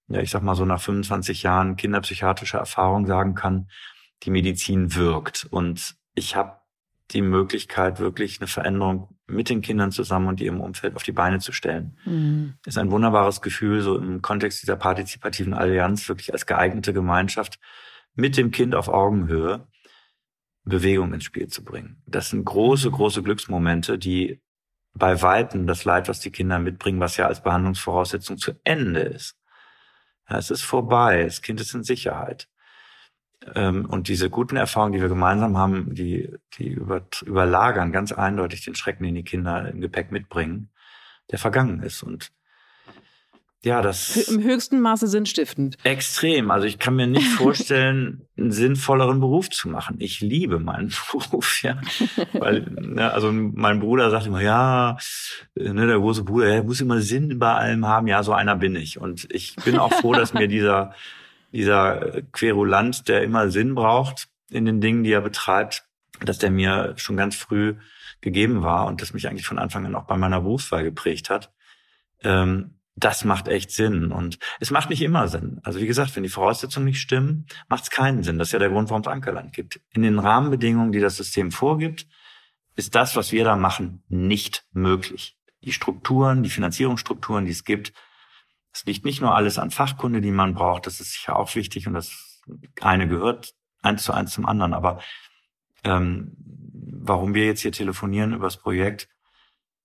ja, 0.07 0.21
ich 0.21 0.31
sag 0.31 0.43
mal 0.43 0.55
so 0.55 0.65
nach 0.65 0.81
25 0.81 1.43
Jahren 1.43 1.75
kinderpsychiatrischer 1.75 2.59
Erfahrung 2.59 3.05
sagen 3.05 3.35
kann, 3.35 3.67
die 4.23 4.31
Medizin 4.31 4.95
wirkt. 4.95 5.47
Und 5.49 5.95
ich 6.15 6.35
habe 6.35 6.57
die 7.11 7.21
Möglichkeit, 7.21 7.99
wirklich 7.99 8.39
eine 8.39 8.47
Veränderung 8.47 9.15
mit 9.27 9.49
den 9.49 9.61
Kindern 9.61 9.91
zusammen 9.91 10.27
und 10.27 10.41
ihrem 10.41 10.59
Umfeld 10.59 10.95
auf 10.95 11.03
die 11.03 11.13
Beine 11.13 11.39
zu 11.39 11.51
stellen. 11.51 11.97
Mhm. 12.05 12.55
Ist 12.65 12.77
ein 12.77 12.91
wunderbares 12.91 13.41
Gefühl, 13.41 13.81
so 13.81 13.97
im 13.97 14.21
Kontext 14.21 14.61
dieser 14.61 14.75
partizipativen 14.75 15.53
Allianz 15.53 16.07
wirklich 16.09 16.33
als 16.33 16.45
geeignete 16.45 16.93
Gemeinschaft 16.93 17.59
mit 18.15 18.35
dem 18.35 18.51
Kind 18.51 18.75
auf 18.75 18.89
Augenhöhe 18.89 19.67
Bewegung 20.65 21.13
ins 21.13 21.23
Spiel 21.23 21.47
zu 21.47 21.63
bringen. 21.63 22.01
Das 22.05 22.29
sind 22.29 22.43
große, 22.43 22.91
große 22.91 23.23
Glücksmomente, 23.23 23.97
die 23.97 24.41
bei 24.93 25.21
Weitem 25.21 25.67
das 25.67 25.85
Leid, 25.85 26.09
was 26.09 26.19
die 26.19 26.31
Kinder 26.31 26.59
mitbringen, 26.59 26.99
was 26.99 27.17
ja 27.17 27.27
als 27.27 27.41
Behandlungsvoraussetzung 27.41 28.37
zu 28.37 28.53
Ende 28.63 29.01
ist. 29.01 29.37
Ja, 30.29 30.37
es 30.37 30.51
ist 30.51 30.63
vorbei, 30.63 31.23
das 31.23 31.41
Kind 31.41 31.61
ist 31.61 31.73
in 31.73 31.83
Sicherheit. 31.83 32.49
Ähm, 33.55 33.85
und 33.85 34.07
diese 34.07 34.29
guten 34.29 34.55
Erfahrungen, 34.55 34.93
die 34.93 35.01
wir 35.01 35.09
gemeinsam 35.09 35.57
haben, 35.57 35.93
die, 35.93 36.29
die 36.57 36.69
über, 36.69 37.01
überlagern 37.25 37.91
ganz 37.91 38.11
eindeutig 38.11 38.63
den 38.65 38.75
Schrecken, 38.75 39.03
den 39.03 39.15
die 39.15 39.23
Kinder 39.23 39.69
im 39.69 39.81
Gepäck 39.81 40.11
mitbringen, 40.11 40.69
der 41.31 41.39
vergangen 41.39 41.81
ist. 41.81 42.03
Und 42.03 42.31
ja, 43.63 43.81
das. 43.81 44.15
Im 44.29 44.43
höchsten 44.43 44.79
Maße 44.79 45.07
sinnstiftend. 45.07 45.77
Extrem. 45.83 46.51
Also 46.51 46.67
ich 46.67 46.77
kann 46.77 46.95
mir 46.95 47.07
nicht 47.07 47.27
vorstellen, 47.27 48.27
einen 48.37 48.51
sinnvolleren 48.51 49.19
Beruf 49.19 49.49
zu 49.49 49.67
machen. 49.67 49.97
Ich 49.99 50.21
liebe 50.21 50.59
meinen 50.59 50.93
Beruf, 51.11 51.63
ja. 51.63 51.81
Weil, 52.33 52.61
ne, 52.61 53.11
also 53.11 53.31
mein 53.31 53.79
Bruder 53.79 54.11
sagt 54.11 54.27
immer, 54.27 54.41
ja, 54.41 54.97
ne, 55.55 55.87
der 55.87 55.97
große 55.97 56.23
Bruder, 56.23 56.47
er 56.47 56.63
muss 56.63 56.81
immer 56.81 57.01
Sinn 57.01 57.39
bei 57.39 57.53
allem 57.53 57.85
haben. 57.87 58.07
Ja, 58.07 58.21
so 58.21 58.31
einer 58.31 58.55
bin 58.55 58.75
ich. 58.75 58.99
Und 58.99 59.27
ich 59.31 59.55
bin 59.65 59.77
auch 59.77 59.93
froh, 59.93 60.13
dass 60.13 60.33
mir 60.33 60.47
dieser, 60.47 60.93
dieser 61.51 62.21
Querulant, 62.31 63.07
der 63.07 63.23
immer 63.23 63.49
Sinn 63.49 63.75
braucht 63.75 64.29
in 64.49 64.65
den 64.65 64.81
Dingen, 64.81 65.03
die 65.03 65.11
er 65.11 65.21
betreibt, 65.21 65.85
dass 66.19 66.37
der 66.37 66.51
mir 66.51 66.93
schon 66.97 67.17
ganz 67.17 67.35
früh 67.35 67.75
gegeben 68.21 68.63
war 68.63 68.87
und 68.87 69.01
das 69.01 69.13
mich 69.13 69.27
eigentlich 69.27 69.45
von 69.45 69.59
Anfang 69.59 69.85
an 69.85 69.95
auch 69.95 70.05
bei 70.05 70.17
meiner 70.17 70.41
Berufswahl 70.41 70.83
geprägt 70.83 71.29
hat. 71.29 71.51
Ähm, 72.23 72.77
das 72.95 73.23
macht 73.23 73.47
echt 73.47 73.71
Sinn. 73.71 74.11
Und 74.11 74.39
es 74.59 74.71
macht 74.71 74.89
nicht 74.89 75.03
immer 75.03 75.27
Sinn. 75.27 75.59
Also 75.63 75.79
wie 75.79 75.85
gesagt, 75.85 76.15
wenn 76.15 76.23
die 76.23 76.29
Voraussetzungen 76.29 76.85
nicht 76.85 76.99
stimmen, 76.99 77.45
macht 77.69 77.83
es 77.83 77.89
keinen 77.91 78.23
Sinn. 78.23 78.39
Das 78.39 78.47
ist 78.49 78.53
ja 78.53 78.59
der 78.59 78.69
Grund, 78.69 78.89
warum 78.89 79.01
es 79.01 79.07
Ankerland 79.07 79.53
gibt. 79.53 79.79
In 79.93 80.01
den 80.01 80.17
Rahmenbedingungen, 80.17 80.91
die 80.91 80.99
das 80.99 81.15
System 81.15 81.51
vorgibt, 81.51 82.07
ist 82.75 82.95
das, 82.95 83.15
was 83.15 83.31
wir 83.31 83.43
da 83.43 83.55
machen, 83.55 84.03
nicht 84.07 84.65
möglich. 84.71 85.37
Die 85.63 85.73
Strukturen, 85.73 86.41
die 86.41 86.49
Finanzierungsstrukturen, 86.49 87.45
die 87.45 87.51
es 87.51 87.63
gibt, 87.63 87.93
es 88.77 88.85
liegt 88.85 89.05
nicht 89.05 89.21
nur 89.21 89.35
alles 89.35 89.57
an 89.57 89.71
Fachkunde, 89.71 90.21
die 90.21 90.31
man 90.31 90.53
braucht, 90.53 90.85
das 90.85 90.99
ist 90.99 91.13
sicher 91.13 91.35
auch 91.35 91.55
wichtig 91.55 91.87
und 91.87 91.93
das 91.93 92.43
eine 92.79 93.07
gehört 93.07 93.55
eins 93.81 94.03
zu 94.03 94.13
eins 94.13 94.33
zum 94.33 94.45
anderen. 94.45 94.73
Aber 94.73 94.99
ähm, 95.83 96.33
warum 96.37 97.33
wir 97.33 97.45
jetzt 97.45 97.61
hier 97.61 97.71
telefonieren 97.71 98.33
über 98.33 98.45
das 98.45 98.57
Projekt, 98.57 99.09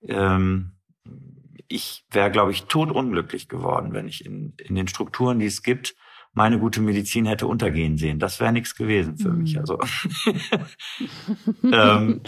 ähm, 0.07 0.73
ich 1.69 2.05
wäre, 2.11 2.31
glaube 2.31 2.51
ich, 2.51 2.65
totunglücklich 2.65 3.49
geworden, 3.49 3.95
wenn 3.95 4.09
ich 4.09 4.27
in, 4.27 4.53
in 4.59 4.75
den 4.75 4.89
Strukturen, 4.89 5.39
die 5.39 5.47
es 5.47 5.63
gibt, 5.63 5.95
meine 6.35 6.59
gute 6.59 6.83
Medizin 6.83 7.25
hätte 7.25 7.47
untergehen 7.47 7.97
sehen. 7.97 8.19
Das 8.19 8.41
wäre 8.41 8.53
nichts 8.53 8.75
gewesen 8.75 9.17
für 9.17 9.31
mich. 9.31 9.55
Mhm. 9.55 9.61
Also 9.61 9.79
ähm, 11.73 12.21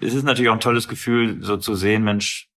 es 0.00 0.14
ist 0.14 0.24
natürlich 0.24 0.48
auch 0.48 0.54
ein 0.54 0.60
tolles 0.60 0.88
Gefühl, 0.88 1.44
so 1.44 1.56
zu 1.58 1.76
sehen, 1.76 2.02
Mensch, 2.02 2.49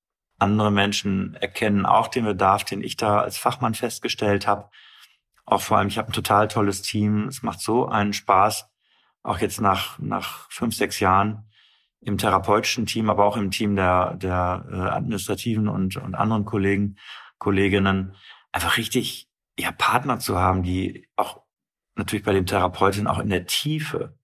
andere 0.43 0.71
Menschen 0.71 1.35
erkennen 1.35 1.87
auch 1.87 2.09
den 2.09 2.25
Bedarf, 2.25 2.65
den 2.65 2.83
ich 2.83 2.97
da 2.97 3.21
als 3.21 3.39
Fachmann 3.39 3.75
festgestellt 3.75 4.47
habe. 4.47 4.69
Auch 5.45 5.61
vor 5.61 5.79
allem, 5.79 5.89
ich 5.89 5.99
habe 5.99 6.09
ein 6.09 6.15
total 6.15 6.49
tolles 6.49 6.83
Team. 6.83 7.29
Es 7.29 7.43
macht 7.43 7.61
so 7.61 7.89
einen 7.89 8.13
Spaß, 8.13 8.69
auch 9.23 9.39
jetzt 9.39 9.61
nach, 9.61 9.99
nach 9.99 10.51
fünf, 10.51 10.75
sechs 10.75 11.01
Jahren 11.01 11.49
im 12.01 12.19
therapeutischen 12.19 12.87
Team, 12.87 13.11
aber 13.11 13.25
auch 13.25 13.37
im 13.37 13.51
Team 13.51 13.77
der, 13.77 14.15
der 14.15 14.67
äh, 14.71 14.77
administrativen 14.77 15.69
und, 15.69 15.97
und 15.97 16.15
anderen 16.15 16.45
Kollegen, 16.45 16.97
Kolleginnen, 17.39 18.15
einfach 18.51 18.77
richtig 18.77 19.29
ja, 19.59 19.71
Partner 19.73 20.19
zu 20.19 20.39
haben, 20.39 20.63
die 20.63 21.09
auch 21.17 21.43
natürlich 21.95 22.25
bei 22.25 22.33
dem 22.33 22.47
Therapeuten 22.47 23.07
auch 23.07 23.19
in 23.19 23.31
der 23.31 23.47
Tiefe 23.47 24.17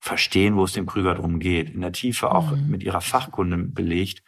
verstehen, 0.00 0.56
wo 0.56 0.64
es 0.64 0.72
dem 0.72 0.86
Krüger 0.86 1.14
drum 1.14 1.38
geht, 1.38 1.70
in 1.70 1.80
der 1.80 1.92
Tiefe 1.92 2.32
auch 2.32 2.50
mhm. 2.50 2.68
mit 2.68 2.82
ihrer 2.82 3.00
Fachkunde 3.00 3.56
belegt, 3.56 4.24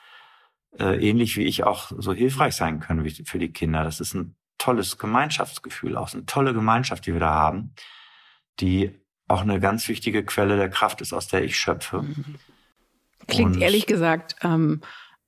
äh, 0.79 0.97
ähnlich 0.97 1.37
wie 1.37 1.45
ich 1.45 1.65
auch 1.65 1.93
so 1.97 2.13
hilfreich 2.13 2.55
sein 2.55 2.81
können 2.81 3.05
wie 3.05 3.11
für 3.11 3.39
die 3.39 3.53
Kinder. 3.53 3.85
Das 3.85 4.01
ist 4.01 4.15
ein 4.15 4.35
tolles 4.59 4.99
Gemeinschaftsgefühl, 4.99 5.97
auch 5.97 6.13
eine 6.13 6.27
tolle 6.27 6.55
Gemeinschaft, 6.55 7.07
die 7.07 7.13
wir 7.13 7.21
da 7.21 7.35
haben, 7.35 7.75
die 8.61 8.99
auch 9.29 9.43
eine 9.43 9.61
ganz 9.61 9.89
wichtige 9.89 10.25
Quelle 10.25 10.57
der 10.57 10.71
Kraft 10.71 11.01
ist, 11.01 11.13
aus 11.13 11.29
der 11.29 11.45
ich 11.45 11.59
schöpfe. 11.59 12.03
Mhm. 12.03 12.37
Klingt 13.27 13.57
und 13.57 13.63
ehrlich 13.63 13.87
gesagt 13.87 14.37
ähm, 14.43 14.81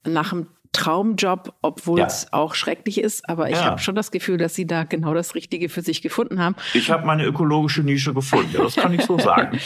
nach 0.04 0.32
einem 0.32 0.48
Traumjob, 0.72 1.54
obwohl 1.62 2.00
ja. 2.00 2.06
es 2.06 2.32
auch 2.32 2.54
schrecklich 2.54 3.00
ist. 3.00 3.28
Aber 3.28 3.48
ich 3.48 3.56
ja. 3.56 3.64
habe 3.64 3.78
schon 3.78 3.94
das 3.94 4.10
Gefühl, 4.10 4.36
dass 4.36 4.54
Sie 4.54 4.66
da 4.66 4.84
genau 4.84 5.14
das 5.14 5.34
Richtige 5.34 5.68
für 5.68 5.80
sich 5.80 6.02
gefunden 6.02 6.38
haben. 6.38 6.54
Ich 6.74 6.90
habe 6.90 7.06
meine 7.06 7.24
ökologische 7.24 7.82
Nische 7.82 8.12
gefunden. 8.12 8.50
Ja, 8.52 8.64
das 8.64 8.76
kann 8.76 8.92
ich 8.92 9.02
so 9.02 9.18
sagen. 9.18 9.58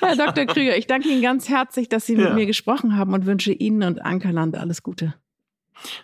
Herr 0.00 0.16
Dr. 0.16 0.46
Krüger, 0.46 0.76
ich 0.76 0.86
danke 0.86 1.08
Ihnen 1.08 1.22
ganz 1.22 1.48
herzlich, 1.48 1.88
dass 1.88 2.06
Sie 2.06 2.16
mit 2.16 2.34
mir 2.34 2.46
gesprochen 2.46 2.96
haben 2.96 3.12
und 3.12 3.26
wünsche 3.26 3.52
Ihnen 3.52 3.82
und 3.82 4.00
Ankerland 4.00 4.56
alles 4.56 4.82
Gute. 4.82 5.14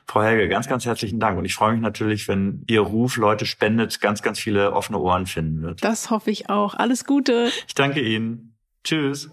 Frau 0.07 0.23
Helge, 0.23 0.49
ganz, 0.49 0.69
ganz 0.69 0.85
herzlichen 0.85 1.21
Dank. 1.21 1.39
Und 1.39 1.45
ich 1.45 1.55
freue 1.55 1.73
mich 1.73 1.81
natürlich, 1.81 2.29
wenn 2.29 2.65
Ihr 2.69 2.81
Ruf 2.81 3.17
Leute 3.17 3.47
spendet, 3.47 4.01
ganz, 4.01 4.23
ganz 4.23 4.39
viele 4.39 4.73
offene 4.73 4.99
Ohren 4.99 5.27
finden 5.27 5.63
wird. 5.63 5.83
Das 5.85 6.11
hoffe 6.11 6.31
ich 6.31 6.51
auch. 6.51 6.75
Alles 6.75 7.05
Gute. 7.05 7.51
Ich 7.67 7.75
danke 7.75 8.01
Ihnen. 8.01 8.57
Tschüss. 8.85 9.31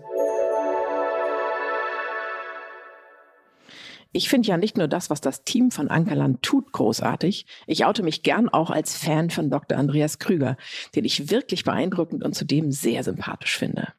Ich 4.14 4.30
finde 4.30 4.48
ja 4.48 4.58
nicht 4.58 4.78
nur 4.78 4.88
das, 4.88 5.10
was 5.10 5.22
das 5.22 5.44
Team 5.44 5.70
von 5.70 5.90
Ankerland 5.90 6.42
tut, 6.42 6.72
großartig. 6.72 7.46
Ich 7.68 7.86
oute 7.86 8.04
mich 8.04 8.24
gern 8.24 8.50
auch 8.50 8.72
als 8.72 8.98
Fan 8.98 9.30
von 9.30 9.50
Dr. 9.50 9.78
Andreas 9.78 10.18
Krüger, 10.18 10.58
den 10.96 11.06
ich 11.06 11.30
wirklich 11.30 11.64
beeindruckend 11.64 12.24
und 12.24 12.34
zudem 12.34 12.72
sehr 12.72 13.04
sympathisch 13.04 13.58
finde. 13.58 13.94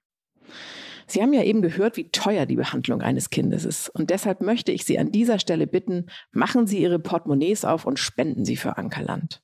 Sie 1.11 1.23
haben 1.23 1.33
ja 1.33 1.43
eben 1.43 1.63
gehört, 1.63 1.97
wie 1.97 2.11
teuer 2.11 2.45
die 2.45 2.57
Behandlung 2.57 3.01
eines 3.01 3.31
Kindes 3.31 3.65
ist. 3.65 3.89
Und 3.89 4.11
deshalb 4.11 4.43
möchte 4.43 4.73
ich 4.73 4.85
Sie 4.85 4.99
an 4.99 5.11
dieser 5.11 5.39
Stelle 5.39 5.67
bitten, 5.67 6.11
machen 6.33 6.67
Sie 6.67 6.83
Ihre 6.83 6.99
Portemonnaies 6.99 7.65
auf 7.65 7.87
und 7.87 7.99
spenden 7.99 8.45
Sie 8.45 8.57
für 8.57 8.77
Ankerland. 8.77 9.41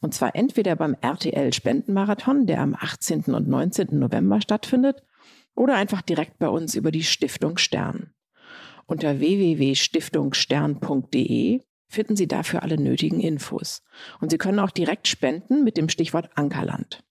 Und 0.00 0.14
zwar 0.14 0.36
entweder 0.36 0.76
beim 0.76 0.94
RTL 1.00 1.52
Spendenmarathon, 1.52 2.46
der 2.46 2.60
am 2.60 2.76
18. 2.78 3.34
und 3.34 3.48
19. 3.48 3.98
November 3.98 4.40
stattfindet, 4.40 5.02
oder 5.56 5.74
einfach 5.74 6.02
direkt 6.02 6.38
bei 6.38 6.48
uns 6.48 6.74
über 6.74 6.90
die 6.90 7.04
Stiftung 7.04 7.58
Stern. 7.58 8.10
Unter 8.86 9.18
www.stiftungsstern.de 9.18 11.60
finden 11.88 12.16
Sie 12.16 12.28
dafür 12.28 12.62
alle 12.62 12.78
nötigen 12.78 13.20
Infos. 13.20 13.82
Und 14.20 14.30
Sie 14.30 14.38
können 14.38 14.58
auch 14.58 14.70
direkt 14.70 15.08
spenden 15.08 15.64
mit 15.64 15.76
dem 15.76 15.88
Stichwort 15.88 16.30
Ankerland. 16.34 17.02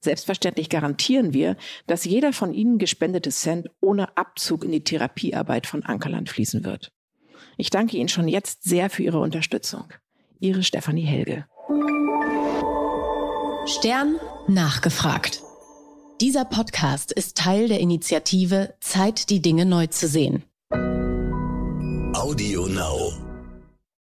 Selbstverständlich 0.00 0.70
garantieren 0.70 1.34
wir, 1.34 1.56
dass 1.86 2.04
jeder 2.04 2.32
von 2.32 2.54
Ihnen 2.54 2.78
gespendete 2.78 3.30
Cent 3.30 3.68
ohne 3.80 4.16
Abzug 4.16 4.64
in 4.64 4.72
die 4.72 4.84
Therapiearbeit 4.84 5.66
von 5.66 5.82
Ankerland 5.84 6.30
fließen 6.30 6.64
wird. 6.64 6.92
Ich 7.56 7.70
danke 7.70 7.98
Ihnen 7.98 8.08
schon 8.08 8.26
jetzt 8.26 8.64
sehr 8.64 8.88
für 8.88 9.02
Ihre 9.02 9.20
Unterstützung. 9.20 9.84
Ihre 10.38 10.62
Stefanie 10.62 11.04
Helge. 11.04 11.44
Stern 13.66 14.16
nachgefragt. 14.48 15.42
Dieser 16.20 16.46
Podcast 16.46 17.12
ist 17.12 17.36
Teil 17.36 17.68
der 17.68 17.80
Initiative 17.80 18.74
Zeit, 18.80 19.30
die 19.30 19.42
Dinge 19.42 19.66
neu 19.66 19.86
zu 19.86 20.08
sehen. 20.08 20.44
Audio 22.14 22.66
Now. 22.66 23.29